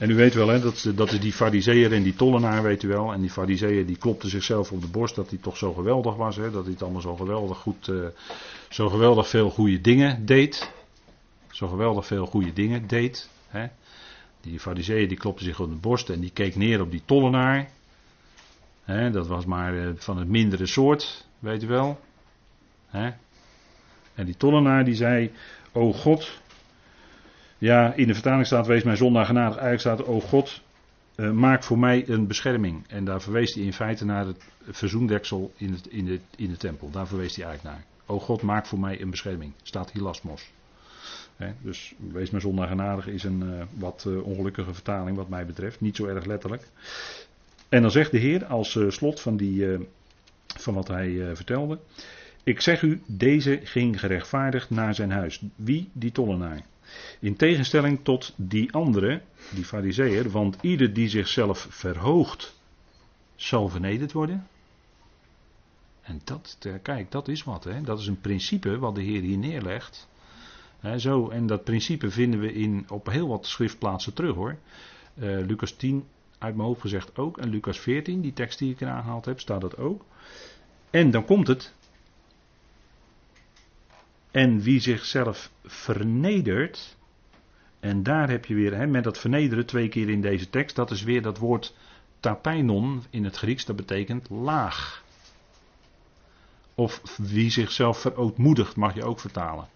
En 0.00 0.10
u 0.10 0.14
weet 0.14 0.34
wel, 0.34 0.48
hè, 0.48 0.60
dat, 0.60 0.90
dat 0.94 1.12
is 1.12 1.20
die 1.20 1.32
fariseer 1.32 1.92
en 1.92 2.02
die 2.02 2.14
tollenaar, 2.14 2.62
weet 2.62 2.82
u 2.82 2.88
wel. 2.88 3.12
En 3.12 3.20
die 3.20 3.30
fariseer 3.30 3.86
die 3.86 3.96
klopte 3.96 4.28
zichzelf 4.28 4.72
op 4.72 4.80
de 4.80 4.88
borst 4.88 5.14
dat 5.14 5.30
hij 5.30 5.38
toch 5.38 5.56
zo 5.56 5.72
geweldig 5.72 6.16
was. 6.16 6.36
Hè, 6.36 6.50
dat 6.50 6.62
hij 6.62 6.72
het 6.72 6.82
allemaal 6.82 7.00
zo 7.00 7.16
geweldig 7.16 7.58
goed, 7.58 7.88
uh, 7.88 8.06
zo 8.68 8.88
geweldig 8.88 9.28
veel 9.28 9.50
goede 9.50 9.80
dingen 9.80 10.26
deed. 10.26 10.72
Zo 11.50 11.68
geweldig 11.68 12.06
veel 12.06 12.26
goede 12.26 12.52
dingen 12.52 12.86
deed. 12.86 13.28
Hè. 13.48 13.66
Die 14.40 14.60
fariseer 14.60 15.08
die 15.08 15.16
klopte 15.16 15.44
zich 15.44 15.60
op 15.60 15.68
de 15.68 15.76
borst 15.76 16.10
en 16.10 16.20
die 16.20 16.30
keek 16.30 16.56
neer 16.56 16.80
op 16.80 16.90
die 16.90 17.02
tollenaar. 17.04 17.70
Hè, 18.84 19.10
dat 19.10 19.26
was 19.26 19.44
maar 19.44 19.74
uh, 19.74 19.90
van 19.96 20.18
het 20.18 20.28
mindere 20.28 20.66
soort, 20.66 21.26
weet 21.38 21.62
u 21.62 21.66
wel. 21.66 22.00
Hè. 22.86 23.10
En 24.14 24.24
die 24.24 24.36
tollenaar 24.36 24.84
die 24.84 24.94
zei, 24.94 25.32
o 25.72 25.92
God, 25.92 26.40
ja, 27.60 27.92
in 27.94 28.06
de 28.06 28.14
vertaling 28.14 28.46
staat, 28.46 28.66
wees 28.66 28.82
mijn 28.82 28.96
zondaar 28.96 29.26
genadig. 29.26 29.56
Eigenlijk 29.56 29.80
staat, 29.80 30.06
o 30.06 30.20
God, 30.20 30.60
uh, 31.16 31.30
maak 31.30 31.64
voor 31.64 31.78
mij 31.78 32.08
een 32.08 32.26
bescherming. 32.26 32.84
En 32.88 33.04
daar 33.04 33.20
verwees 33.20 33.54
hij 33.54 33.64
in 33.64 33.72
feite 33.72 34.04
naar 34.04 34.26
het 34.26 34.42
verzoendeksel 34.70 35.52
in, 35.56 35.72
het, 35.72 35.86
in, 35.86 36.04
de, 36.04 36.20
in 36.36 36.50
de 36.50 36.56
tempel. 36.56 36.90
Daar 36.90 37.06
verwees 37.06 37.36
hij 37.36 37.44
eigenlijk 37.44 37.76
naar. 37.76 37.84
O 38.06 38.20
God, 38.20 38.42
maak 38.42 38.66
voor 38.66 38.78
mij 38.78 39.00
een 39.00 39.10
bescherming. 39.10 39.52
Staat 39.62 39.90
hilasmos. 39.92 40.50
He, 41.36 41.52
dus 41.62 41.94
wees 42.12 42.30
mijn 42.30 42.42
zondaar 42.42 42.68
genadig 42.68 43.06
is 43.06 43.24
een 43.24 43.42
uh, 43.42 43.62
wat 43.74 44.04
uh, 44.08 44.26
ongelukkige 44.26 44.74
vertaling 44.74 45.16
wat 45.16 45.28
mij 45.28 45.46
betreft. 45.46 45.80
Niet 45.80 45.96
zo 45.96 46.06
erg 46.06 46.24
letterlijk. 46.24 46.68
En 47.68 47.82
dan 47.82 47.90
zegt 47.90 48.10
de 48.10 48.18
Heer 48.18 48.44
als 48.44 48.78
slot 48.88 49.20
van, 49.20 49.36
die, 49.36 49.66
van 50.46 50.74
wat 50.74 50.88
hij 50.88 51.36
vertelde. 51.36 51.78
Ik 52.44 52.60
zeg 52.60 52.82
u, 52.82 53.02
deze 53.06 53.60
ging 53.64 54.00
gerechtvaardigd 54.00 54.70
naar 54.70 54.94
zijn 54.94 55.10
huis. 55.10 55.42
Wie? 55.56 55.88
Die 55.92 56.12
tollenaar. 56.12 56.62
In 57.20 57.36
tegenstelling 57.36 58.00
tot 58.02 58.32
die 58.36 58.72
andere, 58.72 59.22
die 59.50 59.64
fariseer, 59.64 60.30
want 60.30 60.56
ieder 60.60 60.92
die 60.92 61.08
zichzelf 61.08 61.66
verhoogt, 61.70 62.58
zal 63.36 63.68
vernederd 63.68 64.12
worden. 64.12 64.46
En 66.02 66.20
dat, 66.24 66.58
kijk, 66.82 67.10
dat 67.10 67.28
is 67.28 67.44
wat. 67.44 67.64
Hè? 67.64 67.80
Dat 67.80 67.98
is 67.98 68.06
een 68.06 68.20
principe 68.20 68.78
wat 68.78 68.94
de 68.94 69.02
Heer 69.02 69.20
hier 69.20 69.38
neerlegt. 69.38 70.08
zo, 70.96 71.28
en 71.28 71.46
dat 71.46 71.64
principe 71.64 72.10
vinden 72.10 72.40
we 72.40 72.52
in, 72.52 72.84
op 72.88 73.06
heel 73.06 73.28
wat 73.28 73.46
schriftplaatsen 73.46 74.14
terug 74.14 74.34
hoor. 74.34 74.56
Uh, 75.14 75.46
Lucas 75.46 75.72
10 75.72 76.04
uit 76.38 76.54
mijn 76.54 76.68
hoofd 76.68 76.80
gezegd 76.80 77.18
ook. 77.18 77.38
En 77.38 77.48
Lucas 77.48 77.78
14, 77.78 78.20
die 78.20 78.32
tekst 78.32 78.58
die 78.58 78.72
ik 78.72 78.80
er 78.80 78.88
aangehaald 78.88 79.24
heb, 79.24 79.40
staat 79.40 79.60
dat 79.60 79.76
ook. 79.76 80.04
En 80.90 81.10
dan 81.10 81.24
komt 81.24 81.46
het. 81.46 81.74
En 84.30 84.60
wie 84.60 84.80
zichzelf 84.80 85.50
vernedert. 85.64 86.96
En 87.80 88.02
daar 88.02 88.28
heb 88.30 88.44
je 88.44 88.54
weer, 88.54 88.76
hè, 88.76 88.86
met 88.86 89.04
dat 89.04 89.18
vernederen 89.18 89.66
twee 89.66 89.88
keer 89.88 90.08
in 90.08 90.20
deze 90.20 90.50
tekst. 90.50 90.76
Dat 90.76 90.90
is 90.90 91.02
weer 91.02 91.22
dat 91.22 91.38
woord 91.38 91.74
tapeinon 92.20 93.02
in 93.10 93.24
het 93.24 93.36
Grieks. 93.36 93.64
Dat 93.64 93.76
betekent 93.76 94.30
laag. 94.30 95.04
Of 96.74 97.16
wie 97.16 97.50
zichzelf 97.50 98.00
verootmoedigt, 98.00 98.76
mag 98.76 98.94
je 98.94 99.04
ook 99.04 99.20
vertalen. 99.20 99.68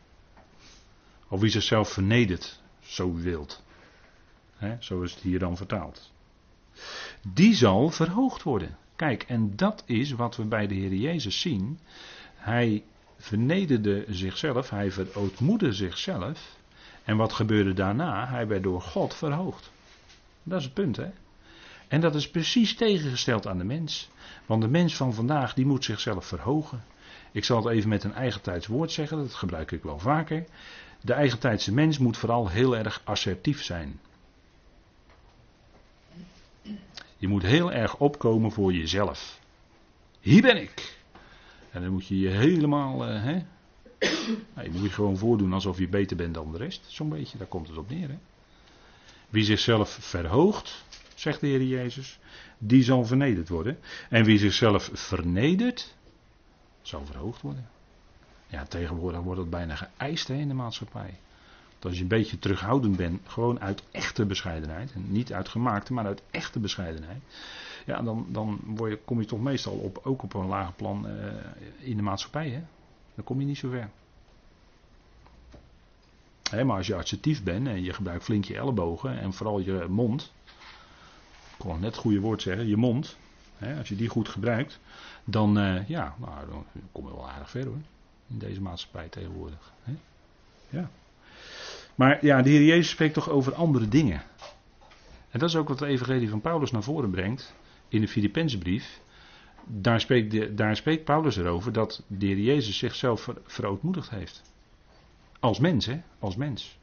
Of 1.29 1.41
wie 1.41 1.51
zichzelf 1.51 1.89
vernedert, 1.89 2.63
zo 2.81 3.15
wilt. 3.15 3.63
He, 4.57 4.77
zo 4.81 5.03
is 5.03 5.15
het 5.15 5.23
hier 5.23 5.39
dan 5.39 5.57
vertaald. 5.57 6.13
Die 7.33 7.55
zal 7.55 7.91
verhoogd 7.91 8.43
worden. 8.43 8.77
Kijk, 8.97 9.23
en 9.23 9.57
dat 9.57 9.83
is 9.87 10.13
wat 10.13 10.37
we 10.37 10.45
bij 10.45 10.67
de 10.67 10.75
Heer 10.75 10.95
Jezus 10.95 11.41
zien. 11.41 11.79
Hij 12.35 12.85
vernederde 13.25 14.05
zichzelf, 14.09 14.71
hij 14.71 14.91
verootmoedde 14.91 15.73
zichzelf. 15.73 16.57
En 17.05 17.17
wat 17.17 17.33
gebeurde 17.33 17.73
daarna? 17.73 18.27
Hij 18.27 18.47
werd 18.47 18.63
door 18.63 18.81
God 18.81 19.15
verhoogd. 19.15 19.71
Dat 20.43 20.59
is 20.59 20.65
het 20.65 20.75
punt, 20.75 20.97
hè? 20.97 21.11
En 21.89 22.01
dat 22.01 22.15
is 22.15 22.31
precies 22.31 22.77
tegengesteld 22.77 23.47
aan 23.47 23.59
de 23.59 23.65
mens. 23.65 24.11
Want 24.47 24.63
de 24.63 24.69
mens 24.69 24.97
van 24.97 25.15
vandaag, 25.15 25.55
die 25.55 25.67
moet 25.67 25.85
zichzelf 25.85 26.27
verhogen. 26.27 26.85
Ik 27.33 27.45
zal 27.45 27.65
het 27.65 27.75
even 27.75 27.89
met 27.89 28.05
een 28.05 28.15
eigentijds 28.15 28.67
woord 28.67 28.93
zeggen, 28.93 29.17
dat 29.17 29.35
gebruik 29.35 29.71
ik 29.71 29.83
wel 29.83 29.99
vaker. 29.99 30.45
De 31.01 31.13
eigentijdse 31.13 31.73
mens 31.73 31.99
moet 31.99 32.17
vooral 32.17 32.49
heel 32.49 32.77
erg 32.77 33.01
assertief 33.05 33.63
zijn. 33.63 34.01
Je 37.17 37.29
moet 37.29 37.43
heel 37.43 37.73
erg 37.73 37.97
opkomen 37.97 38.53
voor 38.53 38.73
jezelf. 38.73 39.39
Hier 40.21 40.43
ben 40.43 40.57
ik. 40.57 41.03
En 41.75 41.83
dan 41.83 41.93
moet 41.93 42.07
je 42.07 42.19
je 42.19 42.29
helemaal. 42.29 43.09
Uh, 43.09 43.23
hè? 43.23 43.43
Nou, 44.55 44.67
je 44.67 44.73
moet 44.73 44.83
je 44.83 44.91
gewoon 44.91 45.17
voordoen 45.17 45.53
alsof 45.53 45.79
je 45.79 45.89
beter 45.89 46.17
bent 46.17 46.35
dan 46.35 46.53
de 46.53 46.59
rest. 46.59 46.85
Zo'n 46.87 47.09
beetje, 47.09 47.39
daar 47.39 47.47
komt 47.47 47.69
het 47.69 47.77
op 47.77 47.91
neer. 47.91 48.09
Hè? 48.09 48.19
Wie 49.29 49.45
zichzelf 49.45 49.91
verhoogt, 49.91 50.85
zegt 51.15 51.41
de 51.41 51.47
Heer 51.47 51.63
Jezus, 51.63 52.19
die 52.59 52.83
zal 52.83 53.05
vernederd 53.05 53.49
worden. 53.49 53.79
En 54.11 54.25
wie 54.25 54.39
zichzelf 54.39 54.91
vernedert, 54.93 55.95
zal 56.83 57.07
verhoogd 57.07 57.41
worden. 57.41 57.69
Ja, 58.47 58.65
tegenwoordig 58.65 59.21
wordt 59.21 59.41
het 59.41 59.51
bijna 59.51 59.75
geëist 59.75 60.29
hè, 60.29 60.35
in 60.35 60.49
de 60.49 60.55
maatschappij. 60.55 61.19
Dat 61.79 61.85
als 61.85 61.95
je 61.95 62.03
een 62.03 62.09
beetje 62.09 62.39
terughoudend 62.39 62.97
bent, 62.97 63.21
gewoon 63.27 63.61
uit 63.61 63.83
echte 63.91 64.27
bescheidenheid, 64.27 64.93
en 64.93 65.13
niet 65.13 65.33
uit 65.33 65.49
gemaakte, 65.49 65.93
maar 65.93 66.07
uit 66.07 66.23
echte 66.31 66.61
bescheidenheid, 66.61 67.23
ja, 67.85 68.03
dan, 68.03 68.27
dan 68.29 68.61
word 68.65 68.91
je, 68.91 68.99
kom 69.05 69.21
je 69.21 69.27
toch 69.27 69.41
meestal 69.41 69.73
op, 69.73 70.01
ook 70.03 70.23
op 70.23 70.35
een 70.35 70.47
lager 70.47 70.73
plan 70.73 71.07
uh, 71.07 71.27
in 71.79 71.97
de 71.97 72.03
maatschappij. 72.03 72.49
Hè? 72.49 72.63
Dan 73.15 73.25
kom 73.25 73.41
je 73.41 73.47
niet 73.47 73.59
zo 73.59 73.69
ver. 73.69 73.89
Maar 76.65 76.77
als 76.77 76.87
je 76.87 76.95
assertief 76.95 77.43
bent 77.43 77.67
en 77.67 77.83
je 77.83 77.93
gebruikt 77.93 78.25
flink 78.25 78.45
je 78.45 78.57
ellebogen 78.57 79.19
en 79.19 79.33
vooral 79.33 79.59
je 79.59 79.87
mond, 79.89 80.33
ik 81.51 81.59
kon 81.59 81.81
net 81.81 81.91
het 81.91 81.97
goede 81.97 82.21
woord 82.21 82.43
zeggen, 82.43 82.67
je 82.67 82.77
mond, 82.77 83.17
als 83.79 83.89
je 83.89 83.97
die 83.97 84.09
goed 84.09 84.29
gebruikt, 84.29 84.81
dan, 85.25 85.59
uh, 85.59 85.89
ja, 85.89 86.15
nou, 86.19 86.51
dan 86.51 86.65
kom 86.93 87.07
je 87.07 87.15
wel 87.15 87.31
aardig 87.31 87.51
ver 87.51 87.65
hoor. 87.65 87.79
In 88.27 88.39
deze 88.39 88.61
maatschappij 88.61 89.09
tegenwoordig. 89.09 89.73
Hè? 89.83 89.93
Ja. 90.69 90.91
Maar 91.95 92.25
ja, 92.25 92.43
de 92.43 92.51
Heer 92.51 92.65
Jezus 92.65 92.91
spreekt 92.91 93.15
toch 93.15 93.29
over 93.29 93.55
andere 93.55 93.89
dingen. 93.89 94.23
En 95.31 95.39
dat 95.39 95.49
is 95.49 95.57
ook 95.57 95.69
wat 95.69 95.79
de 95.79 95.87
Evangelie 95.87 96.31
van 96.31 96.41
Paulus 96.41 96.71
naar 96.71 96.83
voren 96.83 97.11
brengt 97.11 97.55
in 97.95 98.01
de 98.01 98.09
Filippenzenbrief. 98.09 99.01
Daar 99.67 100.01
spreekt, 100.01 100.57
daar 100.57 100.77
spreekt 100.77 101.05
Paulus 101.05 101.37
erover 101.37 101.73
dat 101.73 102.03
de 102.07 102.27
Heer 102.27 102.39
Jezus 102.39 102.79
zichzelf 102.79 103.21
ver, 103.21 103.37
verootmoedigd 103.45 104.11
heeft. 104.11 104.43
Als 105.41 105.59
mens, 105.59 105.87
hè? 105.87 106.03
Als 106.19 106.37
mens. 106.37 106.79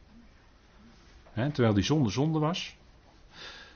terwijl 1.34 1.74
die 1.74 1.84
zonde 1.84 2.10
zonde 2.10 2.40
was. 2.40 2.76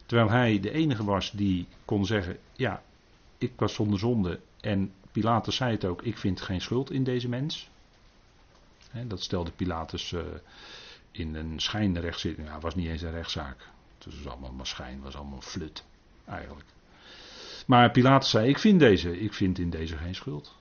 Terwijl 0.06 0.30
hij 0.30 0.60
de 0.60 0.72
enige 0.72 1.04
was 1.04 1.32
die 1.32 1.68
kon 1.86 2.06
zeggen: 2.06 2.38
Ja, 2.56 2.84
ik 3.38 3.52
was 3.56 3.74
zonder 3.74 4.00
zonde. 4.00 4.40
En 4.62 4.94
Pilatus 5.12 5.56
zei 5.56 5.72
het 5.72 5.86
ook: 5.86 6.02
Ik 6.02 6.18
vind 6.18 6.42
geen 6.42 6.62
schuld 6.62 6.92
in 6.92 7.04
deze 7.04 7.30
mens. 7.30 7.70
dat 9.08 9.22
stelde 9.22 9.52
Pilatus 9.52 10.12
uh, 10.12 10.22
in 11.12 11.36
een 11.36 11.60
schijnrechtszitting. 11.60 12.48
Nou, 12.48 12.60
was 12.60 12.76
niet 12.76 12.88
eens 12.88 13.02
een 13.02 13.12
rechtszaak. 13.12 13.68
Het 13.98 14.06
was 14.06 14.28
allemaal 14.28 14.52
maar 14.52 14.68
schijn, 14.68 15.02
was 15.02 15.16
allemaal 15.16 15.42
flut. 15.42 15.84
Eigenlijk. 16.26 16.66
Maar 17.66 17.92
Pilatus 17.92 18.30
zei: 18.30 18.50
Ik 18.50 18.60
vind 18.60 18.80
deze, 18.80 19.20
ik 19.20 19.34
vind 19.34 19.60
in 19.60 19.70
deze 19.70 19.98
geen 19.98 20.16
schuld. 20.16 20.56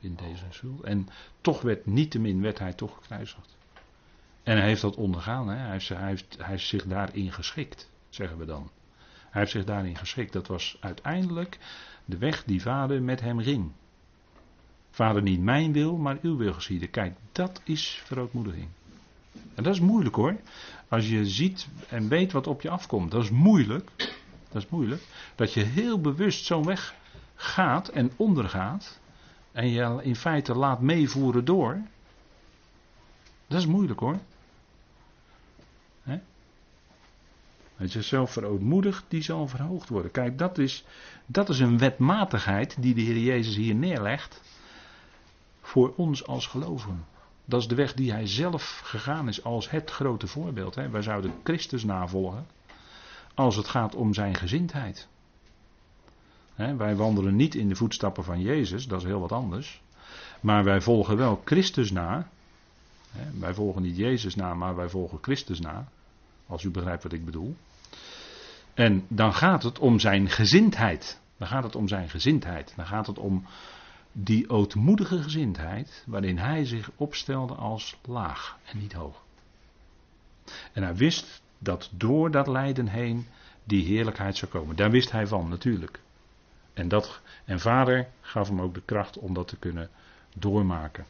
In 0.00 0.14
deze 0.14 0.44
schuld. 0.50 0.82
En 0.82 1.08
toch 1.40 1.60
werd 1.60 1.86
niettemin 1.86 2.42
werd 2.42 2.58
hij 2.58 2.72
toch 2.72 2.94
gekruisigd. 2.94 3.56
En 4.42 4.56
hij 4.56 4.66
heeft 4.66 4.80
dat 4.80 4.96
ondergaan. 4.96 5.48
Hè? 5.48 5.56
Hij, 5.56 5.72
heeft, 5.72 5.88
hij, 5.88 6.08
heeft, 6.08 6.36
hij 6.38 6.46
heeft 6.46 6.66
zich 6.66 6.84
daarin 6.84 7.32
geschikt, 7.32 7.90
zeggen 8.08 8.38
we 8.38 8.44
dan. 8.44 8.70
Hij 9.30 9.40
heeft 9.40 9.52
zich 9.52 9.64
daarin 9.64 9.96
geschikt. 9.96 10.32
Dat 10.32 10.46
was 10.46 10.76
uiteindelijk 10.80 11.58
de 12.04 12.18
weg 12.18 12.44
die 12.44 12.62
vader 12.62 13.02
met 13.02 13.20
hem 13.20 13.40
ging. 13.40 13.72
Vader, 14.90 15.22
niet 15.22 15.40
mijn 15.40 15.72
wil, 15.72 15.96
maar 15.96 16.18
uw 16.22 16.36
wil 16.36 16.52
geschieden. 16.52 16.90
Kijk, 16.90 17.16
dat 17.32 17.60
is 17.64 18.02
verootmoediging. 18.04 18.68
En 19.54 19.62
dat 19.62 19.74
is 19.74 19.80
moeilijk 19.80 20.14
hoor. 20.14 20.36
Als 20.88 21.08
je 21.08 21.26
ziet 21.26 21.68
en 21.88 22.08
weet 22.08 22.32
wat 22.32 22.46
op 22.46 22.60
je 22.60 22.70
afkomt, 22.70 23.10
dat 23.10 23.22
is 23.22 23.30
moeilijk. 23.30 23.90
Dat 24.50 24.62
is 24.62 24.68
moeilijk. 24.68 25.02
Dat 25.34 25.52
je 25.52 25.62
heel 25.62 26.00
bewust 26.00 26.44
zo'n 26.44 26.64
weg 26.64 26.94
gaat 27.34 27.88
en 27.88 28.12
ondergaat. 28.16 28.98
En 29.52 29.68
je 29.68 29.98
in 30.02 30.16
feite 30.16 30.54
laat 30.54 30.80
meevoeren 30.80 31.44
door. 31.44 31.80
Dat 33.46 33.58
is 33.58 33.66
moeilijk 33.66 34.00
hoor. 34.00 34.18
Als 37.80 37.92
je 37.92 38.02
zelf 38.02 38.32
verootmoedigt, 38.32 39.04
die 39.08 39.22
zal 39.22 39.48
verhoogd 39.48 39.88
worden. 39.88 40.10
Kijk, 40.10 40.38
dat 40.38 40.58
is, 40.58 40.84
dat 41.26 41.48
is 41.48 41.58
een 41.58 41.78
wetmatigheid 41.78 42.76
die 42.82 42.94
de 42.94 43.00
Heer 43.00 43.18
Jezus 43.18 43.56
hier 43.56 43.74
neerlegt. 43.74 44.40
Voor 45.60 45.92
ons 45.96 46.26
als 46.26 46.46
gelovigen. 46.46 47.04
Dat 47.44 47.60
is 47.60 47.68
de 47.68 47.74
weg 47.74 47.94
die 47.94 48.12
hij 48.12 48.26
zelf 48.26 48.80
gegaan 48.84 49.28
is 49.28 49.44
als 49.44 49.70
het 49.70 49.90
grote 49.90 50.26
voorbeeld. 50.26 50.74
Hè. 50.74 50.88
Wij 50.88 51.02
zouden 51.02 51.32
Christus 51.42 51.84
navolgen 51.84 52.46
als 53.38 53.56
het 53.56 53.68
gaat 53.68 53.94
om 53.94 54.14
zijn 54.14 54.34
gezindheid. 54.34 55.08
wij 56.54 56.96
wandelen 56.96 57.36
niet 57.36 57.54
in 57.54 57.68
de 57.68 57.76
voetstappen 57.76 58.24
van 58.24 58.40
Jezus, 58.40 58.86
dat 58.86 59.00
is 59.00 59.06
heel 59.06 59.20
wat 59.20 59.32
anders. 59.32 59.82
Maar 60.40 60.64
wij 60.64 60.80
volgen 60.80 61.16
wel 61.16 61.42
Christus 61.44 61.90
na. 61.90 62.28
wij 63.38 63.54
volgen 63.54 63.82
niet 63.82 63.96
Jezus 63.96 64.34
na, 64.34 64.54
maar 64.54 64.76
wij 64.76 64.88
volgen 64.88 65.18
Christus 65.20 65.60
na. 65.60 65.88
Als 66.46 66.62
u 66.62 66.70
begrijpt 66.70 67.02
wat 67.02 67.12
ik 67.12 67.24
bedoel. 67.24 67.56
En 68.74 69.04
dan 69.08 69.34
gaat 69.34 69.62
het 69.62 69.78
om 69.78 69.98
zijn 69.98 70.30
gezindheid. 70.30 71.20
Dan 71.36 71.48
gaat 71.48 71.64
het 71.64 71.76
om 71.76 71.88
zijn 71.88 72.08
gezindheid. 72.08 72.72
Dan 72.76 72.86
gaat 72.86 73.06
het 73.06 73.18
om 73.18 73.44
die 74.12 74.50
ootmoedige 74.50 75.22
gezindheid 75.22 76.04
waarin 76.06 76.38
hij 76.38 76.64
zich 76.64 76.90
opstelde 76.96 77.54
als 77.54 77.96
laag 78.04 78.58
en 78.64 78.78
niet 78.78 78.92
hoog. 78.92 79.22
En 80.72 80.82
hij 80.82 80.94
wist 80.94 81.42
dat 81.58 81.90
door 81.92 82.30
dat 82.30 82.46
lijden 82.46 82.88
heen 82.88 83.26
die 83.64 83.86
heerlijkheid 83.86 84.36
zou 84.36 84.50
komen. 84.50 84.76
Daar 84.76 84.90
wist 84.90 85.12
hij 85.12 85.26
van 85.26 85.48
natuurlijk. 85.48 86.00
En, 86.72 86.88
dat, 86.88 87.20
en 87.44 87.60
vader 87.60 88.08
gaf 88.20 88.48
hem 88.48 88.60
ook 88.60 88.74
de 88.74 88.82
kracht 88.84 89.18
om 89.18 89.34
dat 89.34 89.48
te 89.48 89.56
kunnen 89.56 89.88
doormaken. 90.34 91.04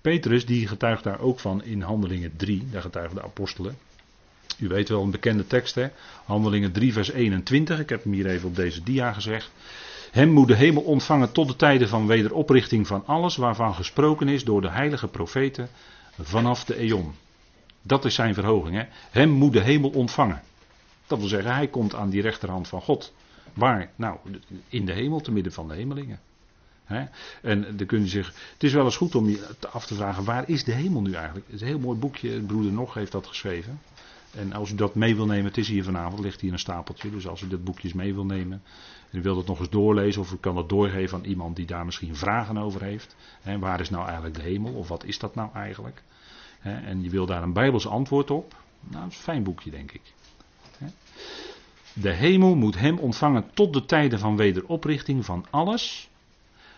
Petrus 0.00 0.46
die 0.46 0.68
getuigt 0.68 1.04
daar 1.04 1.20
ook 1.20 1.40
van 1.40 1.64
in 1.64 1.82
Handelingen 1.82 2.36
3, 2.36 2.68
daar 2.70 2.82
getuigen 2.82 3.14
de 3.14 3.22
apostelen. 3.22 3.76
U 4.58 4.68
weet 4.68 4.88
wel 4.88 5.02
een 5.02 5.10
bekende 5.10 5.46
tekst 5.46 5.74
hè, 5.74 5.88
Handelingen 6.24 6.72
3 6.72 6.92
vers 6.92 7.10
21, 7.10 7.78
ik 7.80 7.88
heb 7.88 8.02
hem 8.02 8.12
hier 8.12 8.26
even 8.26 8.48
op 8.48 8.56
deze 8.56 8.82
dia 8.82 9.12
gezegd. 9.12 9.50
Hem 10.10 10.28
moet 10.28 10.48
de 10.48 10.54
hemel 10.54 10.82
ontvangen 10.82 11.32
tot 11.32 11.48
de 11.48 11.56
tijden 11.56 11.88
van 11.88 12.06
wederoprichting 12.06 12.86
van 12.86 13.06
alles 13.06 13.36
waarvan 13.36 13.74
gesproken 13.74 14.28
is 14.28 14.44
door 14.44 14.60
de 14.60 14.70
heilige 14.70 15.08
profeten 15.08 15.68
vanaf 16.20 16.64
de 16.64 16.76
eon. 16.76 17.14
Dat 17.82 18.04
is 18.04 18.14
zijn 18.14 18.34
verhoging. 18.34 18.76
Hè? 18.76 18.84
Hem 19.10 19.30
moet 19.30 19.52
de 19.52 19.60
hemel 19.60 19.90
ontvangen. 19.90 20.42
Dat 21.06 21.18
wil 21.18 21.28
zeggen, 21.28 21.54
hij 21.54 21.68
komt 21.68 21.94
aan 21.94 22.10
die 22.10 22.22
rechterhand 22.22 22.68
van 22.68 22.82
God. 22.82 23.12
Waar? 23.52 23.90
Nou, 23.96 24.18
in 24.68 24.86
de 24.86 24.92
hemel, 24.92 25.20
te 25.20 25.32
midden 25.32 25.52
van 25.52 25.68
de 25.68 25.74
hemelingen. 25.74 26.20
En 27.42 27.76
dan 27.76 27.86
kun 27.86 28.00
je 28.00 28.08
zich. 28.08 28.34
Het 28.52 28.62
is 28.62 28.72
wel 28.72 28.84
eens 28.84 28.96
goed 28.96 29.14
om 29.14 29.28
je 29.28 29.48
af 29.70 29.86
te 29.86 29.94
vragen: 29.94 30.24
waar 30.24 30.48
is 30.48 30.64
de 30.64 30.72
hemel 30.72 31.00
nu 31.00 31.12
eigenlijk? 31.12 31.46
Het 31.46 31.54
is 31.54 31.60
een 31.60 31.66
heel 31.66 31.78
mooi 31.78 31.98
boekje, 31.98 32.40
broeder 32.40 32.72
Nog 32.72 32.94
heeft 32.94 33.12
dat 33.12 33.26
geschreven. 33.26 33.80
En 34.34 34.52
als 34.52 34.70
u 34.70 34.74
dat 34.74 34.94
mee 34.94 35.16
wil 35.16 35.26
nemen, 35.26 35.44
het 35.44 35.58
is 35.58 35.68
hier 35.68 35.84
vanavond, 35.84 36.20
ligt 36.20 36.40
hier 36.40 36.52
een 36.52 36.58
stapeltje. 36.58 37.10
Dus 37.10 37.28
als 37.28 37.40
u 37.40 37.48
dat 37.48 37.64
boekje 37.64 37.90
mee 37.94 38.14
wil 38.14 38.24
nemen 38.24 38.62
en 39.10 39.18
u 39.18 39.22
wilt 39.22 39.36
het 39.36 39.46
nog 39.46 39.58
eens 39.58 39.70
doorlezen, 39.70 40.20
of 40.20 40.32
u 40.32 40.36
kan 40.36 40.56
het 40.56 40.68
doorgeven 40.68 41.18
aan 41.18 41.24
iemand 41.24 41.56
die 41.56 41.66
daar 41.66 41.84
misschien 41.84 42.16
vragen 42.16 42.58
over 42.58 42.82
heeft. 42.82 43.16
Hè, 43.42 43.58
waar 43.58 43.80
is 43.80 43.90
nou 43.90 44.04
eigenlijk 44.04 44.34
de 44.34 44.42
hemel, 44.42 44.72
of 44.72 44.88
wat 44.88 45.04
is 45.04 45.18
dat 45.18 45.34
nou 45.34 45.50
eigenlijk? 45.54 46.02
En 46.62 47.02
je 47.02 47.10
wil 47.10 47.26
daar 47.26 47.42
een 47.42 47.52
Bijbels 47.52 47.86
antwoord 47.86 48.30
op. 48.30 48.54
Nou, 48.80 49.02
dat 49.02 49.10
is 49.10 49.16
een 49.16 49.22
fijn 49.22 49.42
boekje, 49.42 49.70
denk 49.70 49.92
ik. 49.92 50.12
De 51.92 52.10
hemel 52.10 52.54
moet 52.54 52.78
hem 52.78 52.98
ontvangen 52.98 53.50
tot 53.54 53.72
de 53.72 53.84
tijden 53.84 54.18
van 54.18 54.36
wederoprichting 54.36 55.24
van 55.24 55.46
alles 55.50 56.10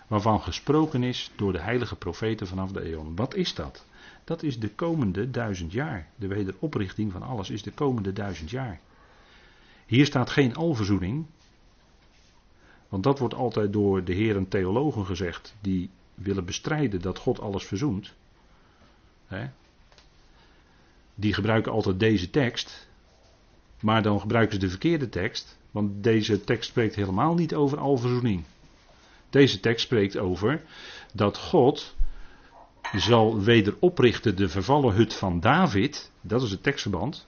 waarvan 0.06 0.40
gesproken 0.40 1.02
is 1.02 1.30
door 1.36 1.52
de 1.52 1.60
heilige 1.60 1.96
profeten 1.96 2.46
vanaf 2.46 2.72
de 2.72 2.82
eeuwen. 2.82 3.14
Wat 3.14 3.34
is 3.34 3.54
dat? 3.54 3.84
Dat 4.24 4.42
is 4.42 4.58
de 4.58 4.68
komende 4.68 5.30
duizend 5.30 5.72
jaar. 5.72 6.08
De 6.16 6.26
wederoprichting 6.26 7.12
van 7.12 7.22
alles 7.22 7.50
is 7.50 7.62
de 7.62 7.70
komende 7.70 8.12
duizend 8.12 8.50
jaar. 8.50 8.80
Hier 9.86 10.06
staat 10.06 10.30
geen 10.30 10.54
alverzoening. 10.54 11.26
Want 12.88 13.02
dat 13.02 13.18
wordt 13.18 13.34
altijd 13.34 13.72
door 13.72 14.04
de 14.04 14.14
heren 14.14 14.48
theologen 14.48 15.06
gezegd. 15.06 15.54
Die 15.60 15.90
willen 16.14 16.44
bestrijden 16.44 17.00
dat 17.00 17.18
God 17.18 17.40
alles 17.40 17.64
verzoent. 17.64 18.14
Die 21.14 21.34
gebruiken 21.34 21.72
altijd 21.72 22.00
deze 22.00 22.30
tekst. 22.30 22.88
Maar 23.80 24.02
dan 24.02 24.20
gebruiken 24.20 24.54
ze 24.54 24.60
de 24.60 24.68
verkeerde 24.68 25.08
tekst. 25.08 25.58
Want 25.70 26.02
deze 26.02 26.40
tekst 26.40 26.68
spreekt 26.70 26.94
helemaal 26.94 27.34
niet 27.34 27.54
over 27.54 27.78
alverzoening. 27.78 28.44
Deze 29.30 29.60
tekst 29.60 29.84
spreekt 29.84 30.16
over 30.18 30.62
dat 31.12 31.38
God 31.38 31.94
zal 32.96 33.40
weder 33.40 33.74
oprichten 33.78 34.36
de 34.36 34.48
vervallen 34.48 34.94
hut 34.94 35.14
van 35.14 35.40
David. 35.40 36.10
Dat 36.20 36.42
is 36.42 36.50
het 36.50 36.62
tekstverband. 36.62 37.26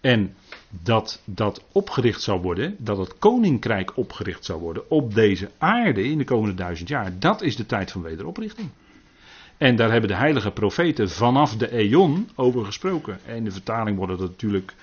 En 0.00 0.34
dat 0.70 1.22
dat 1.24 1.64
opgericht 1.72 2.22
zou 2.22 2.40
worden, 2.40 2.76
dat 2.78 2.98
het 2.98 3.18
koninkrijk 3.18 3.96
opgericht 3.96 4.44
zou 4.44 4.60
worden 4.60 4.90
op 4.90 5.14
deze 5.14 5.50
aarde 5.58 6.04
in 6.04 6.18
de 6.18 6.24
komende 6.24 6.54
duizend 6.54 6.88
jaar. 6.88 7.18
Dat 7.18 7.42
is 7.42 7.56
de 7.56 7.66
tijd 7.66 7.90
van 7.90 8.02
wederoprichting. 8.02 8.68
En 9.58 9.76
daar 9.76 9.90
hebben 9.90 10.08
de 10.10 10.16
heilige 10.16 10.50
profeten 10.50 11.10
vanaf 11.10 11.56
de 11.56 11.72
eon 11.72 12.28
over 12.34 12.64
gesproken. 12.64 13.18
En 13.26 13.36
in 13.36 13.44
de 13.44 13.50
vertaling 13.50 13.96
wordt 13.96 14.12
het 14.12 14.20
natuurlijk 14.20 14.74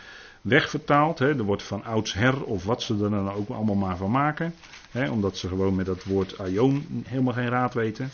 wegvertaald. 0.41 1.19
Hè. 1.19 1.29
Er 1.29 1.43
wordt 1.43 1.63
van 1.63 1.83
oudsher 1.83 2.43
of 2.43 2.63
wat 2.63 2.81
ze 2.81 2.93
er 2.93 3.09
dan 3.09 3.31
ook 3.31 3.49
allemaal 3.49 3.75
maar 3.75 3.97
van 3.97 4.11
maken. 4.11 4.53
Hè, 4.91 5.09
omdat 5.09 5.37
ze 5.37 5.47
gewoon 5.47 5.75
met 5.75 5.85
dat 5.85 6.03
woord 6.03 6.37
aion 6.37 7.03
helemaal 7.07 7.33
geen 7.33 7.49
raad 7.49 7.73
weten 7.73 8.11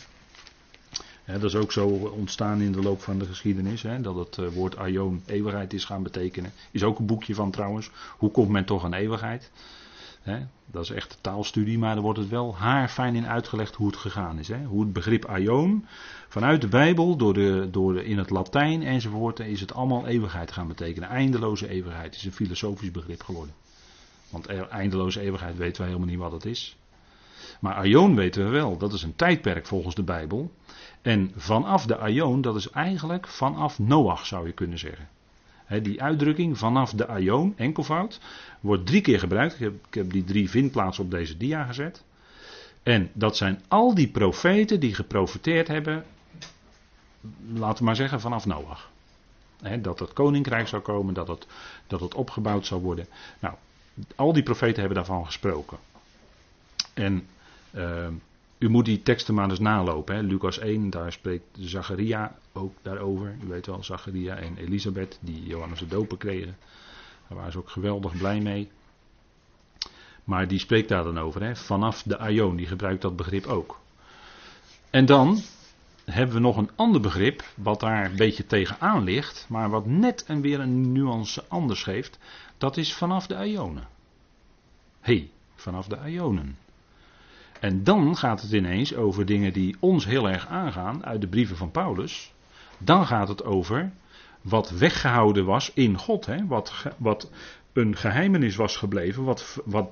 dat 1.38 1.42
is 1.42 1.54
ook 1.54 1.72
zo 1.72 1.86
ontstaan 1.88 2.60
in 2.60 2.72
de 2.72 2.82
loop 2.82 3.02
van 3.02 3.18
de 3.18 3.24
geschiedenis. 3.24 3.84
dat 4.00 4.14
het 4.14 4.38
eh, 4.38 4.46
woord 4.46 4.76
aion 4.76 5.22
eeuwigheid 5.26 5.72
is 5.72 5.84
gaan 5.84 6.02
betekenen. 6.02 6.52
Is 6.70 6.82
ook 6.82 6.98
een 6.98 7.06
boekje 7.06 7.34
van 7.34 7.50
trouwens. 7.50 7.90
Hoe 8.18 8.30
komt 8.30 8.48
men 8.48 8.64
toch 8.64 8.84
aan 8.84 8.94
eeuwigheid? 8.94 9.50
Dat 10.70 10.82
is 10.82 10.90
echt 10.90 11.18
taalstudie, 11.20 11.78
maar 11.78 11.96
er 11.96 12.02
wordt 12.02 12.18
het 12.18 12.28
wel 12.28 12.56
haarfijn 12.56 13.14
in 13.14 13.26
uitgelegd 13.26 13.74
hoe 13.74 13.86
het 13.86 13.96
gegaan 13.96 14.38
is. 14.38 14.50
Hoe 14.52 14.80
het 14.80 14.92
begrip 14.92 15.24
aion 15.24 15.86
vanuit 16.28 16.60
de 16.60 16.68
Bijbel, 16.68 17.16
door 17.16 17.34
de, 17.34 17.68
door 17.70 17.92
de, 17.92 18.04
in 18.04 18.18
het 18.18 18.30
Latijn 18.30 18.82
enzovoort, 18.82 19.40
is 19.40 19.60
het 19.60 19.74
allemaal 19.74 20.06
eeuwigheid 20.06 20.52
gaan 20.52 20.68
betekenen. 20.68 21.08
Eindeloze 21.08 21.68
eeuwigheid 21.68 22.14
is 22.14 22.24
een 22.24 22.32
filosofisch 22.32 22.90
begrip 22.90 23.22
geworden. 23.22 23.54
Want 24.30 24.46
eindeloze 24.46 25.20
eeuwigheid 25.20 25.56
weten 25.56 25.82
wij 25.82 25.86
helemaal 25.86 26.10
niet 26.10 26.18
wat 26.18 26.32
het 26.32 26.44
is. 26.44 26.76
Maar 27.60 27.74
aion 27.74 28.14
weten 28.14 28.44
we 28.44 28.50
wel, 28.50 28.76
dat 28.76 28.92
is 28.92 29.02
een 29.02 29.16
tijdperk 29.16 29.66
volgens 29.66 29.94
de 29.94 30.02
Bijbel. 30.02 30.50
En 31.02 31.32
vanaf 31.36 31.86
de 31.86 31.98
Aion, 31.98 32.40
dat 32.40 32.56
is 32.56 32.70
eigenlijk 32.70 33.26
vanaf 33.26 33.78
Noach 33.78 34.26
zou 34.26 34.46
je 34.46 34.52
kunnen 34.52 34.78
zeggen. 34.78 35.08
Die 35.78 36.02
uitdrukking 36.02 36.58
vanaf 36.58 36.92
de 36.92 37.06
Aion, 37.06 37.54
enkelvoud, 37.56 38.20
wordt 38.60 38.86
drie 38.86 39.00
keer 39.00 39.18
gebruikt. 39.18 39.54
Ik 39.54 39.60
heb, 39.60 39.74
ik 39.88 39.94
heb 39.94 40.10
die 40.10 40.24
drie 40.24 40.50
vindplaatsen 40.50 41.04
op 41.04 41.10
deze 41.10 41.36
dia 41.36 41.64
gezet. 41.64 42.04
En 42.82 43.10
dat 43.12 43.36
zijn 43.36 43.62
al 43.68 43.94
die 43.94 44.08
profeten 44.08 44.80
die 44.80 44.94
geprofeteerd 44.94 45.68
hebben, 45.68 46.04
laten 47.52 47.78
we 47.78 47.84
maar 47.84 47.96
zeggen, 47.96 48.20
vanaf 48.20 48.46
Noach. 48.46 48.90
dat 49.80 49.98
het 49.98 50.12
koninkrijk 50.12 50.68
zou 50.68 50.82
komen, 50.82 51.14
dat 51.14 51.28
het, 51.28 51.46
dat 51.86 52.00
het 52.00 52.14
opgebouwd 52.14 52.66
zou 52.66 52.82
worden. 52.82 53.06
Nou, 53.38 53.54
al 54.14 54.32
die 54.32 54.42
profeten 54.42 54.78
hebben 54.78 54.96
daarvan 54.96 55.26
gesproken. 55.26 55.78
En 56.94 57.26
uh, 57.74 58.06
u 58.60 58.68
moet 58.68 58.84
die 58.84 59.02
teksten 59.02 59.34
maar 59.34 59.50
eens 59.50 59.58
nalopen. 59.58 60.14
Hè. 60.14 60.22
Lucas 60.22 60.58
1, 60.58 60.90
daar 60.90 61.12
spreekt 61.12 61.44
Zacharia 61.58 62.36
ook 62.52 62.74
daarover. 62.82 63.36
U 63.44 63.48
weet 63.48 63.66
wel, 63.66 63.84
Zacharia 63.84 64.36
en 64.36 64.56
Elisabeth, 64.56 65.18
die 65.20 65.46
Johannes 65.46 65.78
de 65.78 65.86
Doper 65.86 66.16
kregen. 66.16 66.56
Daar 67.28 67.38
waren 67.38 67.52
ze 67.52 67.58
ook 67.58 67.70
geweldig 67.70 68.16
blij 68.16 68.40
mee. 68.40 68.70
Maar 70.24 70.48
die 70.48 70.58
spreekt 70.58 70.88
daar 70.88 71.04
dan 71.04 71.18
over. 71.18 71.42
Hè. 71.42 71.56
Vanaf 71.56 72.02
de 72.02 72.18
Aion, 72.18 72.56
die 72.56 72.66
gebruikt 72.66 73.02
dat 73.02 73.16
begrip 73.16 73.46
ook. 73.46 73.80
En 74.90 75.06
dan 75.06 75.38
hebben 76.04 76.34
we 76.34 76.40
nog 76.40 76.56
een 76.56 76.70
ander 76.76 77.00
begrip, 77.00 77.44
wat 77.54 77.80
daar 77.80 78.04
een 78.04 78.16
beetje 78.16 78.46
tegenaan 78.46 79.04
ligt, 79.04 79.46
maar 79.48 79.70
wat 79.70 79.86
net 79.86 80.24
en 80.24 80.40
weer 80.40 80.60
een 80.60 80.92
nuance 80.92 81.44
anders 81.48 81.82
geeft. 81.82 82.18
Dat 82.58 82.76
is 82.76 82.94
vanaf 82.94 83.26
de 83.26 83.36
Aionen. 83.36 83.88
Hé, 85.00 85.14
hey, 85.14 85.30
vanaf 85.54 85.86
de 85.86 85.98
Aionen. 85.98 86.56
En 87.60 87.84
dan 87.84 88.16
gaat 88.16 88.42
het 88.42 88.52
ineens 88.52 88.94
over 88.94 89.26
dingen 89.26 89.52
die 89.52 89.76
ons 89.80 90.04
heel 90.04 90.28
erg 90.28 90.46
aangaan 90.46 91.04
uit 91.04 91.20
de 91.20 91.26
brieven 91.26 91.56
van 91.56 91.70
Paulus. 91.70 92.32
Dan 92.78 93.06
gaat 93.06 93.28
het 93.28 93.44
over 93.44 93.92
wat 94.40 94.70
weggehouden 94.70 95.44
was 95.44 95.70
in 95.74 95.98
God. 95.98 96.26
Hè? 96.26 96.46
Wat, 96.46 96.72
wat 96.96 97.30
een 97.72 97.96
geheimenis 97.96 98.56
was 98.56 98.76
gebleven. 98.76 99.24
Wat, 99.24 99.58
wat 99.64 99.90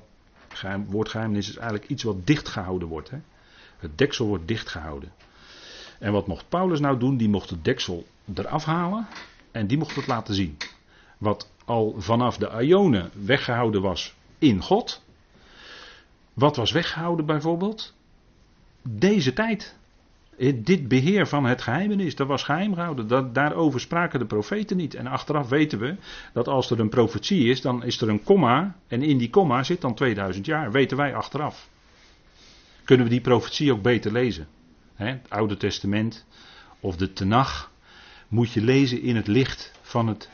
geheim, 0.48 0.86
woord 0.86 1.08
geheimenis 1.08 1.48
is 1.48 1.56
eigenlijk 1.56 1.90
iets 1.90 2.02
wat 2.02 2.26
dichtgehouden 2.26 2.88
wordt. 2.88 3.10
Hè? 3.10 3.18
Het 3.78 3.98
deksel 3.98 4.26
wordt 4.26 4.48
dichtgehouden. 4.48 5.12
En 5.98 6.12
wat 6.12 6.26
mocht 6.26 6.48
Paulus 6.48 6.80
nou 6.80 6.98
doen? 6.98 7.16
Die 7.16 7.28
mocht 7.28 7.50
het 7.50 7.64
deksel 7.64 8.06
eraf 8.34 8.64
halen 8.64 9.06
en 9.50 9.66
die 9.66 9.78
mocht 9.78 9.96
het 9.96 10.06
laten 10.06 10.34
zien. 10.34 10.56
Wat 11.18 11.50
al 11.64 11.94
vanaf 11.98 12.36
de 12.36 12.62
Ionen 12.62 13.10
weggehouden 13.24 13.82
was 13.82 14.14
in 14.38 14.62
God, 14.62 15.02
wat 16.39 16.57
was 16.57 16.72
weggehouden 16.72 17.26
bijvoorbeeld? 17.26 17.95
Deze 18.82 19.32
tijd. 19.32 19.76
Dit 20.55 20.89
beheer 20.89 21.26
van 21.26 21.45
het 21.45 21.62
geheimenis, 21.62 22.16
dat 22.16 22.26
was 22.26 22.43
geheim 22.43 22.74
gehouden. 22.74 23.09
Dat, 23.09 23.34
daarover 23.34 23.80
spraken 23.80 24.18
de 24.18 24.26
profeten 24.26 24.76
niet. 24.76 24.95
En 24.95 25.07
achteraf 25.07 25.49
weten 25.49 25.78
we 25.78 25.97
dat 26.32 26.49
als 26.49 26.70
er 26.70 26.80
een 26.80 26.89
profetie 26.89 27.49
is, 27.49 27.61
dan 27.61 27.84
is 27.84 28.01
er 28.01 28.09
een 28.09 28.22
komma. 28.22 28.76
En 28.89 29.03
in 29.03 29.18
die 29.18 29.30
komma 29.30 29.62
zit 29.62 29.80
dan 29.80 29.95
2000 29.95 30.47
jaar. 30.47 30.72
Weten 30.72 30.97
wij 30.97 31.14
achteraf. 31.14 31.68
Kunnen 32.84 33.07
we 33.07 33.12
die 33.12 33.20
profetie 33.20 33.72
ook 33.72 33.82
beter 33.82 34.12
lezen? 34.12 34.47
het 34.95 35.30
Oude 35.30 35.57
Testament 35.57 36.26
of 36.80 36.97
de 36.97 37.12
Tenach 37.12 37.70
moet 38.28 38.53
je 38.53 38.62
lezen 38.62 39.03
in 39.03 39.16
het 39.16 39.26
licht 39.26 39.72
van 39.82 40.07
het 40.07 40.30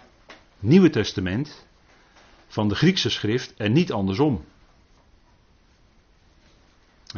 Nieuwe 0.59 0.91
Testament, 0.91 1.67
van 2.47 2.69
de 2.69 2.75
Griekse 2.75 3.11
schrift 3.11 3.55
en 3.57 3.73
niet 3.73 3.93
andersom 3.93 4.45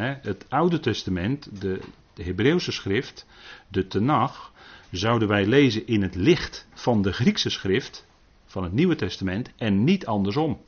het 0.04 0.46
Oude 0.48 0.80
Testament, 0.80 1.60
de, 1.60 1.80
Hebreeuwse 2.22 2.72
schrift, 2.72 3.26
de 3.68 3.86
Tenach, 3.86 4.52
zouden 4.90 5.28
wij 5.28 5.46
lezen 5.46 5.86
in 5.86 6.02
het 6.02 6.14
licht 6.14 6.68
van 6.74 7.02
de 7.02 7.12
Griekse 7.12 7.50
schrift, 7.50 8.06
van 8.44 8.62
het 8.62 8.72
Nieuwe 8.72 8.94
Testament, 8.94 9.50
en 9.56 9.84
niet 9.84 10.06
andersom. 10.06 10.60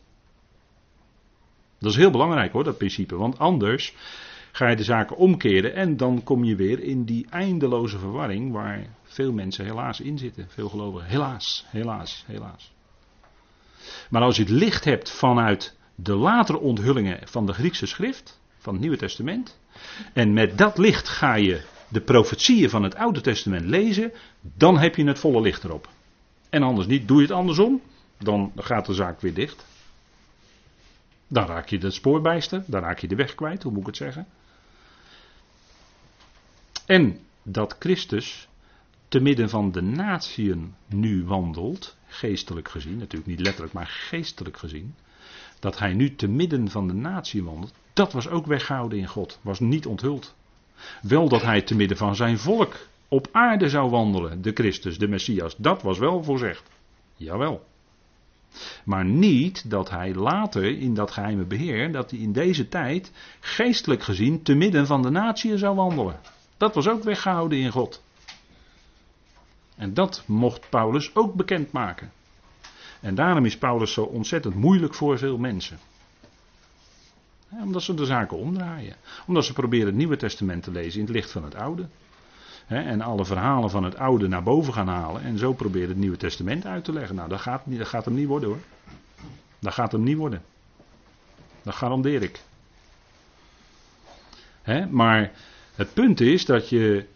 Dat 1.78 1.90
is 1.90 1.96
heel 1.96 2.10
belangrijk 2.10 2.52
hoor, 2.52 2.64
dat 2.64 2.78
principe, 2.78 3.16
want 3.16 3.38
anders 3.38 3.94
ga 4.52 4.68
je 4.68 4.76
de 4.76 4.84
zaken 4.84 5.16
omkeren 5.16 5.74
en 5.74 5.96
dan 5.96 6.22
kom 6.22 6.44
je 6.44 6.56
weer 6.56 6.80
in 6.80 7.04
die 7.04 7.26
eindeloze 7.30 7.98
verwarring 7.98 8.52
waar 8.52 8.86
veel 9.02 9.32
mensen 9.32 9.64
helaas 9.64 10.00
in 10.00 10.18
zitten, 10.18 10.48
veel 10.48 10.68
gelovigen. 10.68 11.08
Helaas, 11.08 11.64
helaas, 11.68 12.24
helaas. 12.26 12.72
Maar 14.10 14.22
als 14.22 14.36
je 14.36 14.42
het 14.42 14.50
licht 14.50 14.84
hebt 14.84 15.10
vanuit 15.10 15.76
de 15.94 16.14
latere 16.14 16.58
onthullingen 16.58 17.20
van 17.24 17.46
de 17.46 17.52
Griekse 17.52 17.86
schrift, 17.86 18.40
van 18.68 18.76
het 18.76 18.86
Nieuwe 18.86 19.06
Testament. 19.06 19.58
En 20.12 20.32
met 20.32 20.58
dat 20.58 20.78
licht 20.78 21.08
ga 21.08 21.34
je 21.34 21.64
de 21.88 22.00
profetieën 22.00 22.70
van 22.70 22.82
het 22.82 22.94
Oude 22.94 23.20
Testament 23.20 23.64
lezen, 23.64 24.12
dan 24.40 24.78
heb 24.78 24.96
je 24.96 25.04
het 25.04 25.18
volle 25.18 25.40
licht 25.40 25.64
erop. 25.64 25.88
En 26.50 26.62
anders 26.62 26.86
niet. 26.86 27.08
Doe 27.08 27.16
je 27.16 27.22
het 27.22 27.36
andersom, 27.36 27.82
dan 28.18 28.52
gaat 28.56 28.86
de 28.86 28.94
zaak 28.94 29.20
weer 29.20 29.34
dicht. 29.34 29.66
Dan 31.28 31.46
raak 31.46 31.68
je 31.68 31.78
het 31.78 31.94
spoor 31.94 32.20
bijster, 32.20 32.62
dan 32.66 32.82
raak 32.82 32.98
je 32.98 33.08
de 33.08 33.14
weg 33.14 33.34
kwijt, 33.34 33.62
hoe 33.62 33.72
moet 33.72 33.80
ik 33.80 33.86
het 33.86 33.96
zeggen? 33.96 34.26
En 36.86 37.18
dat 37.42 37.76
Christus 37.78 38.48
te 39.08 39.20
midden 39.20 39.48
van 39.48 39.72
de 39.72 39.82
natieën 39.82 40.74
nu 40.86 41.24
wandelt, 41.24 41.96
geestelijk 42.06 42.68
gezien, 42.68 42.98
natuurlijk 42.98 43.30
niet 43.30 43.40
letterlijk, 43.40 43.72
maar 43.72 43.86
geestelijk 43.86 44.56
gezien, 44.56 44.94
dat 45.60 45.78
hij 45.78 45.92
nu 45.92 46.14
te 46.14 46.28
midden 46.28 46.70
van 46.70 46.86
de 46.86 46.94
natie 46.94 47.44
wandelt, 47.44 47.72
dat 47.98 48.12
was 48.12 48.28
ook 48.28 48.46
weggehouden 48.46 48.98
in 48.98 49.06
God, 49.06 49.38
was 49.42 49.60
niet 49.60 49.86
onthuld. 49.86 50.34
Wel 51.02 51.28
dat 51.28 51.42
hij 51.42 51.62
te 51.62 51.74
midden 51.74 51.96
van 51.96 52.16
zijn 52.16 52.38
volk 52.38 52.76
op 53.08 53.28
aarde 53.32 53.68
zou 53.68 53.90
wandelen, 53.90 54.42
de 54.42 54.52
Christus, 54.52 54.98
de 54.98 55.08
Messias, 55.08 55.56
dat 55.56 55.82
was 55.82 55.98
wel 55.98 56.22
voorzegd. 56.24 56.62
Jawel. 57.16 57.66
Maar 58.84 59.04
niet 59.04 59.70
dat 59.70 59.90
hij 59.90 60.14
later 60.14 60.78
in 60.78 60.94
dat 60.94 61.10
geheime 61.10 61.44
beheer, 61.44 61.92
dat 61.92 62.10
hij 62.10 62.20
in 62.20 62.32
deze 62.32 62.68
tijd 62.68 63.12
geestelijk 63.40 64.02
gezien 64.02 64.42
te 64.42 64.54
midden 64.54 64.86
van 64.86 65.02
de 65.02 65.10
natie 65.10 65.58
zou 65.58 65.76
wandelen. 65.76 66.20
Dat 66.56 66.74
was 66.74 66.88
ook 66.88 67.02
weggehouden 67.02 67.58
in 67.58 67.70
God. 67.70 68.02
En 69.76 69.94
dat 69.94 70.22
mocht 70.26 70.70
Paulus 70.70 71.14
ook 71.14 71.34
bekendmaken. 71.34 72.12
En 73.00 73.14
daarom 73.14 73.44
is 73.44 73.58
Paulus 73.58 73.92
zo 73.92 74.02
ontzettend 74.02 74.54
moeilijk 74.54 74.94
voor 74.94 75.18
veel 75.18 75.38
mensen. 75.38 75.78
Omdat 77.50 77.82
ze 77.82 77.94
de 77.94 78.06
zaken 78.06 78.38
omdraaien. 78.38 78.96
Omdat 79.26 79.44
ze 79.44 79.52
proberen 79.52 79.86
het 79.86 79.96
Nieuwe 79.96 80.16
Testament 80.16 80.62
te 80.62 80.70
lezen 80.70 81.00
in 81.00 81.06
het 81.06 81.14
licht 81.14 81.30
van 81.30 81.44
het 81.44 81.54
Oude. 81.54 81.88
En 82.66 83.00
alle 83.00 83.24
verhalen 83.24 83.70
van 83.70 83.84
het 83.84 83.96
Oude 83.96 84.28
naar 84.28 84.42
boven 84.42 84.72
gaan 84.72 84.88
halen. 84.88 85.22
En 85.22 85.38
zo 85.38 85.52
proberen 85.52 85.88
het 85.88 85.98
Nieuwe 85.98 86.16
Testament 86.16 86.66
uit 86.66 86.84
te 86.84 86.92
leggen. 86.92 87.16
Nou, 87.16 87.28
dat 87.28 87.40
gaat, 87.40 87.62
dat 87.64 87.88
gaat 87.88 88.04
hem 88.04 88.14
niet 88.14 88.26
worden 88.26 88.48
hoor. 88.48 88.58
Dat 89.58 89.72
gaat 89.72 89.92
hem 89.92 90.02
niet 90.02 90.16
worden. 90.16 90.42
Dat 91.62 91.74
garandeer 91.74 92.22
ik. 92.22 92.40
Maar 94.90 95.32
het 95.74 95.94
punt 95.94 96.20
is 96.20 96.44
dat 96.44 96.68
je 96.68 97.06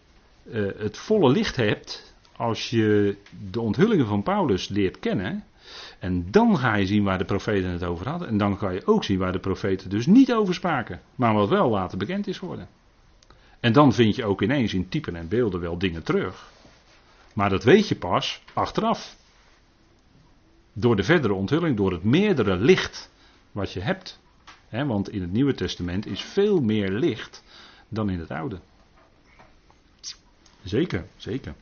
uh, 0.43 0.71
het 0.77 0.97
volle 0.97 1.31
licht 1.31 1.55
hebt 1.55 2.13
als 2.35 2.69
je 2.69 3.17
de 3.51 3.61
onthullingen 3.61 4.07
van 4.07 4.23
Paulus 4.23 4.67
leert 4.67 4.99
kennen. 4.99 5.43
En 6.03 6.31
dan 6.31 6.57
ga 6.57 6.75
je 6.75 6.85
zien 6.85 7.03
waar 7.03 7.17
de 7.17 7.25
profeten 7.25 7.69
het 7.69 7.83
over 7.83 8.09
hadden. 8.09 8.27
En 8.27 8.37
dan 8.37 8.57
kan 8.57 8.73
je 8.73 8.85
ook 8.85 9.03
zien 9.03 9.17
waar 9.19 9.31
de 9.31 9.39
profeten 9.39 9.89
dus 9.89 10.05
niet 10.05 10.33
over 10.33 10.53
spraken. 10.53 11.01
Maar 11.15 11.33
wat 11.33 11.49
wel 11.49 11.69
later 11.69 11.97
bekend 11.97 12.27
is 12.27 12.37
geworden. 12.37 12.67
En 13.59 13.73
dan 13.73 13.93
vind 13.93 14.15
je 14.15 14.25
ook 14.25 14.41
ineens 14.41 14.73
in 14.73 14.89
typen 14.89 15.15
en 15.15 15.27
beelden 15.27 15.59
wel 15.59 15.77
dingen 15.77 16.03
terug. 16.03 16.51
Maar 17.33 17.49
dat 17.49 17.63
weet 17.63 17.87
je 17.87 17.95
pas 17.95 18.43
achteraf. 18.53 19.17
Door 20.73 20.95
de 20.95 21.03
verdere 21.03 21.33
onthulling, 21.33 21.77
door 21.77 21.91
het 21.91 22.03
meerdere 22.03 22.55
licht 22.55 23.09
wat 23.51 23.71
je 23.71 23.79
hebt. 23.79 24.19
want 24.69 25.09
in 25.09 25.21
het 25.21 25.31
Nieuwe 25.31 25.53
Testament 25.53 26.05
is 26.05 26.21
veel 26.21 26.61
meer 26.61 26.91
licht 26.91 27.43
dan 27.87 28.09
in 28.09 28.19
het 28.19 28.31
Oude. 28.31 28.59
Zeker, 30.63 31.05
zeker. 31.17 31.53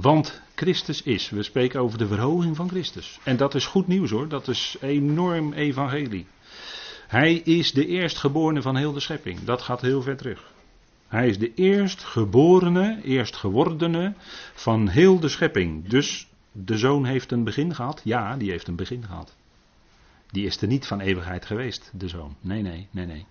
Want 0.00 0.40
Christus 0.54 1.02
is. 1.02 1.30
We 1.30 1.42
spreken 1.42 1.80
over 1.80 1.98
de 1.98 2.06
verhoging 2.06 2.56
van 2.56 2.68
Christus. 2.68 3.18
En 3.24 3.36
dat 3.36 3.54
is 3.54 3.66
goed 3.66 3.86
nieuws 3.86 4.10
hoor. 4.10 4.28
Dat 4.28 4.48
is 4.48 4.76
enorm 4.80 5.52
evangelie. 5.52 6.26
Hij 7.06 7.34
is 7.34 7.72
de 7.72 7.86
eerstgeborene 7.86 8.62
van 8.62 8.76
heel 8.76 8.92
de 8.92 9.00
schepping. 9.00 9.44
Dat 9.44 9.62
gaat 9.62 9.80
heel 9.80 10.02
ver 10.02 10.16
terug. 10.16 10.52
Hij 11.08 11.28
is 11.28 11.38
de 11.38 11.54
eerstgeborene, 11.54 13.00
eerstgewordene 13.02 14.14
van 14.54 14.88
heel 14.88 15.20
de 15.20 15.28
schepping. 15.28 15.88
Dus 15.88 16.28
de 16.52 16.78
zoon 16.78 17.04
heeft 17.04 17.32
een 17.32 17.44
begin 17.44 17.74
gehad. 17.74 18.00
Ja, 18.04 18.36
die 18.36 18.50
heeft 18.50 18.68
een 18.68 18.76
begin 18.76 19.04
gehad. 19.04 19.36
Die 20.30 20.46
is 20.46 20.60
er 20.62 20.68
niet 20.68 20.86
van 20.86 21.00
eeuwigheid 21.00 21.44
geweest, 21.44 21.90
de 21.94 22.08
zoon. 22.08 22.36
Nee, 22.40 22.62
nee, 22.62 22.88
nee, 22.90 23.06
nee. 23.06 23.26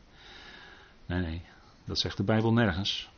Nee, 1.05 1.22
nee. 1.22 1.41
Dat 1.86 1.99
zegt 1.99 2.18
de 2.18 2.24
Bijbel 2.24 2.53
nergens. 2.53 3.09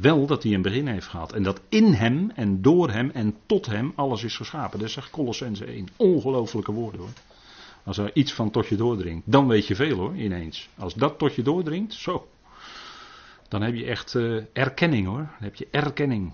Wel 0.00 0.26
dat 0.26 0.42
hij 0.42 0.54
een 0.54 0.62
begin 0.62 0.86
heeft 0.86 1.06
gehad. 1.06 1.32
En 1.32 1.42
dat 1.42 1.60
in 1.68 1.92
hem 1.92 2.30
en 2.34 2.62
door 2.62 2.90
hem 2.90 3.10
en 3.10 3.36
tot 3.46 3.66
hem 3.66 3.92
alles 3.94 4.24
is 4.24 4.36
geschapen. 4.36 4.78
Dat 4.78 4.90
zegt 4.90 5.10
Colossense 5.10 5.64
1. 5.64 5.88
Ongelofelijke 5.96 6.72
woorden 6.72 7.00
hoor. 7.00 7.10
Als 7.84 7.98
er 7.98 8.10
iets 8.14 8.32
van 8.32 8.50
tot 8.50 8.66
je 8.66 8.76
doordringt, 8.76 9.22
dan 9.24 9.46
weet 9.46 9.66
je 9.66 9.74
veel 9.74 9.96
hoor, 9.96 10.16
ineens. 10.16 10.68
Als 10.78 10.94
dat 10.94 11.18
tot 11.18 11.34
je 11.34 11.42
doordringt, 11.42 11.92
zo. 11.94 12.28
Dan 13.48 13.62
heb 13.62 13.74
je 13.74 13.84
echt 13.84 14.14
uh, 14.14 14.42
erkenning 14.52 15.06
hoor. 15.06 15.16
Dan 15.16 15.28
heb 15.38 15.54
je 15.54 15.68
erkenning. 15.70 16.32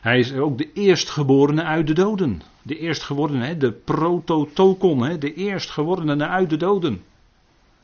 Hij 0.00 0.18
is 0.18 0.32
ook 0.32 0.58
de 0.58 0.72
eerstgeborene 0.72 1.62
uit 1.62 1.86
de 1.86 1.94
doden. 1.94 2.42
De 2.62 2.78
eerstgeborene, 2.78 3.56
de 3.56 3.72
prototokon, 3.72 5.18
de 5.18 5.34
eerstgeborene 5.34 6.26
uit 6.26 6.50
de 6.50 6.56
doden. 6.56 7.02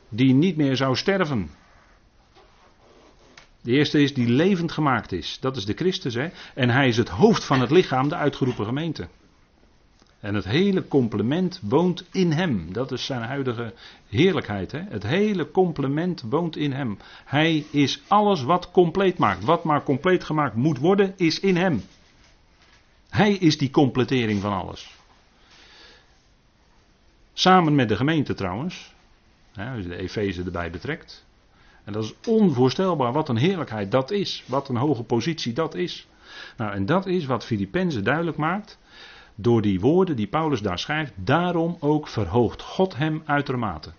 Die 0.09 0.33
niet 0.33 0.57
meer 0.57 0.75
zou 0.75 0.95
sterven. 0.95 1.49
De 3.61 3.71
eerste 3.71 4.01
is 4.01 4.13
die 4.13 4.27
levend 4.27 4.71
gemaakt 4.71 5.11
is. 5.11 5.37
Dat 5.39 5.57
is 5.57 5.65
de 5.65 5.73
Christus. 5.73 6.13
Hè? 6.13 6.29
En 6.53 6.69
hij 6.69 6.87
is 6.87 6.97
het 6.97 7.09
hoofd 7.09 7.43
van 7.43 7.61
het 7.61 7.71
lichaam, 7.71 8.09
de 8.09 8.15
uitgeroepen 8.15 8.65
gemeente. 8.65 9.07
En 10.19 10.35
het 10.35 10.45
hele 10.45 10.87
complement 10.87 11.59
woont 11.63 12.07
in 12.11 12.31
hem. 12.31 12.73
Dat 12.73 12.91
is 12.91 13.05
zijn 13.05 13.21
huidige 13.21 13.73
heerlijkheid. 14.07 14.71
Hè? 14.71 14.81
Het 14.89 15.03
hele 15.03 15.51
complement 15.51 16.21
woont 16.21 16.55
in 16.55 16.71
hem. 16.71 16.97
Hij 17.25 17.65
is 17.71 18.01
alles 18.07 18.43
wat 18.43 18.71
compleet 18.71 19.17
maakt. 19.17 19.43
Wat 19.43 19.63
maar 19.63 19.83
compleet 19.83 20.23
gemaakt 20.23 20.55
moet 20.55 20.77
worden, 20.77 21.13
is 21.17 21.39
in 21.39 21.55
hem. 21.55 21.83
Hij 23.09 23.33
is 23.33 23.57
die 23.57 23.69
completering 23.71 24.41
van 24.41 24.53
alles. 24.53 24.97
Samen 27.33 27.75
met 27.75 27.89
de 27.89 27.95
gemeente 27.95 28.33
trouwens. 28.33 28.93
Hè, 29.51 29.71
als 29.71 29.83
je 29.83 29.89
de 29.89 29.97
Efeze 29.97 30.43
erbij 30.43 30.71
betrekt. 30.71 31.25
En 31.89 31.95
dat 31.95 32.03
is 32.03 32.13
onvoorstelbaar 32.27 33.11
wat 33.11 33.29
een 33.29 33.37
heerlijkheid 33.37 33.91
dat 33.91 34.11
is. 34.11 34.43
Wat 34.47 34.69
een 34.69 34.75
hoge 34.75 35.03
positie 35.03 35.53
dat 35.53 35.75
is. 35.75 36.07
Nou, 36.57 36.73
en 36.73 36.85
dat 36.85 37.05
is 37.05 37.25
wat 37.25 37.45
Filippenzen 37.45 38.03
duidelijk 38.03 38.37
maakt. 38.37 38.77
Door 39.35 39.61
die 39.61 39.79
woorden 39.79 40.15
die 40.15 40.27
Paulus 40.27 40.61
daar 40.61 40.79
schrijft. 40.79 41.13
Daarom 41.15 41.77
ook 41.79 42.07
verhoogt 42.07 42.61
God 42.61 42.95
hem 42.95 43.21
uitermate. 43.25 43.91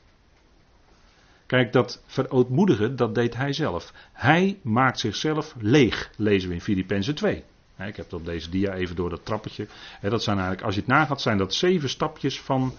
Kijk, 1.47 1.73
dat 1.73 2.03
verootmoedigen, 2.07 2.97
dat 2.97 3.15
deed 3.15 3.37
hij 3.37 3.53
zelf. 3.53 3.93
Hij 4.13 4.59
maakt 4.63 4.99
zichzelf 4.99 5.55
leeg, 5.59 6.11
lezen 6.17 6.49
we 6.49 6.55
in 6.55 6.61
Filippenzen 6.61 7.15
2. 7.15 7.37
Ik 7.79 7.97
heb 7.97 7.97
het 7.97 8.13
op 8.13 8.25
deze 8.25 8.51
dia 8.51 8.75
even 8.75 8.97
door 8.97 9.11
dat 9.11 9.25
trappetje. 9.25 9.67
Dat 10.01 10.23
zijn 10.23 10.37
eigenlijk, 10.37 10.67
als 10.67 10.75
je 10.75 10.81
het 10.81 10.91
nagaat, 10.91 11.21
zijn 11.21 11.39
dat 11.39 11.55
zeven 11.55 11.89
stapjes 11.89 12.41
van 12.41 12.73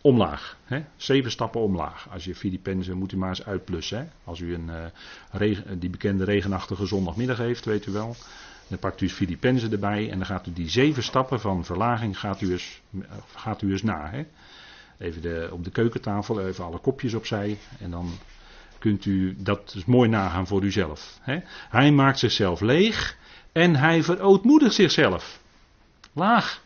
omlaag. 0.00 0.56
Hè? 0.64 0.84
Zeven 0.96 1.30
stappen 1.30 1.60
omlaag. 1.60 2.08
Als 2.10 2.24
je 2.24 2.34
Filippenzen 2.34 2.96
moet 2.96 3.12
u 3.12 3.16
maar 3.16 3.28
eens 3.28 3.44
uitplussen. 3.44 3.98
Hè? 3.98 4.04
Als 4.24 4.40
u 4.40 4.54
een, 4.54 4.68
uh, 4.68 4.84
regen, 5.30 5.78
die 5.78 5.90
bekende 5.90 6.24
regenachtige 6.24 6.86
zondagmiddag 6.86 7.38
heeft, 7.38 7.64
weet 7.64 7.86
u 7.86 7.92
wel. 7.92 8.16
Dan 8.68 8.78
pakt 8.78 9.00
u 9.00 9.08
Filippenzen 9.08 9.72
erbij 9.72 10.10
en 10.10 10.18
dan 10.18 10.26
gaat 10.26 10.46
u 10.46 10.52
die 10.52 10.68
zeven 10.68 11.02
stappen 11.02 11.40
van 11.40 11.64
verlaging 11.64 12.18
gaat 12.18 12.40
u 12.40 12.52
eens, 12.52 12.80
gaat 13.34 13.62
u 13.62 13.70
eens 13.70 13.82
na. 13.82 14.10
Hè? 14.10 14.26
Even 14.98 15.22
de, 15.22 15.48
op 15.52 15.64
de 15.64 15.70
keukentafel, 15.70 16.46
even 16.46 16.64
alle 16.64 16.78
kopjes 16.78 17.14
opzij. 17.14 17.58
En 17.80 17.90
dan 17.90 18.10
kunt 18.78 19.04
u 19.04 19.36
dat 19.38 19.72
dus 19.72 19.84
mooi 19.84 20.08
nagaan 20.08 20.46
voor 20.46 20.62
uzelf. 20.62 21.18
Hè? 21.20 21.38
Hij 21.68 21.90
maakt 21.90 22.18
zichzelf 22.18 22.60
leeg 22.60 23.16
en 23.52 23.76
hij 23.76 24.02
verootmoedigt 24.02 24.74
zichzelf. 24.74 25.40
Laag. 26.12 26.62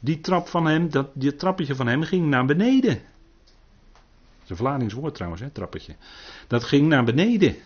Die 0.00 0.20
trap 0.20 0.48
van 0.48 0.66
hem, 0.66 0.90
dat, 0.90 1.08
die 1.14 1.36
trappetje 1.36 1.74
van 1.74 1.86
hem 1.86 2.02
ging 2.02 2.26
naar 2.26 2.44
beneden. 2.44 2.94
Dat 2.94 4.44
is 4.44 4.50
een 4.50 4.56
Vlamings 4.56 4.94
woord 4.94 5.14
trouwens, 5.14 5.42
hè, 5.42 5.50
trappetje. 5.50 5.94
Dat 6.46 6.64
ging 6.64 6.86
naar 6.88 7.04
beneden. 7.04 7.56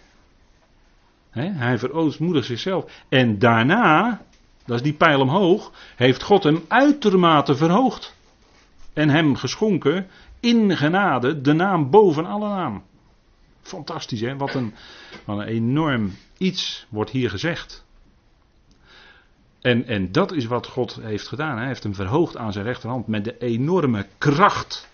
hij 1.30 1.78
verootmoedigt 1.78 2.46
zichzelf. 2.46 3.04
En 3.08 3.38
daarna, 3.38 4.22
dat 4.64 4.76
is 4.76 4.82
die 4.82 4.92
pijl 4.92 5.20
omhoog, 5.20 5.72
heeft 5.96 6.22
God 6.22 6.42
hem 6.42 6.64
uitermate 6.68 7.56
verhoogd. 7.56 8.14
En 8.92 9.08
hem 9.08 9.36
geschonken 9.36 10.06
in 10.40 10.76
genade 10.76 11.40
de 11.40 11.52
naam 11.52 11.90
boven 11.90 12.26
alle 12.26 12.48
naam. 12.48 12.82
Fantastisch 13.62 14.20
hè, 14.20 14.36
wat 14.36 14.54
een, 14.54 14.74
wat 15.24 15.38
een 15.38 15.46
enorm 15.46 16.16
iets 16.38 16.86
wordt 16.88 17.10
hier 17.10 17.30
gezegd. 17.30 17.84
En, 19.62 19.86
en 19.86 20.12
dat 20.12 20.32
is 20.32 20.44
wat 20.44 20.66
God 20.66 20.98
heeft 21.00 21.28
gedaan. 21.28 21.56
Hij 21.56 21.66
heeft 21.66 21.82
hem 21.82 21.94
verhoogd 21.94 22.36
aan 22.36 22.52
zijn 22.52 22.64
rechterhand 22.64 23.06
met 23.06 23.24
de 23.24 23.38
enorme 23.38 24.06
kracht 24.18 24.88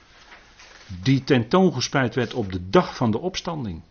die 1.02 1.24
tentoongespreid 1.24 2.14
werd 2.14 2.34
op 2.34 2.52
de 2.52 2.70
dag 2.70 2.96
van 2.96 3.10
de 3.10 3.18
opstanding. 3.18 3.82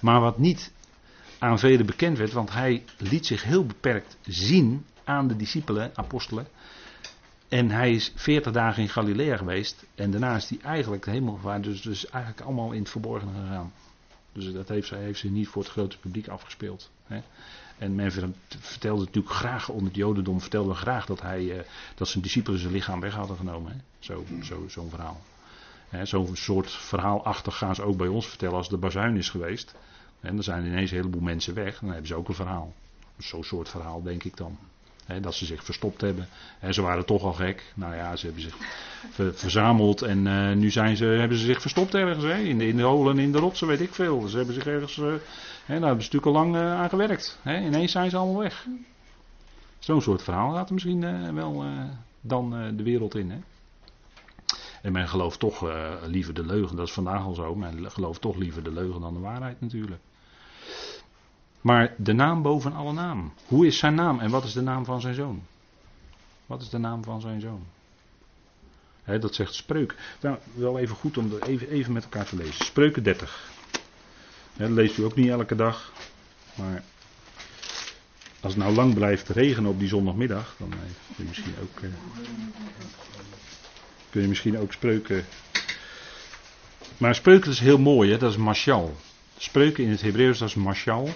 Maar 0.00 0.20
wat 0.20 0.38
niet 0.38 0.72
aan 1.38 1.58
velen 1.58 1.86
bekend 1.86 2.18
werd, 2.18 2.32
want 2.32 2.52
hij 2.52 2.84
liet 2.98 3.26
zich 3.26 3.42
heel 3.42 3.66
beperkt 3.66 4.16
zien 4.26 4.84
aan 5.04 5.28
de 5.28 5.36
discipelen, 5.36 5.90
apostelen, 5.94 6.46
En 7.48 7.70
hij 7.70 7.90
is 7.90 8.12
40 8.14 8.52
dagen 8.52 8.82
in 8.82 8.88
Galilea 8.88 9.36
geweest. 9.36 9.84
En 9.94 10.10
daarna 10.10 10.36
is 10.36 10.48
hij 10.48 10.58
eigenlijk 10.62 11.06
helemaal 11.06 11.34
gevaar. 11.34 11.60
Dus, 11.60 11.82
dus 11.82 12.06
eigenlijk 12.06 12.44
allemaal 12.44 12.72
in 12.72 12.80
het 12.80 12.90
verborgen 12.90 13.28
gegaan. 13.40 13.72
Dus 14.32 14.52
dat 14.52 14.68
heeft, 14.68 14.90
heeft 14.90 15.18
ze 15.18 15.28
niet 15.28 15.48
voor 15.48 15.62
het 15.62 15.70
grote 15.70 15.98
publiek 15.98 16.28
afgespeeld. 16.28 16.90
Hè. 17.06 17.20
En 17.82 17.94
men 17.94 18.34
vertelde 18.60 19.04
natuurlijk 19.04 19.34
graag 19.34 19.68
onder 19.68 19.86
het 19.86 19.96
Jodendom, 19.96 20.40
vertelde 20.40 20.74
graag 20.74 21.06
dat, 21.06 21.20
hij, 21.20 21.42
uh, 21.42 21.60
dat 21.94 22.08
zijn 22.08 22.22
discipelen 22.22 22.60
zijn 22.60 22.72
lichaam 22.72 23.00
weg 23.00 23.14
hadden 23.14 23.36
genomen. 23.36 23.82
Zo, 23.98 24.24
zo, 24.42 24.64
zo'n 24.68 24.90
verhaal. 24.90 25.20
Zo'n 26.02 26.36
soort 26.36 26.70
verhaalachtig 26.70 27.58
gaan 27.58 27.74
ze 27.74 27.82
ook 27.82 27.96
bij 27.96 28.08
ons 28.08 28.26
vertellen 28.26 28.56
als 28.56 28.68
de 28.68 28.76
bazuin 28.76 29.16
is 29.16 29.30
geweest. 29.30 29.74
En 30.20 30.34
dan 30.34 30.44
zijn 30.44 30.66
ineens 30.66 30.90
een 30.90 30.96
heleboel 30.96 31.20
mensen 31.20 31.54
weg. 31.54 31.78
Dan 31.78 31.88
hebben 31.88 32.06
ze 32.06 32.14
ook 32.14 32.28
een 32.28 32.34
verhaal. 32.34 32.72
Zo'n 33.18 33.44
soort 33.44 33.68
verhaal 33.68 34.02
denk 34.02 34.24
ik 34.24 34.36
dan. 34.36 34.58
Dat 35.20 35.34
ze 35.34 35.44
zich 35.44 35.64
verstopt 35.64 36.00
hebben. 36.00 36.28
ze 36.70 36.82
waren 36.82 37.06
toch 37.06 37.22
al 37.22 37.32
gek. 37.32 37.72
Nou 37.74 37.94
ja, 37.94 38.16
ze 38.16 38.24
hebben 38.24 38.42
zich 38.42 38.56
verzameld 39.32 40.02
en 40.02 40.26
uh, 40.26 40.52
nu 40.52 40.70
zijn 40.70 40.96
ze, 40.96 41.04
hebben 41.04 41.38
ze 41.38 41.44
zich 41.44 41.60
verstopt 41.60 41.94
ergens. 41.94 42.24
in, 42.24 42.58
de, 42.58 42.66
in 42.66 42.76
de 42.76 42.82
holen, 42.82 43.18
in 43.18 43.32
de 43.32 43.38
rotsen, 43.38 43.66
weet 43.66 43.80
ik 43.80 43.94
veel. 43.94 44.28
Ze 44.28 44.36
hebben 44.36 44.54
zich 44.54 44.66
ergens. 44.66 44.96
Uh, 44.96 45.04
daar 45.04 45.16
hebben 45.66 45.88
ze 45.88 46.12
natuurlijk 46.12 46.26
al 46.26 46.32
lang 46.32 46.54
uh, 46.54 46.74
aan 46.74 46.88
gewerkt. 46.88 47.38
ineens 47.44 47.92
zijn 47.92 48.10
ze 48.10 48.16
allemaal 48.16 48.42
weg. 48.42 48.66
Zo'n 49.78 50.02
soort 50.02 50.22
verhaal 50.22 50.52
gaat 50.52 50.70
misschien 50.70 51.34
wel 51.34 51.64
dan 52.20 52.76
de 52.76 52.82
wereld 52.82 53.14
in. 53.14 53.44
En 54.82 54.92
men 54.92 55.08
gelooft 55.08 55.38
toch 55.38 55.64
liever 56.06 56.34
de 56.34 56.46
leugen. 56.46 56.76
Dat 56.76 56.86
is 56.86 56.92
vandaag 56.92 57.24
al 57.24 57.34
zo. 57.34 57.54
Men 57.54 57.90
gelooft 57.90 58.20
toch 58.20 58.36
liever 58.36 58.62
de 58.62 58.72
leugen 58.72 59.00
dan 59.00 59.14
de 59.14 59.20
waarheid 59.20 59.60
natuurlijk. 59.60 60.00
Maar 61.62 61.94
de 61.96 62.12
naam 62.12 62.42
boven 62.42 62.72
alle 62.72 62.92
naam. 62.92 63.32
Hoe 63.46 63.66
is 63.66 63.78
zijn 63.78 63.94
naam 63.94 64.20
en 64.20 64.30
wat 64.30 64.44
is 64.44 64.52
de 64.52 64.60
naam 64.60 64.84
van 64.84 65.00
zijn 65.00 65.14
zoon? 65.14 65.42
Wat 66.46 66.60
is 66.60 66.68
de 66.68 66.78
naam 66.78 67.04
van 67.04 67.20
zijn 67.20 67.40
zoon? 67.40 67.62
dat 69.04 69.34
zegt 69.34 69.54
Spreuk. 69.54 69.94
Nou, 70.20 70.38
wel 70.54 70.78
even 70.78 70.96
goed 70.96 71.18
om 71.18 71.30
dat 71.30 71.46
even, 71.46 71.68
even 71.68 71.92
met 71.92 72.02
elkaar 72.02 72.24
te 72.24 72.36
lezen. 72.36 72.64
Spreuken 72.64 73.02
30. 73.02 73.50
dat 74.56 74.70
leest 74.70 74.98
u 74.98 75.04
ook 75.04 75.14
niet 75.14 75.28
elke 75.28 75.54
dag. 75.54 75.92
Maar 76.54 76.82
als 78.40 78.54
het 78.54 78.62
nou 78.62 78.74
lang 78.74 78.94
blijft 78.94 79.28
regenen 79.28 79.70
op 79.70 79.78
die 79.78 79.88
zondagmiddag, 79.88 80.54
dan 80.58 80.72
eh, 80.72 80.78
kun 81.16 81.24
je 81.24 81.28
misschien 81.28 81.54
ook, 81.62 81.80
uh, 81.80 81.90
kun 84.10 84.22
je 84.22 84.28
misschien 84.28 84.58
ook 84.58 84.72
spreuken. 84.72 85.24
Maar 86.98 87.14
spreuken 87.14 87.50
is 87.50 87.60
heel 87.60 87.78
mooi, 87.78 88.10
hè? 88.10 88.18
dat 88.18 88.30
is 88.30 88.36
mashal. 88.36 88.96
Spreuken 89.36 89.84
in 89.84 89.90
het 89.90 90.02
Hebreeuws, 90.02 90.38
dat 90.38 90.48
is 90.48 90.54
mashal. 90.54 91.08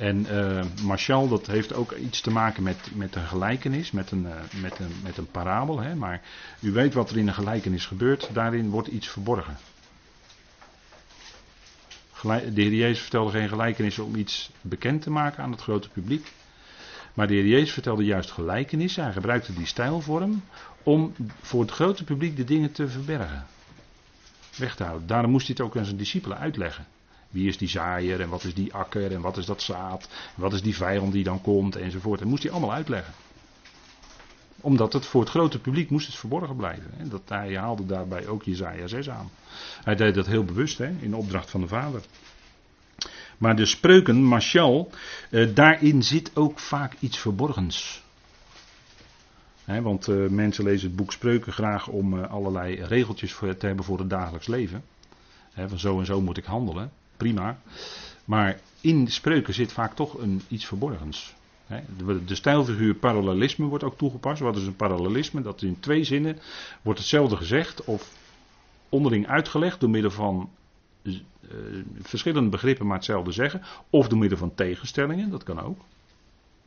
En 0.00 0.26
uh, 0.30 0.64
Marshall, 0.82 1.28
dat 1.28 1.46
heeft 1.46 1.74
ook 1.74 1.92
iets 1.92 2.20
te 2.20 2.30
maken 2.30 2.62
met, 2.62 2.76
met 2.94 3.14
een 3.14 3.26
gelijkenis, 3.26 3.90
met 3.90 4.10
een, 4.10 4.22
uh, 4.22 4.34
met 4.62 4.78
een, 4.78 4.92
met 5.02 5.16
een 5.16 5.30
parabel. 5.30 5.80
Hè? 5.80 5.94
Maar 5.94 6.22
u 6.60 6.72
weet 6.72 6.94
wat 6.94 7.10
er 7.10 7.16
in 7.18 7.28
een 7.28 7.34
gelijkenis 7.34 7.86
gebeurt, 7.86 8.28
daarin 8.32 8.70
wordt 8.70 8.88
iets 8.88 9.08
verborgen. 9.08 9.56
De 12.22 12.62
heer 12.62 12.74
Jezus 12.74 13.00
vertelde 13.00 13.30
geen 13.30 13.48
gelijkenissen 13.48 14.04
om 14.04 14.14
iets 14.14 14.50
bekend 14.60 15.02
te 15.02 15.10
maken 15.10 15.42
aan 15.42 15.50
het 15.50 15.62
grote 15.62 15.88
publiek. 15.88 16.32
Maar 17.14 17.26
de 17.26 17.34
heer 17.34 17.46
Jezus 17.46 17.72
vertelde 17.72 18.04
juist 18.04 18.30
gelijkenissen. 18.30 19.02
Hij 19.02 19.12
gebruikte 19.12 19.54
die 19.54 19.66
stijlvorm 19.66 20.42
om 20.82 21.14
voor 21.40 21.60
het 21.60 21.70
grote 21.70 22.04
publiek 22.04 22.36
de 22.36 22.44
dingen 22.44 22.72
te 22.72 22.88
verbergen. 22.88 23.46
Weg 24.56 24.76
te 24.76 24.84
houden. 24.84 25.06
Daarom 25.06 25.30
moest 25.30 25.46
hij 25.46 25.56
het 25.58 25.66
ook 25.66 25.76
aan 25.76 25.84
zijn 25.84 25.96
discipelen 25.96 26.38
uitleggen. 26.38 26.86
Wie 27.30 27.48
is 27.48 27.58
die 27.58 27.68
zaaier 27.68 28.20
en 28.20 28.28
wat 28.28 28.44
is 28.44 28.54
die 28.54 28.74
akker 28.74 29.12
en 29.12 29.20
wat 29.20 29.36
is 29.36 29.46
dat 29.46 29.62
zaad? 29.62 30.08
En 30.36 30.42
wat 30.42 30.52
is 30.52 30.62
die 30.62 30.76
vijand 30.76 31.12
die 31.12 31.24
dan 31.24 31.40
komt 31.40 31.76
enzovoort. 31.76 32.18
Dat 32.18 32.28
moest 32.28 32.42
hij 32.42 32.52
allemaal 32.52 32.72
uitleggen. 32.72 33.14
Omdat 34.60 34.92
het 34.92 35.06
voor 35.06 35.20
het 35.20 35.30
grote 35.30 35.58
publiek 35.58 35.90
moest 35.90 36.06
het 36.06 36.16
verborgen 36.16 36.56
blijven. 36.56 37.08
Dat, 37.08 37.22
hij 37.24 37.56
haalde 37.56 37.86
daarbij 37.86 38.26
ook 38.26 38.42
Jezaja 38.42 38.86
6 38.86 39.10
aan. 39.10 39.30
Hij 39.84 39.96
deed 39.96 40.14
dat 40.14 40.26
heel 40.26 40.44
bewust 40.44 40.78
hè, 40.78 40.90
in 41.00 41.14
opdracht 41.14 41.50
van 41.50 41.60
de 41.60 41.66
vader. 41.66 42.00
Maar 43.38 43.56
de 43.56 43.66
spreuken, 43.66 44.22
Marshall, 44.22 44.86
eh, 45.30 45.54
daarin 45.54 46.02
zit 46.02 46.36
ook 46.36 46.58
vaak 46.58 46.96
iets 46.98 47.18
verborgens. 47.18 48.02
want 49.64 50.08
eh, 50.08 50.26
mensen 50.26 50.64
lezen 50.64 50.86
het 50.86 50.96
boek 50.96 51.12
Spreuken 51.12 51.52
graag 51.52 51.88
om 51.88 52.18
eh, 52.18 52.30
allerlei 52.30 52.82
regeltjes 52.82 53.32
voor, 53.32 53.56
te 53.56 53.66
hebben 53.66 53.84
voor 53.84 53.98
het 53.98 54.10
dagelijks 54.10 54.46
leven. 54.46 54.84
van 55.54 55.78
zo 55.78 55.98
en 55.98 56.06
zo 56.06 56.20
moet 56.20 56.36
ik 56.36 56.44
handelen 56.44 56.90
prima. 57.20 57.58
Maar 58.24 58.60
in 58.80 59.08
spreuken 59.08 59.54
zit 59.54 59.72
vaak 59.72 59.94
toch 59.94 60.18
een, 60.18 60.42
iets 60.48 60.66
verborgens. 60.66 61.34
De, 62.26 62.34
stijlfiguur 62.34 62.94
parallelisme 62.94 63.66
wordt 63.66 63.84
ook 63.84 63.98
toegepast. 63.98 64.40
Wat 64.40 64.56
is 64.56 64.66
een 64.66 64.76
parallelisme? 64.76 65.42
Dat 65.42 65.62
in 65.62 65.80
twee 65.80 66.04
zinnen 66.04 66.38
wordt 66.82 66.98
hetzelfde 66.98 67.36
gezegd 67.36 67.84
of 67.84 68.12
onderling 68.88 69.26
uitgelegd 69.26 69.80
door 69.80 69.90
middel 69.90 70.10
van 70.10 70.50
uh, 71.02 71.14
verschillende 72.02 72.50
begrippen 72.50 72.86
maar 72.86 72.96
hetzelfde 72.96 73.32
zeggen. 73.32 73.62
Of 73.90 74.08
door 74.08 74.18
middel 74.18 74.38
van 74.38 74.54
tegenstellingen, 74.54 75.30
dat 75.30 75.42
kan 75.42 75.60
ook. 75.60 75.80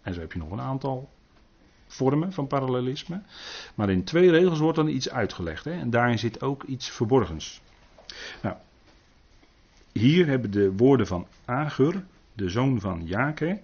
En 0.01 0.13
zo 0.13 0.19
heb 0.19 0.31
je 0.31 0.39
nog 0.39 0.51
een 0.51 0.61
aantal 0.61 1.09
vormen 1.87 2.33
van 2.33 2.47
parallelisme. 2.47 3.21
Maar 3.75 3.89
in 3.89 4.03
twee 4.03 4.31
regels 4.31 4.59
wordt 4.59 4.77
dan 4.77 4.87
iets 4.87 5.09
uitgelegd. 5.09 5.65
Hè? 5.65 5.71
En 5.71 5.89
daarin 5.89 6.19
zit 6.19 6.41
ook 6.41 6.63
iets 6.63 6.89
verborgens. 6.89 7.61
Nou, 8.41 8.55
hier 9.93 10.27
hebben 10.27 10.51
de 10.51 10.71
woorden 10.71 11.07
van 11.07 11.27
Agur, 11.45 12.03
de 12.33 12.49
zoon 12.49 12.79
van 12.79 13.05
Jake, 13.05 13.61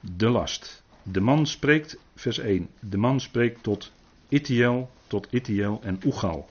de 0.00 0.28
last. 0.28 0.82
De 1.02 1.20
man 1.20 1.46
spreekt, 1.46 1.98
vers 2.14 2.38
1, 2.38 2.68
de 2.80 2.96
man 2.96 3.20
spreekt 3.20 3.62
tot 3.62 3.92
Itiel, 4.28 4.90
tot 5.06 5.26
Itiel 5.30 5.80
en 5.82 6.00
Oegal. 6.04 6.48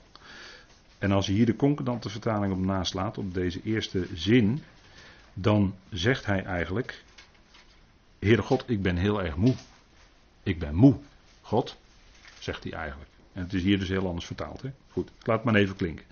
En 0.98 1.12
als 1.12 1.26
je 1.26 1.34
hier 1.34 1.46
de 1.46 1.56
concordante 1.56 2.10
vertaling 2.10 2.54
op 2.54 2.60
naslaat, 2.60 3.18
op 3.18 3.34
deze 3.34 3.62
eerste 3.64 4.08
zin, 4.14 4.64
dan 5.34 5.76
zegt 5.90 6.26
hij 6.26 6.44
eigenlijk, 6.44 7.04
Heere 8.20 8.42
God, 8.42 8.64
ik 8.68 8.82
ben 8.82 8.96
heel 8.96 9.24
erg 9.24 9.36
moe. 9.36 9.56
Ik 10.44 10.60
ben 10.60 10.76
moe, 10.76 10.96
God, 11.42 11.78
zegt 12.40 12.64
hij 12.64 12.74
eigenlijk. 12.74 13.10
En 13.34 13.42
het 13.44 13.54
is 13.54 13.64
hier 13.64 13.80
dus 13.80 13.90
heel 13.90 14.08
anders 14.08 14.26
vertaald. 14.26 14.62
Hè? 14.62 14.70
Goed, 14.90 15.12
laat 15.24 15.44
maar 15.44 15.56
even 15.56 15.76
klinken. 15.76 16.06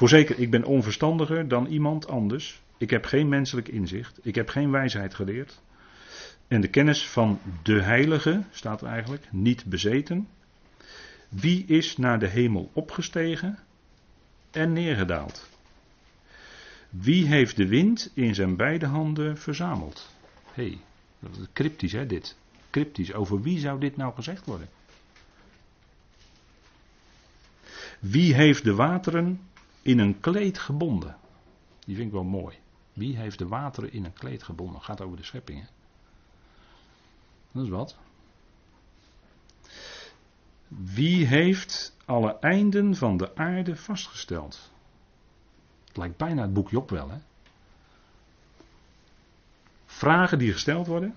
Voorzeker, 0.00 0.38
ik 0.38 0.50
ben 0.50 0.64
onverstandiger 0.64 1.48
dan 1.48 1.66
iemand 1.66 2.08
anders. 2.08 2.62
Ik 2.78 2.90
heb 2.90 3.04
geen 3.04 3.28
menselijk 3.28 3.68
inzicht. 3.68 4.18
Ik 4.22 4.34
heb 4.34 4.48
geen 4.48 4.70
wijsheid 4.70 5.14
geleerd. 5.14 5.60
En 6.48 6.60
de 6.60 6.68
kennis 6.68 7.08
van 7.08 7.40
de 7.62 7.82
Heilige, 7.82 8.42
staat 8.50 8.80
er 8.80 8.88
eigenlijk, 8.88 9.28
niet 9.32 9.64
bezeten. 9.64 10.28
Wie 11.28 11.64
is 11.66 11.96
naar 11.96 12.18
de 12.18 12.26
hemel 12.26 12.70
opgestegen 12.72 13.58
en 14.50 14.72
neergedaald? 14.72 15.48
Wie 16.90 17.26
heeft 17.26 17.56
de 17.56 17.66
wind 17.66 18.10
in 18.14 18.34
zijn 18.34 18.56
beide 18.56 18.86
handen 18.86 19.38
verzameld? 19.38 20.14
Hé, 20.52 20.62
hey, 20.62 20.78
dat 21.18 21.36
is 21.36 21.46
cryptisch 21.52 21.92
hè 21.92 22.06
dit. 22.06 22.36
Cryptisch. 22.70 23.12
Over 23.12 23.42
wie 23.42 23.58
zou 23.58 23.80
dit 23.80 23.96
nou 23.96 24.14
gezegd 24.14 24.46
worden? 24.46 24.68
Wie 27.98 28.34
heeft 28.34 28.64
de 28.64 28.74
wateren 28.74 29.40
in 29.90 29.98
een 29.98 30.20
kleed 30.20 30.58
gebonden. 30.58 31.16
Die 31.86 31.94
vind 31.94 32.06
ik 32.06 32.12
wel 32.12 32.24
mooi. 32.24 32.58
Wie 32.92 33.16
heeft 33.16 33.38
de 33.38 33.48
wateren 33.48 33.92
in 33.92 34.04
een 34.04 34.12
kleed 34.12 34.42
gebonden? 34.42 34.82
Gaat 34.82 35.00
over 35.00 35.16
de 35.16 35.24
scheppingen. 35.24 35.68
Dat 37.52 37.64
is 37.64 37.70
wat. 37.70 37.96
Wie 40.68 41.26
heeft 41.26 41.96
alle 42.04 42.38
einden 42.38 42.96
van 42.96 43.16
de 43.16 43.36
aarde 43.36 43.76
vastgesteld? 43.76 44.70
Het 45.86 45.96
lijkt 45.96 46.16
bijna 46.16 46.42
het 46.42 46.52
boek 46.52 46.70
Job 46.70 46.90
wel, 46.90 47.10
hè? 47.10 47.18
Vragen 49.86 50.38
die 50.38 50.52
gesteld 50.52 50.86
worden. 50.86 51.14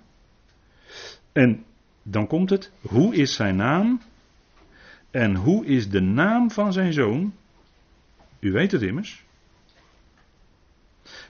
En 1.32 1.66
dan 2.04 2.28
komt 2.28 2.50
het. 2.50 2.72
Hoe 2.82 3.16
is 3.16 3.36
zijn 3.36 3.56
naam? 3.56 4.02
En 5.12 5.36
hoe 5.36 5.66
is 5.66 5.90
de 5.90 6.02
naam 6.02 6.52
van 6.52 6.74
zijn 6.74 6.94
zoon? 6.94 7.34
U 8.44 8.52
weet 8.52 8.72
het 8.72 8.82
immers. 8.82 9.24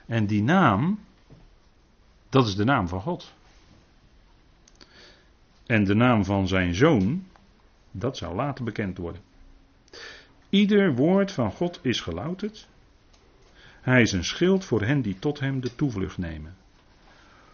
En 0.06 0.26
die 0.26 0.42
naam, 0.42 1.00
dat 2.28 2.46
is 2.46 2.56
de 2.56 2.64
naam 2.64 2.88
van 2.88 3.00
God. 3.00 3.32
En 5.66 5.84
de 5.84 5.94
naam 5.94 6.24
van 6.24 6.48
zijn 6.48 6.74
zoon, 6.74 7.26
dat 7.90 8.16
zal 8.16 8.34
later 8.34 8.64
bekend 8.64 8.98
worden. 8.98 9.22
Ieder 10.48 10.94
woord 10.94 11.32
van 11.32 11.52
God 11.52 11.78
is 11.82 12.00
gelouterd. 12.00 12.68
Hij 13.80 14.02
is 14.02 14.12
een 14.12 14.24
schild 14.24 14.64
voor 14.64 14.82
hen 14.82 15.02
die 15.02 15.18
tot 15.18 15.40
hem 15.40 15.60
de 15.60 15.74
toevlucht 15.74 16.18
nemen. 16.18 16.56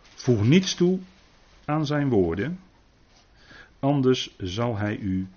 Voeg 0.02 0.44
niets 0.44 0.74
toe 0.74 0.98
aan 1.64 1.86
zijn 1.86 2.08
woorden, 2.08 2.60
anders 3.78 4.34
zal 4.38 4.76
hij 4.76 4.96
u 4.96 5.28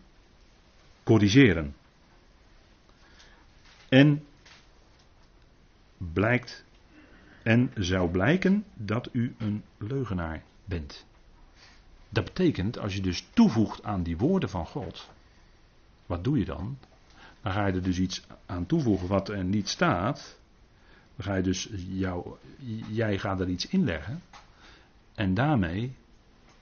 corrigeren. 1.03 1.75
En 3.93 4.23
blijkt 5.97 6.65
en 7.43 7.71
zou 7.75 8.11
blijken 8.11 8.65
dat 8.73 9.09
u 9.11 9.35
een 9.37 9.63
leugenaar 9.77 10.43
bent. 10.65 11.05
Dat 12.09 12.23
betekent, 12.23 12.79
als 12.79 12.95
je 12.95 13.01
dus 13.01 13.27
toevoegt 13.33 13.83
aan 13.83 14.03
die 14.03 14.17
woorden 14.17 14.49
van 14.49 14.65
God, 14.65 15.09
Wat 16.05 16.23
doe 16.23 16.37
je 16.37 16.45
dan? 16.45 16.77
Dan 17.41 17.51
ga 17.51 17.67
je 17.67 17.73
er 17.73 17.83
dus 17.83 17.99
iets 17.99 18.23
aan 18.45 18.65
toevoegen 18.65 19.07
wat 19.07 19.29
er 19.29 19.43
niet 19.43 19.69
staat. 19.69 20.39
Dan 21.15 21.25
ga 21.25 21.35
je 21.35 21.43
dus 21.43 21.69
jou, 21.87 22.35
jij 22.89 23.19
gaat 23.19 23.39
er 23.39 23.49
iets 23.49 23.67
inleggen. 23.67 24.21
En 25.15 25.33
daarmee 25.33 25.95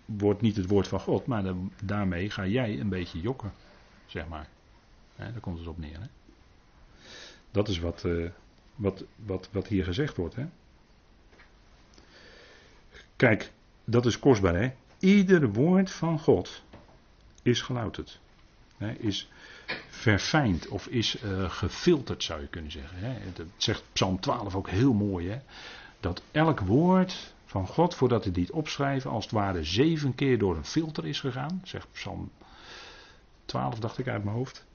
wordt 0.05 0.41
niet 0.41 0.55
het 0.55 0.67
woord 0.67 0.87
van 0.87 0.99
God, 0.99 1.25
maar 1.25 1.53
daarmee 1.83 2.29
ga 2.29 2.45
jij 2.45 2.79
een 2.79 2.89
beetje 2.89 3.21
jokken, 3.21 3.51
zeg 4.05 4.27
maar. 4.27 4.47
daar 5.15 5.39
komt 5.39 5.57
het 5.57 5.67
op 5.67 5.77
neer. 5.77 5.99
Hè? 5.99 6.07
Dat 7.51 7.67
is 7.67 7.79
wat, 7.79 8.03
uh, 8.03 8.29
wat, 8.75 9.03
wat, 9.15 9.49
wat 9.51 9.67
hier 9.67 9.83
gezegd 9.83 10.17
wordt. 10.17 10.35
Hè? 10.35 10.45
Kijk, 13.15 13.51
dat 13.83 14.05
is 14.05 14.19
kostbaar. 14.19 14.55
Hè? 14.55 14.71
Ieder 14.99 15.51
woord 15.51 15.91
van 15.91 16.19
God 16.19 16.63
is 17.41 17.61
gelouterd. 17.61 18.19
Hè? 18.77 18.91
Is 18.91 19.29
verfijnd 19.89 20.67
of 20.67 20.87
is 20.87 21.23
uh, 21.23 21.49
gefilterd, 21.49 22.23
zou 22.23 22.41
je 22.41 22.47
kunnen 22.47 22.71
zeggen. 22.71 22.97
Hè? 22.99 23.13
Dat 23.33 23.45
zegt 23.57 23.83
Psalm 23.93 24.19
12 24.19 24.55
ook 24.55 24.69
heel 24.69 24.93
mooi. 24.93 25.29
Hè? 25.29 25.39
Dat 25.99 26.21
elk 26.31 26.59
woord 26.59 27.33
van 27.45 27.67
God, 27.67 27.95
voordat 27.95 28.23
hij 28.23 28.33
dit 28.33 28.51
opschrijven, 28.51 29.11
als 29.11 29.23
het 29.23 29.33
ware 29.33 29.63
zeven 29.63 30.15
keer 30.15 30.37
door 30.37 30.55
een 30.55 30.65
filter 30.65 31.07
is 31.07 31.19
gegaan. 31.19 31.61
Zegt 31.63 31.87
Psalm 31.91 32.31
12, 33.45 33.79
dacht 33.79 33.97
ik 33.97 34.07
uit 34.07 34.23
mijn 34.23 34.35
hoofd. 34.35 34.65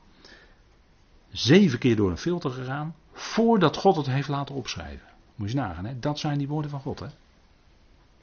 Zeven 1.36 1.78
keer 1.78 1.96
door 1.96 2.10
een 2.10 2.16
filter 2.16 2.50
gegaan, 2.50 2.94
voordat 3.12 3.76
God 3.76 3.96
het 3.96 4.06
heeft 4.06 4.28
laten 4.28 4.54
opschrijven. 4.54 5.06
Moet 5.34 5.50
je 5.50 5.56
nagaan, 5.56 5.84
hè? 5.84 5.98
dat 5.98 6.18
zijn 6.18 6.38
die 6.38 6.48
woorden 6.48 6.70
van 6.70 6.80
God. 6.80 7.00
Hè? 7.00 7.06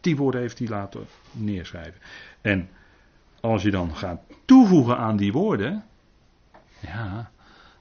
Die 0.02 0.16
woorden 0.16 0.42
heeft 0.42 0.60
hij 0.60 0.68
laten 0.68 1.06
neerschrijven. 1.32 2.02
En 2.42 2.70
als 3.42 3.64
je 3.64 3.72
dan 3.72 3.96
gaat 3.96 4.22
toevoegen 4.46 4.98
aan 4.98 5.18
die 5.18 5.32
woorden, 5.32 5.84
ja, 6.80 7.32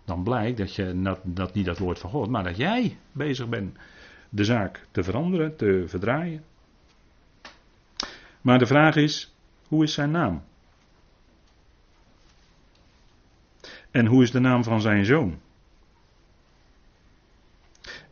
dan 0.04 0.22
blijkt 0.22 0.58
dat 0.58 0.74
je 0.74 1.02
dat, 1.02 1.18
dat 1.22 1.54
niet 1.54 1.66
dat 1.66 1.78
woord 1.78 1.98
van 1.98 2.10
God, 2.10 2.28
maar 2.28 2.44
dat 2.44 2.56
jij 2.56 2.96
bezig 3.12 3.48
bent 3.48 3.76
de 4.28 4.44
zaak 4.44 4.86
te 4.90 5.02
veranderen, 5.02 5.56
te 5.56 5.84
verdraaien. 5.86 6.44
Maar 8.40 8.58
de 8.58 8.66
vraag 8.66 8.96
is, 8.96 9.34
hoe 9.68 9.82
is 9.82 9.92
zijn 9.92 10.10
naam? 10.10 10.42
En 13.92 14.06
hoe 14.06 14.22
is 14.22 14.30
de 14.30 14.40
naam 14.40 14.64
van 14.64 14.80
zijn 14.80 15.04
zoon? 15.04 15.40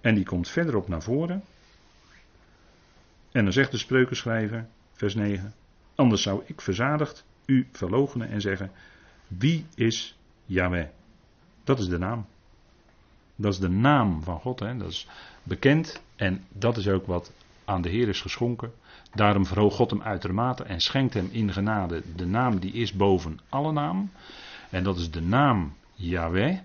En 0.00 0.14
die 0.14 0.24
komt 0.24 0.48
verderop 0.48 0.88
naar 0.88 1.02
voren. 1.02 1.42
En 3.32 3.44
dan 3.44 3.52
zegt 3.52 3.70
de 3.70 3.78
spreukenschrijver, 3.78 4.66
vers 4.92 5.14
9: 5.14 5.54
Anders 5.94 6.22
zou 6.22 6.42
ik 6.46 6.60
verzadigd 6.60 7.24
u 7.46 7.68
verloochenen 7.72 8.28
en 8.28 8.40
zeggen: 8.40 8.70
Wie 9.26 9.66
is 9.74 10.18
Yahweh? 10.46 10.86
Dat 11.64 11.78
is 11.78 11.88
de 11.88 11.98
naam. 11.98 12.26
Dat 13.36 13.52
is 13.52 13.58
de 13.58 13.68
naam 13.68 14.22
van 14.22 14.40
God. 14.40 14.60
Hè? 14.60 14.76
Dat 14.76 14.90
is 14.90 15.08
bekend 15.42 16.02
en 16.16 16.44
dat 16.48 16.76
is 16.76 16.88
ook 16.88 17.06
wat 17.06 17.32
aan 17.64 17.82
de 17.82 17.88
Heer 17.88 18.08
is 18.08 18.20
geschonken. 18.20 18.72
Daarom 19.14 19.46
verhoogt 19.46 19.76
God 19.76 19.90
hem 19.90 20.02
uitermate 20.02 20.64
en 20.64 20.80
schenkt 20.80 21.14
hem 21.14 21.28
in 21.32 21.52
genade 21.52 22.02
de 22.16 22.26
naam 22.26 22.58
die 22.58 22.72
is 22.72 22.92
boven 22.92 23.40
alle 23.48 23.72
naam. 23.72 24.10
En 24.70 24.84
dat 24.84 24.98
is 24.98 25.10
de 25.10 25.22
naam 25.22 25.74
Yahweh. 25.94 26.58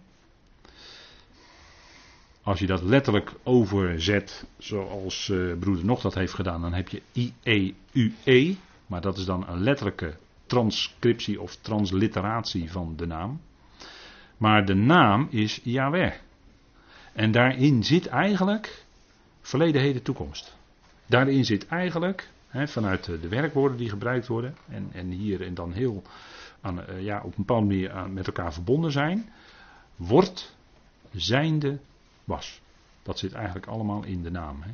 Als 2.43 2.60
je 2.60 2.68
dat 2.68 2.82
letterlijk 2.82 3.34
overzet, 3.43 4.45
zoals 4.58 5.28
uh, 5.28 5.58
broeder 5.60 5.86
Nog 5.86 6.01
dat 6.01 6.14
heeft 6.14 6.34
gedaan, 6.34 6.62
dan 6.62 6.74
heb 6.74 6.88
je 6.89 7.01
I-E-U-E. 7.14 8.56
Maar 8.88 9.01
dat 9.01 9.18
is 9.18 9.26
dan 9.26 9.47
een 9.47 9.64
letterlijke 9.64 10.16
transcriptie 10.45 11.41
of 11.41 11.56
transliteratie 11.56 12.72
van 12.72 12.93
de 12.95 13.06
naam. 13.06 13.41
Maar 14.38 14.66
de 14.66 14.74
naam 14.74 15.28
is 15.30 15.60
Yahweh. 15.64 16.14
En 17.14 17.32
daarin 17.32 17.84
zit 17.84 18.08
eigenlijk 18.08 18.86
verleden, 19.41 19.82
heden, 19.82 20.01
toekomst. 20.01 20.56
Daarin 21.06 21.45
zit 21.45 21.68
eigenlijk, 21.68 22.30
vanuit 22.51 23.06
de 23.06 23.28
werkwoorden 23.28 23.78
die 23.78 23.89
gebruikt 23.89 24.28
worden, 24.28 24.56
en, 24.70 24.89
en 24.93 25.10
hier 25.10 25.41
en 25.41 25.53
dan 25.53 25.74
heel 25.74 26.03
aan, 26.66 26.80
uh, 26.80 27.01
ja, 27.01 27.18
op 27.18 27.26
een 27.26 27.34
bepaalde 27.45 27.66
manier 27.66 27.91
aan, 27.91 28.13
met 28.13 28.28
elkaar 28.28 28.53
verbonden 28.53 28.91
zijn, 28.91 29.30
wordt, 29.95 30.57
zijnde, 31.11 31.80
was. 32.24 32.61
Dat 33.03 33.20
zit 33.20 33.34
eigenlijk 33.34 33.66
allemaal 33.66 34.03
in 34.03 34.24
de 34.24 34.32
naam. 34.32 34.61
Hè. 34.61 34.72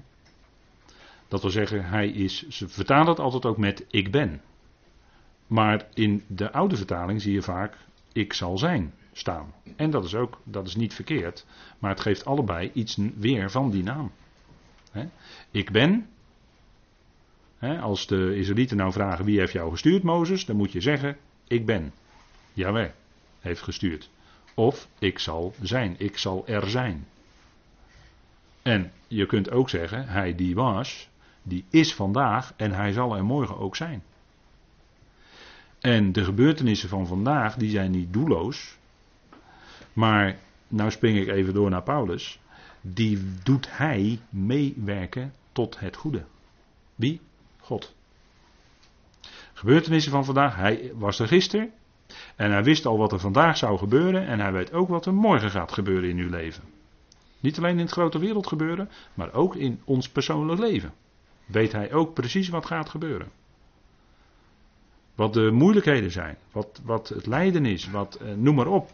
Dat 1.27 1.41
wil 1.41 1.51
zeggen, 1.51 1.85
hij 1.85 2.09
is, 2.09 2.47
ze 2.47 2.67
vertalen 2.67 3.07
het 3.07 3.19
altijd 3.19 3.45
ook 3.45 3.57
met 3.57 3.85
ik 3.89 4.11
ben. 4.11 4.41
Maar 5.47 5.87
in 5.93 6.23
de 6.27 6.51
oude 6.51 6.75
vertaling 6.75 7.21
zie 7.21 7.33
je 7.33 7.41
vaak 7.41 7.77
ik 8.13 8.33
zal 8.33 8.57
zijn 8.57 8.93
staan. 9.11 9.53
En 9.75 9.89
dat 9.91 10.05
is 10.05 10.15
ook, 10.15 10.41
dat 10.43 10.67
is 10.67 10.75
niet 10.75 10.93
verkeerd, 10.93 11.45
maar 11.79 11.89
het 11.89 11.99
geeft 11.99 12.25
allebei 12.25 12.71
iets 12.73 12.97
weer 13.15 13.51
van 13.51 13.71
die 13.71 13.83
naam. 13.83 14.11
Ik 15.51 15.71
ben, 15.71 16.09
als 17.81 18.07
de 18.07 18.35
Israëlieten 18.37 18.77
nou 18.77 18.91
vragen 18.91 19.25
wie 19.25 19.39
heeft 19.39 19.53
jou 19.53 19.71
gestuurd, 19.71 20.03
Mozes, 20.03 20.45
dan 20.45 20.55
moet 20.55 20.71
je 20.71 20.81
zeggen, 20.81 21.17
ik 21.51 21.65
ben. 21.65 21.93
Jawel, 22.53 22.91
heeft 23.39 23.61
gestuurd. 23.61 24.09
Of 24.53 24.87
ik 24.99 25.19
zal 25.19 25.53
zijn, 25.61 25.95
ik 25.97 26.17
zal 26.17 26.47
er 26.47 26.69
zijn. 26.69 27.07
En 28.61 28.91
je 29.07 29.25
kunt 29.25 29.51
ook 29.51 29.69
zeggen, 29.69 30.07
hij 30.07 30.35
die 30.35 30.55
was, 30.55 31.09
die 31.43 31.65
is 31.69 31.93
vandaag 31.93 32.53
en 32.55 32.71
hij 32.71 32.91
zal 32.91 33.15
er 33.15 33.23
morgen 33.23 33.57
ook 33.57 33.75
zijn. 33.75 34.03
En 35.79 36.11
de 36.11 36.23
gebeurtenissen 36.23 36.89
van 36.89 37.07
vandaag, 37.07 37.55
die 37.55 37.69
zijn 37.69 37.91
niet 37.91 38.13
doelloos. 38.13 38.77
Maar, 39.93 40.37
nou 40.67 40.91
spring 40.91 41.17
ik 41.17 41.27
even 41.27 41.53
door 41.53 41.69
naar 41.69 41.83
Paulus. 41.83 42.39
Die 42.81 43.19
doet 43.43 43.77
hij 43.77 44.19
meewerken 44.29 45.33
tot 45.51 45.79
het 45.79 45.95
goede. 45.95 46.23
Wie? 46.95 47.21
God. 47.59 47.95
Gebeurtenissen 49.62 50.12
van 50.12 50.26
vandaag, 50.26 50.55
hij 50.55 50.91
was 50.95 51.20
er 51.20 51.28
gisteren. 51.28 51.72
En 52.36 52.51
hij 52.51 52.64
wist 52.64 52.86
al 52.86 52.97
wat 52.97 53.12
er 53.12 53.20
vandaag 53.20 53.57
zou 53.57 53.78
gebeuren. 53.78 54.28
En 54.28 54.39
hij 54.39 54.51
weet 54.51 54.74
ook 54.74 54.89
wat 54.89 55.05
er 55.05 55.14
morgen 55.14 55.51
gaat 55.51 55.72
gebeuren 55.72 56.09
in 56.09 56.18
uw 56.18 56.30
leven. 56.30 56.64
Niet 57.39 57.57
alleen 57.57 57.78
in 57.78 57.86
het 57.86 57.91
grote 57.91 58.20
wereld 58.20 58.47
gebeuren, 58.47 58.89
maar 59.14 59.34
ook 59.34 59.55
in 59.55 59.82
ons 59.86 60.09
persoonlijk 60.09 60.59
leven. 60.59 60.93
Weet 61.45 61.72
hij 61.72 61.93
ook 61.93 62.14
precies 62.14 62.49
wat 62.49 62.66
gaat 62.66 62.89
gebeuren. 62.89 63.32
Wat 65.16 65.34
de 65.34 65.51
moeilijkheden 65.51 66.12
zijn, 66.12 66.38
wat, 66.51 66.82
wat 66.84 67.09
het 67.09 67.26
lijden 67.26 67.66
is, 67.66 67.89
wat, 67.89 68.16
eh, 68.16 68.34
noem 68.34 68.55
maar 68.55 68.68
op. 68.68 68.91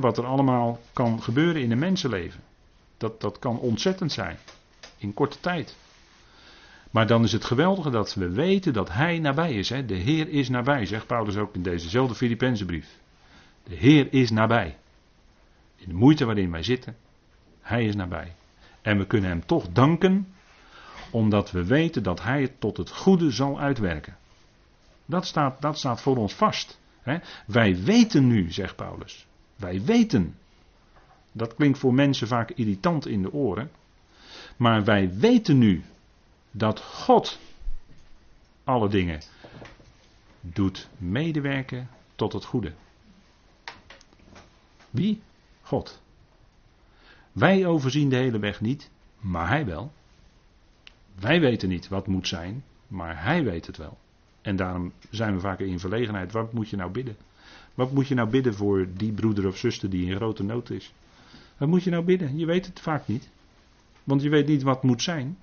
wat 0.00 0.18
er 0.18 0.26
allemaal 0.26 0.80
kan 0.92 1.22
gebeuren 1.22 1.62
in 1.62 1.70
een 1.70 1.78
mensenleven. 1.78 2.40
Dat, 2.96 3.20
dat 3.20 3.38
kan 3.38 3.58
ontzettend 3.58 4.12
zijn. 4.12 4.38
In 4.96 5.14
korte 5.14 5.40
tijd. 5.40 5.76
Maar 6.94 7.06
dan 7.06 7.24
is 7.24 7.32
het 7.32 7.44
geweldige 7.44 7.90
dat 7.90 8.14
we 8.14 8.30
weten 8.30 8.72
dat 8.72 8.92
Hij 8.92 9.18
nabij 9.18 9.54
is. 9.54 9.68
Hè. 9.68 9.84
De 9.84 9.94
Heer 9.94 10.28
is 10.28 10.48
nabij, 10.48 10.86
zegt 10.86 11.06
Paulus 11.06 11.36
ook 11.36 11.54
in 11.54 11.62
dezezelfde 11.62 12.14
Filippense 12.14 12.64
brief. 12.64 12.98
De 13.64 13.74
Heer 13.74 14.12
is 14.12 14.30
nabij. 14.30 14.76
In 15.76 15.88
de 15.88 15.94
moeite 15.94 16.24
waarin 16.24 16.50
wij 16.50 16.62
zitten, 16.62 16.96
Hij 17.60 17.84
is 17.84 17.94
nabij. 17.94 18.34
En 18.82 18.98
we 18.98 19.06
kunnen 19.06 19.30
Hem 19.30 19.46
toch 19.46 19.68
danken, 19.72 20.28
omdat 21.10 21.50
we 21.50 21.64
weten 21.64 22.02
dat 22.02 22.22
Hij 22.22 22.42
het 22.42 22.60
tot 22.60 22.76
het 22.76 22.90
goede 22.90 23.30
zal 23.30 23.60
uitwerken. 23.60 24.16
Dat 25.06 25.26
staat, 25.26 25.62
dat 25.62 25.78
staat 25.78 26.02
voor 26.02 26.16
ons 26.16 26.34
vast. 26.34 26.80
Hè. 27.02 27.18
Wij 27.46 27.76
weten 27.76 28.26
nu, 28.26 28.52
zegt 28.52 28.76
Paulus. 28.76 29.26
Wij 29.56 29.82
weten. 29.82 30.36
Dat 31.32 31.54
klinkt 31.54 31.78
voor 31.78 31.94
mensen 31.94 32.28
vaak 32.28 32.50
irritant 32.50 33.06
in 33.06 33.22
de 33.22 33.32
oren. 33.32 33.70
Maar 34.56 34.84
wij 34.84 35.14
weten 35.14 35.58
nu 35.58 35.82
dat 36.56 36.80
God 36.80 37.38
alle 38.64 38.88
dingen 38.88 39.20
doet 40.40 40.88
medewerken 40.98 41.88
tot 42.14 42.32
het 42.32 42.44
goede. 42.44 42.72
Wie? 44.90 45.22
God. 45.62 46.02
Wij 47.32 47.66
overzien 47.66 48.08
de 48.08 48.16
hele 48.16 48.38
weg 48.38 48.60
niet, 48.60 48.90
maar 49.20 49.48
Hij 49.48 49.66
wel. 49.66 49.92
Wij 51.14 51.40
weten 51.40 51.68
niet 51.68 51.88
wat 51.88 52.06
moet 52.06 52.28
zijn, 52.28 52.64
maar 52.88 53.22
Hij 53.22 53.44
weet 53.44 53.66
het 53.66 53.76
wel. 53.76 53.98
En 54.42 54.56
daarom 54.56 54.92
zijn 55.10 55.34
we 55.34 55.40
vaak 55.40 55.58
in 55.58 55.80
verlegenheid. 55.80 56.32
Wat 56.32 56.52
moet 56.52 56.68
je 56.68 56.76
nou 56.76 56.90
bidden? 56.90 57.16
Wat 57.74 57.92
moet 57.92 58.08
je 58.08 58.14
nou 58.14 58.30
bidden 58.30 58.54
voor 58.54 58.86
die 58.96 59.12
broeder 59.12 59.46
of 59.46 59.56
zuster 59.56 59.90
die 59.90 60.06
in 60.06 60.16
grote 60.16 60.42
nood 60.42 60.70
is? 60.70 60.92
Wat 61.56 61.68
moet 61.68 61.84
je 61.84 61.90
nou 61.90 62.04
bidden? 62.04 62.38
Je 62.38 62.46
weet 62.46 62.66
het 62.66 62.80
vaak 62.80 63.06
niet. 63.06 63.28
Want 64.04 64.22
je 64.22 64.28
weet 64.28 64.46
niet 64.46 64.62
wat 64.62 64.82
moet 64.82 65.02
zijn 65.02 65.38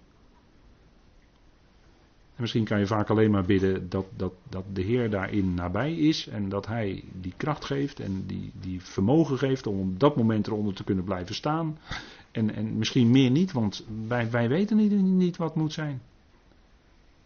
misschien 2.42 2.64
kan 2.64 2.80
je 2.80 2.88
vaak 2.88 3.10
alleen 3.10 3.32
maar 3.32 3.46
bidden 3.46 3.90
dat, 3.90 4.06
dat, 4.16 4.34
dat 4.50 4.64
de 4.74 4.82
Heer 4.82 5.10
daarin 5.10 5.54
nabij 5.54 5.94
is 5.94 6.28
en 6.28 6.50
dat 6.50 6.68
Hij 6.68 7.04
die 7.22 7.34
kracht 7.38 7.66
geeft 7.66 8.00
en 8.00 8.24
die, 8.28 8.52
die 8.62 8.82
vermogen 8.82 9.38
geeft 9.38 9.68
om 9.68 9.80
op 9.80 10.00
dat 10.00 10.16
moment 10.16 10.48
eronder 10.48 10.74
te 10.74 10.84
kunnen 10.84 11.04
blijven 11.04 11.36
staan. 11.36 11.78
En, 12.32 12.56
en 12.56 12.78
misschien 12.78 13.12
meer 13.12 13.32
niet, 13.32 13.52
want 13.52 13.86
wij, 14.08 14.48
weten 14.50 14.78
niet, 14.78 14.92
niet 14.92 15.38
wat 15.38 15.56
moet 15.56 15.74
zijn. 15.74 16.02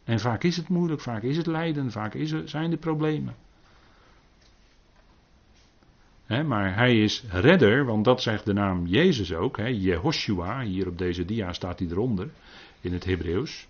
En 0.04 0.20
vaak 0.20 0.44
is 0.44 0.58
het 0.58 0.70
moeilijk, 0.70 1.02
vaak 1.02 1.24
is 1.24 1.38
het 1.38 1.48
lijden, 1.48 1.92
vaak 1.92 2.14
is 2.14 2.44
zijn 2.46 2.72
er 2.72 2.78
problemen. 2.78 3.36
maar 6.28 6.76
hij 6.76 7.02
is 7.02 7.24
redder, 7.30 7.86
want 7.86 8.06
dat 8.06 8.22
zegt 8.22 8.46
de 8.46 8.54
naam 8.54 8.86
Jezus 8.88 9.34
ook. 9.34 9.58
Jehoshua, 9.58 10.62
hier 10.62 10.88
op 10.88 10.98
deze 10.98 11.26
dia 11.26 11.54
staat 11.54 11.80
hij 11.80 11.88
eronder 11.88 12.30
in 12.82 12.94
het 12.94 13.06
Hebreeuws. 13.06 13.68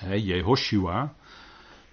Jehoshua, 0.00 1.14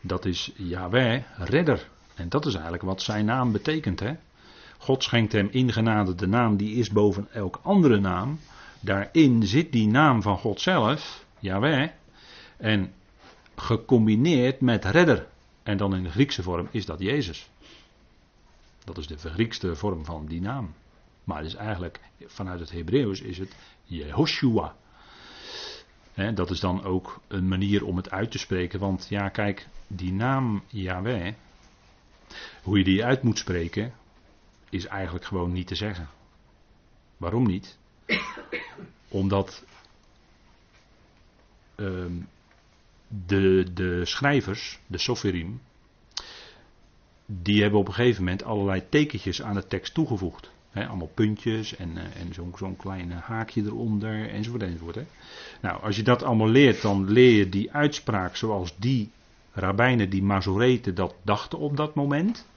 dat 0.02 0.26
is 0.26 0.52
Yahweh, 0.56 1.24
redder. 1.38 1.90
En 2.16 2.30
dat 2.30 2.46
is 2.46 2.54
eigenlijk 2.54 2.84
wat 2.84 3.02
zijn 3.02 3.26
naam 3.26 3.52
betekent. 3.52 4.00
Hè? 4.00 4.14
God 4.78 5.04
schenkt 5.04 5.32
hem 5.32 5.48
in 5.52 5.72
genade 5.72 6.16
de 6.16 6.28
naam 6.28 6.58
die 6.58 6.76
is 6.76 6.90
boven 6.90 7.28
elk 7.32 7.60
andere 7.64 8.00
naam. 8.00 8.40
Daarin 8.80 9.44
zit 9.44 9.72
die 9.72 9.88
naam 9.88 10.22
van 10.22 10.38
God 10.38 10.62
zelf, 10.62 11.26
Yahweh. 11.40 11.90
En 12.58 12.94
gecombineerd 13.56 14.62
met 14.62 14.86
redder. 14.86 15.28
En 15.64 15.78
dan 15.78 15.96
in 15.96 16.04
de 16.04 16.10
Griekse 16.10 16.44
vorm 16.44 16.68
is 16.72 16.86
dat 16.86 17.00
Jezus. 17.00 17.50
Dat 18.84 18.98
is 18.98 19.08
de 19.08 19.18
vergriekste 19.18 19.76
vorm 19.76 20.06
van 20.06 20.26
die 20.26 20.42
naam. 20.42 20.74
Maar 21.24 21.38
het 21.38 21.48
is 21.48 21.56
eigenlijk, 21.56 22.00
vanuit 22.26 22.60
het 22.60 22.72
Hebreeuws 22.72 23.22
is 23.22 23.38
het 23.38 23.56
Jehoshua. 23.84 24.76
Dat 26.14 26.50
is 26.50 26.60
dan 26.60 26.84
ook 26.84 27.22
een 27.28 27.48
manier 27.48 27.86
om 27.86 27.98
het 27.98 28.12
uit 28.12 28.32
te 28.32 28.38
spreken. 28.38 28.80
Want 28.80 29.06
ja, 29.10 29.30
kijk, 29.30 29.68
die 29.88 30.14
naam 30.14 30.64
Yahweh, 30.68 31.34
hoe 32.64 32.78
je 32.78 32.84
die 32.84 33.06
uit 33.06 33.24
moet 33.24 33.38
spreken, 33.38 33.94
is 34.70 34.86
eigenlijk 34.86 35.26
gewoon 35.26 35.52
niet 35.52 35.68
te 35.68 35.76
zeggen. 35.76 36.08
Waarom 37.18 37.48
niet? 37.48 37.78
Omdat 39.08 39.64
ehm, 41.76 42.22
de, 43.08 43.74
de 43.74 44.06
schrijvers, 44.06 44.80
de 44.88 44.98
soferim, 44.98 45.62
die 47.26 47.62
hebben 47.62 47.80
op 47.80 47.88
een 47.88 47.94
gegeven 47.94 48.24
moment 48.24 48.44
allerlei 48.44 48.90
tekentjes 48.90 49.42
aan 49.42 49.56
de 49.56 49.68
tekst 49.68 49.94
toegevoegd. 49.94 50.52
Allemaal 50.74 51.12
puntjes 51.14 51.76
en, 51.76 51.90
uh, 51.90 52.22
en 52.22 52.34
zo'n 52.34 52.54
zo'n 52.58 52.76
klein 52.76 53.12
haakje 53.12 53.62
eronder 53.62 54.30
enzovoort 54.30 54.64
enzovoort. 54.64 54.96
He. 54.96 55.06
Nou, 55.62 55.82
als 55.82 55.96
je 55.96 56.04
dat 56.04 56.24
allemaal 56.24 56.50
leert, 56.50 56.82
dan 56.82 57.12
leer 57.12 57.38
je 57.38 57.50
die 57.50 57.72
uitspraak 57.72 58.36
zoals 58.36 58.76
die 58.78 59.12
rabbijnen, 59.52 60.10
die 60.10 60.24
Mazoreten, 60.24 60.96
dat 60.96 61.16
dachten 61.22 61.60
op 61.60 61.78
dat 61.78 61.96
moment. 61.96 62.48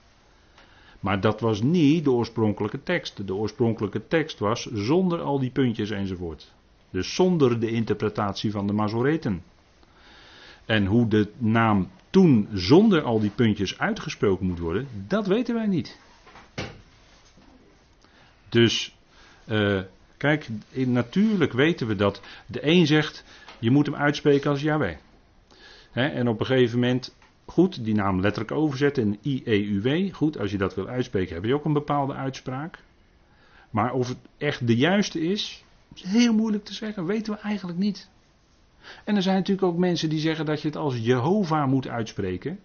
Maar 0.99 1.21
dat 1.21 1.39
was 1.39 1.61
niet 1.61 2.03
de 2.03 2.11
oorspronkelijke 2.11 2.83
tekst. 2.83 3.27
De 3.27 3.35
oorspronkelijke 3.35 4.07
tekst 4.07 4.39
was 4.39 4.61
zonder 4.73 5.21
al 5.21 5.39
die 5.39 5.51
puntjes 5.51 5.89
enzovoort. 5.89 6.53
Dus 6.89 7.15
zonder 7.15 7.59
de 7.59 7.71
interpretatie 7.71 8.51
van 8.51 8.67
de 8.67 8.73
Mazoreten. 8.73 9.43
En 10.65 10.85
hoe 10.85 11.07
de 11.07 11.31
naam 11.37 11.89
toen 12.09 12.47
zonder 12.53 13.01
al 13.01 13.19
die 13.19 13.29
puntjes 13.29 13.79
uitgesproken 13.79 14.45
moet 14.45 14.59
worden, 14.59 14.87
dat 15.07 15.27
weten 15.27 15.55
wij 15.55 15.67
niet. 15.67 15.99
Dus, 18.49 18.95
uh, 19.45 19.81
kijk, 20.17 20.47
natuurlijk 20.73 21.53
weten 21.53 21.87
we 21.87 21.95
dat 21.95 22.21
de 22.45 22.67
een 22.67 22.87
zegt, 22.87 23.23
je 23.59 23.71
moet 23.71 23.85
hem 23.85 23.95
uitspreken 23.95 24.49
als 24.49 24.61
Yahweh. 24.61 24.97
en 25.91 26.27
op 26.27 26.39
een 26.39 26.45
gegeven 26.45 26.79
moment, 26.79 27.15
goed, 27.45 27.83
die 27.83 27.93
naam 27.93 28.21
letterlijk 28.21 28.51
overzetten 28.51 29.03
in 29.03 29.19
IEUW. 29.21 30.13
Goed, 30.13 30.37
als 30.37 30.51
je 30.51 30.57
dat 30.57 30.75
wil 30.75 30.87
uitspreken, 30.87 31.35
heb 31.35 31.43
je 31.43 31.53
ook 31.53 31.65
een 31.65 31.73
bepaalde 31.73 32.13
uitspraak. 32.13 32.79
Maar 33.69 33.93
of 33.93 34.07
het 34.07 34.17
echt 34.37 34.67
de 34.67 34.75
juiste 34.75 35.21
is, 35.21 35.63
is 35.93 36.03
heel 36.03 36.33
moeilijk 36.33 36.65
te 36.65 36.73
zeggen, 36.73 37.05
weten 37.05 37.33
we 37.33 37.39
eigenlijk 37.39 37.79
niet. 37.79 38.09
En 39.03 39.15
er 39.15 39.21
zijn 39.21 39.35
natuurlijk 39.35 39.67
ook 39.67 39.77
mensen 39.77 40.09
die 40.09 40.19
zeggen 40.19 40.45
dat 40.45 40.61
je 40.61 40.67
het 40.67 40.77
als 40.77 40.97
Jehovah 40.97 41.67
moet 41.67 41.87
uitspreken. 41.87 42.59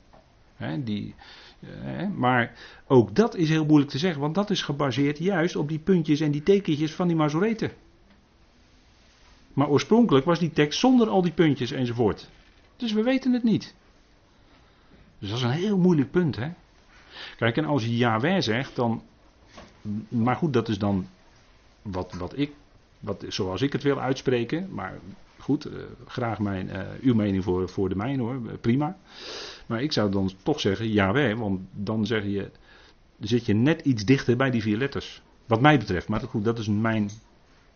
die, 0.84 1.14
maar 2.16 2.54
ook 2.86 3.14
dat 3.14 3.36
is 3.36 3.48
heel 3.48 3.64
moeilijk 3.64 3.90
te 3.90 3.98
zeggen, 3.98 4.20
want 4.20 4.34
dat 4.34 4.50
is 4.50 4.62
gebaseerd 4.62 5.18
juist 5.18 5.56
op 5.56 5.68
die 5.68 5.78
puntjes 5.78 6.20
en 6.20 6.30
die 6.30 6.42
tekentjes 6.42 6.94
van 6.94 7.06
die 7.06 7.16
Mazoreten. 7.16 7.70
Maar 9.52 9.68
oorspronkelijk 9.68 10.24
was 10.24 10.38
die 10.38 10.52
tekst 10.52 10.78
zonder 10.78 11.08
al 11.08 11.22
die 11.22 11.32
puntjes 11.32 11.70
enzovoort. 11.70 12.28
Dus 12.76 12.92
we 12.92 13.02
weten 13.02 13.32
het 13.32 13.42
niet. 13.42 13.74
Dus 15.18 15.28
dat 15.28 15.38
is 15.38 15.44
een 15.44 15.50
heel 15.50 15.78
moeilijk 15.78 16.10
punt, 16.10 16.36
hè. 16.36 16.50
Kijk, 17.36 17.56
en 17.56 17.64
als 17.64 17.84
je 17.84 17.96
Yahweh 17.96 18.40
zegt, 18.40 18.76
dan. 18.76 19.02
Maar 20.08 20.36
goed, 20.36 20.52
dat 20.52 20.68
is 20.68 20.78
dan 20.78 21.06
wat, 21.82 22.12
wat 22.12 22.38
ik. 22.38 22.52
Wat, 23.00 23.24
zoals 23.28 23.62
ik 23.62 23.72
het 23.72 23.82
wil 23.82 24.00
uitspreken. 24.00 24.68
Maar 24.70 24.98
Goed, 25.42 25.66
uh, 25.66 25.72
graag 26.06 26.38
mijn, 26.38 26.68
uh, 26.68 26.80
uw 27.00 27.14
mening 27.14 27.44
voor, 27.44 27.68
voor 27.68 27.88
de 27.88 27.96
mijne 27.96 28.22
hoor, 28.22 28.34
eh, 28.34 28.52
prima. 28.60 28.96
Maar 29.66 29.82
ik 29.82 29.92
zou 29.92 30.10
dan 30.10 30.30
toch 30.42 30.60
zeggen 30.60 30.88
Jawel, 30.88 31.36
want 31.36 31.60
dan 31.72 32.06
zeg 32.06 32.24
je, 32.24 32.50
zit 33.20 33.46
je 33.46 33.54
net 33.54 33.80
iets 33.80 34.04
dichter 34.04 34.36
bij 34.36 34.50
die 34.50 34.62
vier 34.62 34.76
letters. 34.76 35.22
Wat 35.46 35.60
mij 35.60 35.78
betreft, 35.78 36.08
maar 36.08 36.20
goed, 36.20 36.44
dat 36.44 36.58
is 36.58 36.68
mijn 36.68 37.10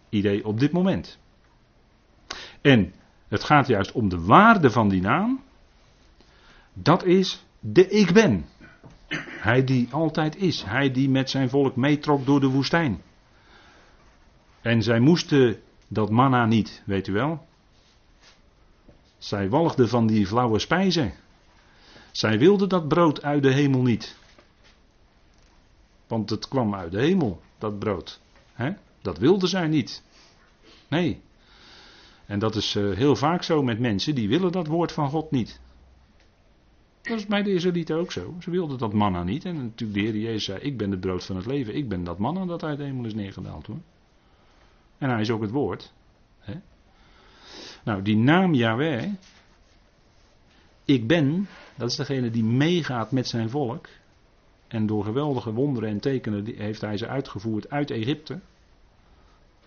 idee 0.08 0.46
op 0.46 0.60
dit 0.60 0.72
moment. 0.72 1.18
En 2.60 2.92
het 3.28 3.44
gaat 3.44 3.66
juist 3.66 3.92
om 3.92 4.08
de 4.08 4.20
waarde 4.20 4.70
van 4.70 4.88
die 4.88 5.00
naam. 5.00 5.42
Dat 6.72 7.04
is 7.04 7.44
de 7.60 7.88
ik 7.88 8.12
ben. 8.12 8.44
Hij 9.40 9.64
die 9.64 9.88
altijd 9.90 10.36
is. 10.36 10.62
Hij 10.62 10.90
die 10.90 11.08
met 11.08 11.30
zijn 11.30 11.48
volk 11.48 11.76
meetrok 11.76 12.26
door 12.26 12.40
de 12.40 12.48
woestijn. 12.48 13.02
En 14.60 14.82
zij 14.82 15.00
moesten 15.00 15.60
dat 15.88 16.10
manna 16.10 16.46
niet, 16.46 16.82
weet 16.84 17.06
u 17.06 17.12
wel. 17.12 17.46
Zij 19.26 19.48
walgde 19.48 19.88
van 19.88 20.06
die 20.06 20.26
flauwe 20.26 20.58
spijzen. 20.58 21.12
Zij 22.12 22.38
wilde 22.38 22.66
dat 22.66 22.88
brood 22.88 23.22
uit 23.22 23.42
de 23.42 23.52
hemel 23.52 23.82
niet. 23.82 24.16
Want 26.06 26.30
het 26.30 26.48
kwam 26.48 26.74
uit 26.74 26.92
de 26.92 27.00
hemel, 27.00 27.40
dat 27.58 27.78
brood. 27.78 28.20
Dat 29.02 29.18
wilde 29.18 29.46
zij 29.46 29.66
niet. 29.66 30.02
Nee. 30.88 31.20
En 32.26 32.38
dat 32.38 32.54
is 32.54 32.74
uh, 32.74 32.96
heel 32.96 33.16
vaak 33.16 33.42
zo 33.42 33.62
met 33.62 33.78
mensen 33.78 34.14
die 34.14 34.28
willen 34.28 34.52
dat 34.52 34.66
woord 34.66 34.92
van 34.92 35.10
God 35.10 35.30
niet. 35.30 35.60
Dat 37.02 37.18
is 37.18 37.26
bij 37.26 37.42
de 37.42 37.52
Israëlieten 37.52 37.96
ook 37.96 38.12
zo. 38.12 38.34
Ze 38.40 38.50
wilden 38.50 38.78
dat 38.78 38.92
manna 38.92 39.22
niet. 39.22 39.44
En 39.44 39.54
natuurlijk 39.54 39.98
de 39.98 40.00
Heer 40.00 40.16
Jezus 40.16 40.44
zei, 40.44 40.58
ik 40.58 40.76
ben 40.76 40.90
het 40.90 41.00
brood 41.00 41.24
van 41.24 41.36
het 41.36 41.46
leven. 41.46 41.76
Ik 41.76 41.88
ben 41.88 42.04
dat 42.04 42.18
manna 42.18 42.44
dat 42.44 42.62
uit 42.62 42.78
de 42.78 42.84
hemel 42.84 43.04
is 43.04 43.14
neergedaald 43.14 43.66
hoor. 43.66 43.80
En 44.98 45.10
hij 45.10 45.20
is 45.20 45.30
ook 45.30 45.40
het 45.40 45.50
woord. 45.50 45.94
Nou, 47.86 48.02
die 48.02 48.16
naam 48.16 48.54
Yahweh, 48.54 49.12
ik 50.84 51.06
ben, 51.06 51.48
dat 51.76 51.90
is 51.90 51.96
degene 51.96 52.30
die 52.30 52.44
meegaat 52.44 53.10
met 53.10 53.28
zijn 53.28 53.50
volk. 53.50 53.88
En 54.68 54.86
door 54.86 55.04
geweldige 55.04 55.52
wonderen 55.52 55.88
en 55.88 56.00
tekenen 56.00 56.56
heeft 56.56 56.80
hij 56.80 56.96
ze 56.96 57.06
uitgevoerd 57.06 57.70
uit 57.70 57.90
Egypte. 57.90 58.40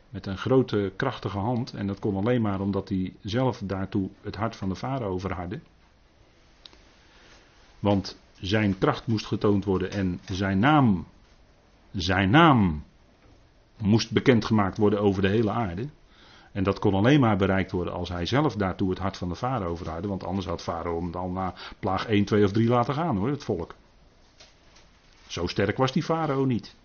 Met 0.10 0.26
een 0.26 0.38
grote, 0.38 0.92
krachtige 0.96 1.38
hand. 1.38 1.74
En 1.74 1.88
dat 1.88 2.00
kon 2.00 2.16
alleen 2.16 2.42
maar 2.42 2.62
omdat 2.62 2.90
hij 2.90 3.14
zelf 3.22 3.62
daartoe 3.64 4.10
het 4.22 4.36
hart 4.36 4.56
van 4.56 4.70
de 4.70 4.76
farao 4.76 5.18
verhardde. 5.20 5.60
Want 7.80 8.20
zijn 8.40 8.78
kracht 8.78 9.08
moest 9.08 9.26
getoond 9.26 9.66
worden 9.66 9.92
en 9.92 10.20
zijn 10.26 10.60
naam, 10.60 11.06
zijn 11.92 12.30
naam 12.30 12.84
moest 13.78 14.12
bekendgemaakt 14.12 14.78
worden 14.78 15.02
over 15.02 15.22
de 15.22 15.30
hele 15.30 15.52
aarde. 15.52 15.88
En 16.60 16.66
dat 16.66 16.80
kon 16.80 16.94
alleen 16.94 17.20
maar 17.20 17.38
bereikt 17.38 17.72
worden 17.72 17.94
als 17.94 18.10
hij 18.10 18.26
zelf 18.26 18.56
daartoe 18.56 18.90
het 18.90 19.00
hart 19.00 19.18
van 19.18 19.30
de 19.30 19.36
farao 19.36 19.76
verhardde. 19.76 20.08
Want 20.08 20.24
anders 20.24 20.46
had 20.46 20.62
farao 20.62 21.02
hem 21.02 21.12
dan 21.12 21.34
na 21.34 21.54
plaag 21.80 22.06
1, 22.06 22.26
2 22.26 22.44
of 22.44 22.52
3 22.52 22.68
laten 22.68 22.94
gaan 22.94 23.18
hoor, 23.18 23.30
het 23.30 23.44
volk. 23.44 23.76
Zo 25.28 25.48
sterk 25.48 25.78
was 25.78 25.92
die 25.92 26.04
farao 26.04 26.46
niet. 26.46 26.76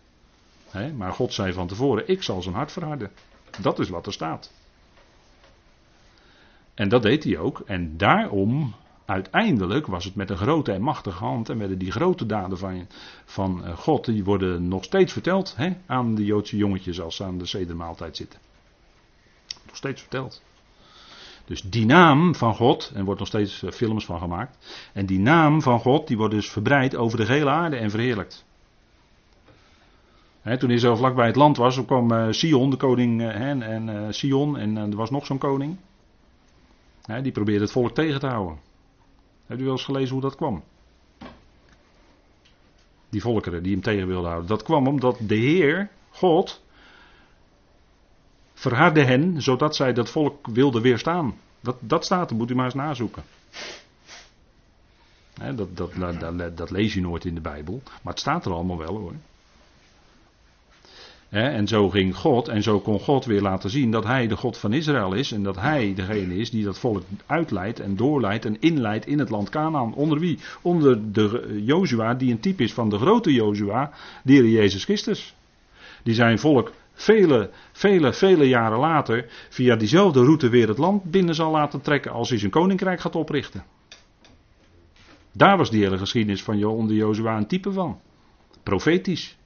maar 0.96 1.12
God 1.12 1.32
zei 1.32 1.52
van 1.52 1.66
tevoren, 1.66 2.08
ik 2.08 2.22
zal 2.22 2.42
zijn 2.42 2.54
hart 2.54 2.72
verharden. 2.72 3.10
Dat 3.60 3.78
is 3.78 3.88
wat 3.88 4.06
er 4.06 4.12
staat. 4.12 4.52
En 6.74 6.88
dat 6.88 7.02
deed 7.02 7.24
hij 7.24 7.38
ook. 7.38 7.62
En 7.66 7.96
daarom, 7.96 8.74
uiteindelijk, 9.04 9.86
was 9.86 10.04
het 10.04 10.14
met 10.14 10.30
een 10.30 10.36
grote 10.36 10.72
en 10.72 10.82
machtige 10.82 11.24
hand. 11.24 11.48
En 11.48 11.58
werden 11.58 11.78
die 11.78 11.92
grote 11.92 12.26
daden 12.26 12.58
van, 12.58 12.86
van 13.24 13.64
eh, 13.64 13.76
God, 13.76 14.04
die 14.04 14.24
worden 14.24 14.68
nog 14.68 14.84
steeds 14.84 15.12
verteld 15.12 15.56
aan 15.86 16.14
de 16.14 16.24
Joodse 16.24 16.56
jongetjes 16.56 17.00
als 17.00 17.16
ze 17.16 17.24
aan 17.24 17.38
de 17.38 17.46
zedermaaltijd 17.46 18.16
zitten 18.16 18.52
nog 19.66 19.76
steeds 19.76 20.00
verteld. 20.00 20.42
Dus 21.44 21.62
die 21.62 21.86
naam 21.86 22.34
van 22.34 22.54
God, 22.54 22.90
en 22.92 22.98
er 22.98 23.04
wordt 23.04 23.20
nog 23.20 23.28
steeds 23.28 23.62
eh, 23.62 23.70
films 23.70 24.04
van 24.04 24.18
gemaakt. 24.18 24.88
En 24.92 25.06
die 25.06 25.18
naam 25.18 25.62
van 25.62 25.80
God, 25.80 26.06
die 26.06 26.16
wordt 26.16 26.34
dus 26.34 26.50
verbreid 26.50 26.96
over 26.96 27.18
de 27.18 27.26
hele 27.26 27.50
aarde 27.50 27.76
en 27.76 27.90
verheerlijkt. 27.90 28.44
toen 30.58 30.68
hij 30.68 30.78
zo 30.78 30.94
vlakbij 30.94 31.26
het 31.26 31.36
land 31.36 31.56
was, 31.56 31.84
kwam 31.84 32.12
uh, 32.12 32.26
Sion, 32.30 32.70
de 32.70 32.76
koning, 32.76 33.20
uh, 33.20 33.40
en 33.40 34.14
Sion, 34.14 34.58
en 34.58 34.76
er 34.76 34.96
was 34.96 35.10
nog 35.10 35.26
zo'n 35.26 35.38
koning. 35.38 35.76
die 37.22 37.32
probeerde 37.32 37.62
het 37.62 37.72
volk 37.72 37.94
tegen 37.94 38.20
te 38.20 38.26
houden. 38.26 38.58
Hebt 39.46 39.60
u 39.60 39.64
wel 39.64 39.72
eens 39.72 39.84
gelezen 39.84 40.12
hoe 40.12 40.22
dat 40.22 40.36
kwam? 40.36 40.62
Die 43.08 43.20
volkeren 43.20 43.62
die 43.62 43.72
hem 43.72 43.82
tegen 43.82 44.06
wilden 44.06 44.28
houden. 44.28 44.48
Dat 44.48 44.62
kwam 44.62 44.86
omdat 44.86 45.18
de 45.20 45.34
Heer, 45.34 45.90
God, 46.10 46.63
verhardde 48.54 49.04
hen, 49.04 49.42
zodat 49.42 49.76
zij 49.76 49.92
dat 49.92 50.10
volk 50.10 50.46
wilden 50.46 50.82
weerstaan. 50.82 51.34
Dat, 51.60 51.76
dat 51.80 52.04
staat 52.04 52.30
er, 52.30 52.36
moet 52.36 52.50
u 52.50 52.54
maar 52.54 52.64
eens 52.64 52.74
nazoeken. 52.74 53.22
dat, 55.54 55.76
dat, 55.76 55.92
dat, 56.20 56.56
dat, 56.56 56.70
lees 56.70 56.94
je 56.94 57.00
nooit 57.00 57.24
in 57.24 57.34
de 57.34 57.40
Bijbel, 57.40 57.82
maar 58.02 58.12
het 58.12 58.22
staat 58.22 58.46
er 58.46 58.52
allemaal 58.52 58.78
wel 58.78 58.96
hoor. 58.96 59.12
en 61.28 61.68
zo 61.68 61.90
ging 61.90 62.16
God 62.16 62.48
en 62.48 62.62
zo 62.62 62.80
kon 62.80 63.00
God 63.00 63.24
weer 63.24 63.40
laten 63.40 63.70
zien 63.70 63.90
dat 63.90 64.04
hij 64.04 64.26
de 64.26 64.36
God 64.36 64.58
van 64.58 64.72
Israël 64.72 65.12
is 65.12 65.32
en 65.32 65.42
dat 65.42 65.56
hij 65.56 65.94
degene 65.94 66.36
is 66.36 66.50
die 66.50 66.64
dat 66.64 66.78
volk 66.78 67.02
uitleidt 67.26 67.80
en 67.80 67.96
doorleidt 67.96 68.44
en 68.44 68.60
inleidt 68.60 69.06
in 69.06 69.18
het 69.18 69.30
land 69.30 69.48
Canaan. 69.48 69.94
Onder 69.94 70.18
wie? 70.18 70.38
Onder 70.62 71.12
de 71.12 71.60
Jozua 71.64 72.14
die 72.14 72.30
een 72.30 72.40
type 72.40 72.62
is 72.62 72.72
van 72.72 72.88
de 72.88 72.98
grote 72.98 73.32
Jozua, 73.32 73.92
die 74.22 74.50
Jezus 74.50 74.84
Christus. 74.84 75.34
Die 76.02 76.14
zijn 76.14 76.38
volk 76.38 76.72
vele, 76.94 77.50
vele, 77.72 78.12
vele 78.12 78.48
jaren 78.48 78.78
later 78.78 79.26
via 79.50 79.76
diezelfde 79.76 80.20
route 80.20 80.48
weer 80.48 80.68
het 80.68 80.78
land 80.78 81.04
binnen 81.04 81.34
zal 81.34 81.50
laten 81.50 81.80
trekken 81.80 82.12
als 82.12 82.28
hij 82.28 82.38
zijn 82.38 82.50
koninkrijk 82.50 83.00
gaat 83.00 83.16
oprichten. 83.16 83.64
Daar 85.32 85.56
was 85.56 85.70
die 85.70 85.82
hele 85.82 85.98
geschiedenis 85.98 86.42
van 86.42 86.64
onder 86.64 86.96
Jozua 86.96 87.36
een 87.36 87.46
type 87.46 87.72
van. 87.72 88.00
Profetisch 88.62 89.36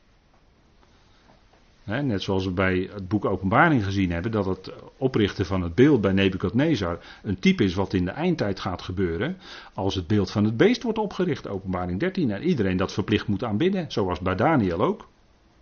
net 1.88 2.22
zoals 2.22 2.44
we 2.44 2.50
bij 2.50 2.90
het 2.92 3.08
boek 3.08 3.24
Openbaring 3.24 3.84
gezien 3.84 4.10
hebben, 4.12 4.30
dat 4.30 4.46
het 4.46 4.72
oprichten 4.96 5.46
van 5.46 5.62
het 5.62 5.74
beeld 5.74 6.00
bij 6.00 6.12
Nebukadnezar 6.12 6.98
een 7.22 7.38
type 7.38 7.64
is 7.64 7.74
wat 7.74 7.92
in 7.92 8.04
de 8.04 8.10
eindtijd 8.10 8.60
gaat 8.60 8.82
gebeuren. 8.82 9.36
Als 9.74 9.94
het 9.94 10.06
beeld 10.06 10.30
van 10.30 10.44
het 10.44 10.56
beest 10.56 10.82
wordt 10.82 10.98
opgericht, 10.98 11.48
Openbaring 11.48 12.00
13, 12.00 12.30
en 12.30 12.42
iedereen 12.42 12.76
dat 12.76 12.92
verplicht 12.92 13.26
moet 13.26 13.44
aanbidden, 13.44 13.90
zoals 13.92 14.20
bij 14.20 14.34
Daniel 14.34 14.80
ook. 14.80 15.08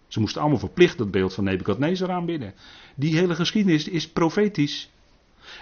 Ze 0.09 0.21
moesten 0.21 0.41
allemaal 0.41 0.59
verplicht 0.59 0.99
het 0.99 1.11
beeld 1.11 1.35
van 1.35 1.45
Nebukadnezar 1.45 2.11
aanbidden. 2.11 2.55
Die 2.95 3.17
hele 3.17 3.35
geschiedenis 3.35 3.89
is 3.89 4.09
profetisch. 4.09 4.91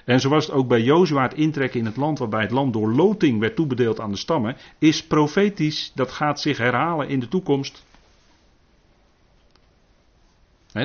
En 0.05 0.21
zo 0.21 0.29
was 0.29 0.47
het 0.47 0.55
ook 0.55 0.69
bij 0.69 0.83
Jozua 0.83 1.23
het 1.23 1.35
intrekken 1.35 1.81
in 1.81 1.87
het 1.87 1.97
land 1.97 2.19
waarbij 2.19 2.41
het 2.41 2.51
land 2.51 2.73
door 2.73 2.93
loting 2.93 3.41
werd 3.41 3.57
toebedeeld 3.57 4.01
aan 4.01 4.11
de 4.11 4.17
stammen, 4.17 4.57
is 4.79 5.07
profetisch. 5.07 5.93
Dat 5.95 6.11
gaat 6.11 6.41
zich 6.41 6.59
herhalen 6.59 7.09
in 7.09 7.21
de 7.21 7.29
toekomst 7.29 7.85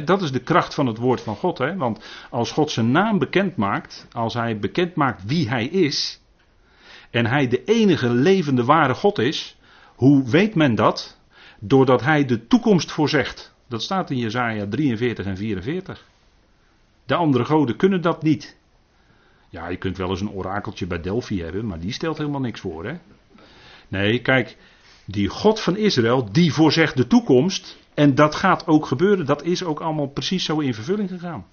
dat 0.06 0.22
is 0.22 0.32
de 0.32 0.44
kracht 0.44 0.74
van 0.74 0.86
het 0.86 0.98
woord 0.98 1.22
van 1.22 1.36
God. 1.36 1.58
Want 1.58 2.06
als 2.30 2.52
God 2.52 2.72
zijn 2.72 2.92
naam 2.92 3.20
bekend 3.20 3.56
maakt, 3.56 4.08
als 4.12 4.34
hij 4.34 4.60
bekend 4.60 4.96
maakt 4.96 5.24
wie 5.26 5.50
hij 5.50 5.66
is, 5.66 6.22
en 7.10 7.26
hij 7.26 7.48
de 7.48 7.64
enige 7.64 8.10
levende 8.10 8.64
ware 8.64 8.94
God 8.94 9.20
is, 9.20 9.58
hoe 9.96 10.30
weet 10.30 10.56
men 10.56 10.76
dat? 10.76 11.19
Doordat 11.60 12.02
hij 12.02 12.26
de 12.26 12.48
toekomst 12.48 12.92
voorzegt. 12.92 13.54
Dat 13.68 13.82
staat 13.82 14.10
in 14.10 14.18
Jezaja 14.18 14.68
43 14.68 15.26
en 15.26 15.38
44. 15.38 16.06
De 17.06 17.16
andere 17.16 17.46
goden 17.46 17.76
kunnen 17.76 18.02
dat 18.02 18.24
niet. 18.24 18.58
Ja, 19.50 19.68
je 19.68 19.78
kunt 19.78 19.98
wel 19.98 20.10
eens 20.10 20.22
een 20.22 20.32
orakeltje 20.32 20.88
bij 20.88 21.02
Delphi 21.02 21.42
hebben, 21.42 21.66
maar 21.66 21.80
die 21.80 21.92
stelt 21.92 22.18
helemaal 22.18 22.40
niks 22.40 22.60
voor. 22.60 22.86
Hè? 22.86 22.98
Nee, 23.88 24.22
kijk, 24.22 24.58
die 25.06 25.28
God 25.28 25.60
van 25.60 25.78
Israël, 25.78 26.32
die 26.32 26.54
voorzegt 26.54 26.98
de 26.98 27.08
toekomst. 27.08 27.78
En 27.94 28.16
dat 28.16 28.36
gaat 28.36 28.68
ook 28.68 28.86
gebeuren. 28.86 29.26
Dat 29.26 29.44
is 29.44 29.64
ook 29.64 29.80
allemaal 29.80 30.08
precies 30.08 30.46
zo 30.46 30.60
in 30.60 30.74
vervulling 30.74 31.10
gegaan. 31.10 31.46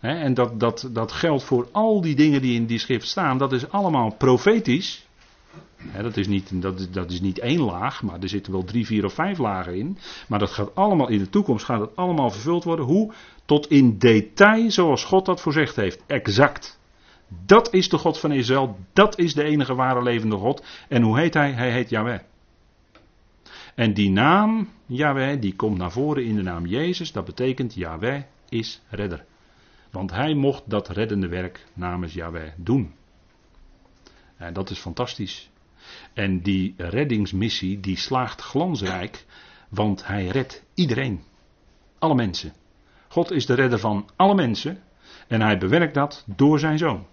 en 0.00 0.34
dat, 0.34 0.60
dat, 0.60 0.88
dat 0.92 1.12
geldt 1.12 1.44
voor 1.44 1.68
al 1.72 2.00
die 2.00 2.14
dingen 2.14 2.42
die 2.42 2.54
in 2.54 2.66
die 2.66 2.78
schrift 2.78 3.06
staan. 3.06 3.38
Dat 3.38 3.52
is 3.52 3.70
allemaal 3.70 4.14
profetisch. 4.14 5.07
Dat, 6.02 6.16
is 6.16 6.26
niet, 6.26 6.62
dat, 6.62 6.80
is, 6.80 6.90
dat 6.90 7.10
is 7.10 7.20
niet 7.20 7.38
één 7.38 7.60
laag, 7.60 8.02
maar 8.02 8.20
er 8.20 8.28
zitten 8.28 8.52
wel 8.52 8.64
drie, 8.64 8.86
vier 8.86 9.04
of 9.04 9.12
vijf 9.12 9.38
lagen 9.38 9.76
in. 9.76 9.98
Maar 10.28 10.38
dat 10.38 10.50
gaat 10.50 10.74
allemaal 10.74 11.08
in 11.08 11.18
de 11.18 11.28
toekomst 11.28 11.64
gaat 11.64 11.80
het 11.80 11.96
allemaal 11.96 12.30
vervuld 12.30 12.64
worden. 12.64 12.84
Hoe? 12.84 13.12
Tot 13.44 13.70
in 13.70 13.98
detail 13.98 14.70
zoals 14.70 15.04
God 15.04 15.26
dat 15.26 15.40
voorzegd 15.40 15.76
heeft. 15.76 16.02
Exact. 16.06 16.78
Dat 17.46 17.72
is 17.74 17.88
de 17.88 17.98
God 17.98 18.18
van 18.18 18.32
Israël. 18.32 18.78
Dat 18.92 19.18
is 19.18 19.34
de 19.34 19.42
enige 19.42 19.74
ware 19.74 20.02
levende 20.02 20.36
God. 20.36 20.64
En 20.88 21.02
hoe 21.02 21.18
heet 21.18 21.34
hij? 21.34 21.52
Hij 21.52 21.72
heet 21.72 21.90
Yahweh. 21.90 22.20
En 23.74 23.94
die 23.94 24.10
naam, 24.10 24.68
Yahweh, 24.86 25.40
die 25.40 25.56
komt 25.56 25.78
naar 25.78 25.92
voren 25.92 26.24
in 26.24 26.36
de 26.36 26.42
naam 26.42 26.66
Jezus. 26.66 27.12
Dat 27.12 27.24
betekent 27.24 27.74
Yahweh 27.74 28.22
is 28.48 28.80
redder. 28.88 29.24
Want 29.90 30.10
hij 30.10 30.34
mocht 30.34 30.62
dat 30.66 30.88
reddende 30.88 31.28
werk 31.28 31.66
namens 31.74 32.14
Yahweh 32.14 32.52
doen. 32.56 32.94
En 34.36 34.52
dat 34.52 34.70
is 34.70 34.78
fantastisch. 34.78 35.50
En 36.12 36.40
die 36.40 36.74
reddingsmissie 36.76 37.80
die 37.80 37.96
slaagt 37.96 38.40
glansrijk, 38.40 39.24
want 39.68 40.06
hij 40.06 40.26
redt 40.26 40.62
iedereen. 40.74 41.22
Alle 41.98 42.14
mensen. 42.14 42.52
God 43.08 43.30
is 43.30 43.46
de 43.46 43.54
redder 43.54 43.78
van 43.78 44.08
alle 44.16 44.34
mensen 44.34 44.82
en 45.26 45.40
hij 45.40 45.58
bewerkt 45.58 45.94
dat 45.94 46.24
door 46.26 46.58
zijn 46.58 46.78
zoon. 46.78 47.06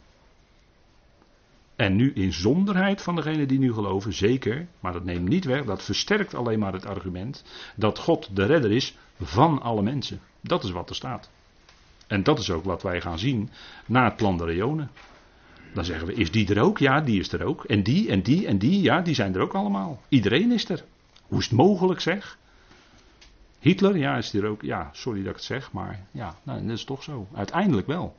En 1.75 1.95
nu 1.95 2.13
in 2.13 2.33
zonderheid 2.33 3.01
van 3.01 3.15
degenen 3.15 3.47
die 3.47 3.59
nu 3.59 3.73
geloven, 3.73 4.13
zeker, 4.13 4.67
maar 4.79 4.93
dat 4.93 5.03
neemt 5.03 5.27
niet 5.27 5.45
weg, 5.45 5.65
dat 5.65 5.83
versterkt 5.83 6.33
alleen 6.33 6.59
maar 6.59 6.73
het 6.73 6.85
argument 6.85 7.43
dat 7.75 7.99
God 7.99 8.35
de 8.35 8.45
redder 8.45 8.71
is 8.71 8.97
van 9.21 9.61
alle 9.61 9.81
mensen. 9.81 10.19
Dat 10.41 10.63
is 10.63 10.71
wat 10.71 10.89
er 10.89 10.95
staat. 10.95 11.29
En 12.07 12.23
dat 12.23 12.39
is 12.39 12.51
ook 12.51 12.63
wat 12.63 12.81
wij 12.81 13.01
gaan 13.01 13.19
zien 13.19 13.49
na 13.85 14.03
het 14.03 14.15
plan 14.15 14.37
de 14.37 14.45
Reonen. 14.45 14.89
Dan 15.75 15.85
zeggen 15.85 16.07
we, 16.07 16.13
is 16.13 16.31
die 16.31 16.55
er 16.55 16.61
ook? 16.61 16.77
Ja, 16.77 17.01
die 17.01 17.19
is 17.19 17.31
er 17.31 17.43
ook. 17.43 17.63
En 17.63 17.83
die, 17.83 18.09
en 18.09 18.21
die, 18.21 18.47
en 18.47 18.57
die, 18.57 18.81
ja, 18.81 19.01
die 19.01 19.15
zijn 19.15 19.35
er 19.35 19.41
ook 19.41 19.53
allemaal. 19.53 20.01
Iedereen 20.09 20.51
is 20.51 20.69
er. 20.69 20.83
Hoe 21.27 21.39
is 21.39 21.45
het 21.45 21.53
mogelijk 21.53 21.99
zeg? 21.99 22.37
Hitler, 23.59 23.97
ja, 23.97 24.17
is 24.17 24.33
er 24.33 24.45
ook. 24.45 24.61
Ja, 24.61 24.89
sorry 24.93 25.19
dat 25.19 25.29
ik 25.29 25.35
het 25.35 25.43
zeg, 25.43 25.71
maar 25.71 26.05
ja, 26.11 26.35
nou, 26.43 26.61
dat 26.61 26.77
is 26.77 26.83
toch 26.83 27.03
zo. 27.03 27.27
Uiteindelijk 27.33 27.87
wel. 27.87 28.15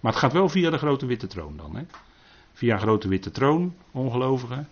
Maar 0.00 0.12
het 0.12 0.20
gaat 0.20 0.32
wel 0.32 0.48
via 0.48 0.70
de 0.70 0.78
grote 0.78 1.06
witte 1.06 1.26
troon 1.26 1.56
dan, 1.56 1.76
hè? 1.76 1.82
Via 2.52 2.78
grote 2.78 3.08
witte 3.08 3.30
troon, 3.30 3.74
ongelovigen. 3.90 4.68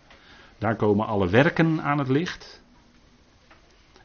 Daar 0.59 0.77
komen 0.77 1.07
alle 1.07 1.29
werken 1.29 1.83
aan 1.83 1.99
het 1.99 2.09
licht. 2.09 2.63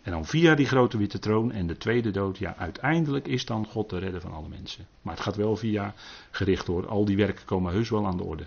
En 0.06 0.12
dan 0.12 0.26
via 0.26 0.56
die 0.56 0.66
grote 0.66 0.98
witte 0.98 1.20
troon 1.20 1.52
en 1.52 1.68
de 1.68 1.78
tweede 1.78 2.12
dood, 2.12 2.38
ja, 2.38 2.56
uiteindelijk 2.58 3.28
is 3.28 3.46
dan 3.46 3.66
God 3.66 3.90
de 3.90 3.98
redder 3.98 4.22
van 4.22 4.34
alle 4.34 4.48
mensen. 4.48 4.88
Maar 5.02 5.14
het 5.14 5.24
gaat 5.24 5.36
wel 5.36 5.56
via 5.56 5.94
gericht 6.32 6.68
hoor. 6.68 6.88
Al 6.88 7.06
die 7.06 7.18
werken 7.18 7.46
komen 7.46 7.74
heus 7.74 7.90
wel 7.90 8.06
aan 8.06 8.18
de 8.18 8.24
orde. 8.24 8.46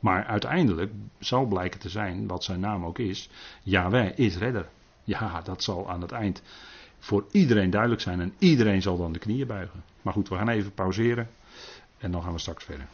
Maar 0.00 0.24
uiteindelijk 0.24 0.92
zal 1.18 1.46
blijken 1.46 1.80
te 1.80 1.88
zijn, 1.88 2.26
wat 2.26 2.44
zijn 2.44 2.60
naam 2.60 2.84
ook 2.84 2.98
is, 2.98 3.28
Yahweh 3.62 4.18
is 4.18 4.36
redder. 4.36 4.68
Ja, 5.04 5.40
dat 5.40 5.62
zal 5.62 5.90
aan 5.90 6.00
het 6.00 6.12
eind 6.12 6.42
voor 6.98 7.24
iedereen 7.30 7.70
duidelijk 7.70 8.00
zijn 8.00 8.20
en 8.20 8.34
iedereen 8.38 8.82
zal 8.82 8.96
dan 8.96 9.12
de 9.12 9.18
knieën 9.18 9.46
buigen. 9.46 9.82
Maar 10.02 10.12
goed, 10.12 10.28
we 10.28 10.36
gaan 10.36 10.48
even 10.48 10.74
pauzeren 10.74 11.28
en 11.98 12.10
dan 12.10 12.22
gaan 12.22 12.32
we 12.32 12.38
straks 12.38 12.64
verder. 12.64 12.86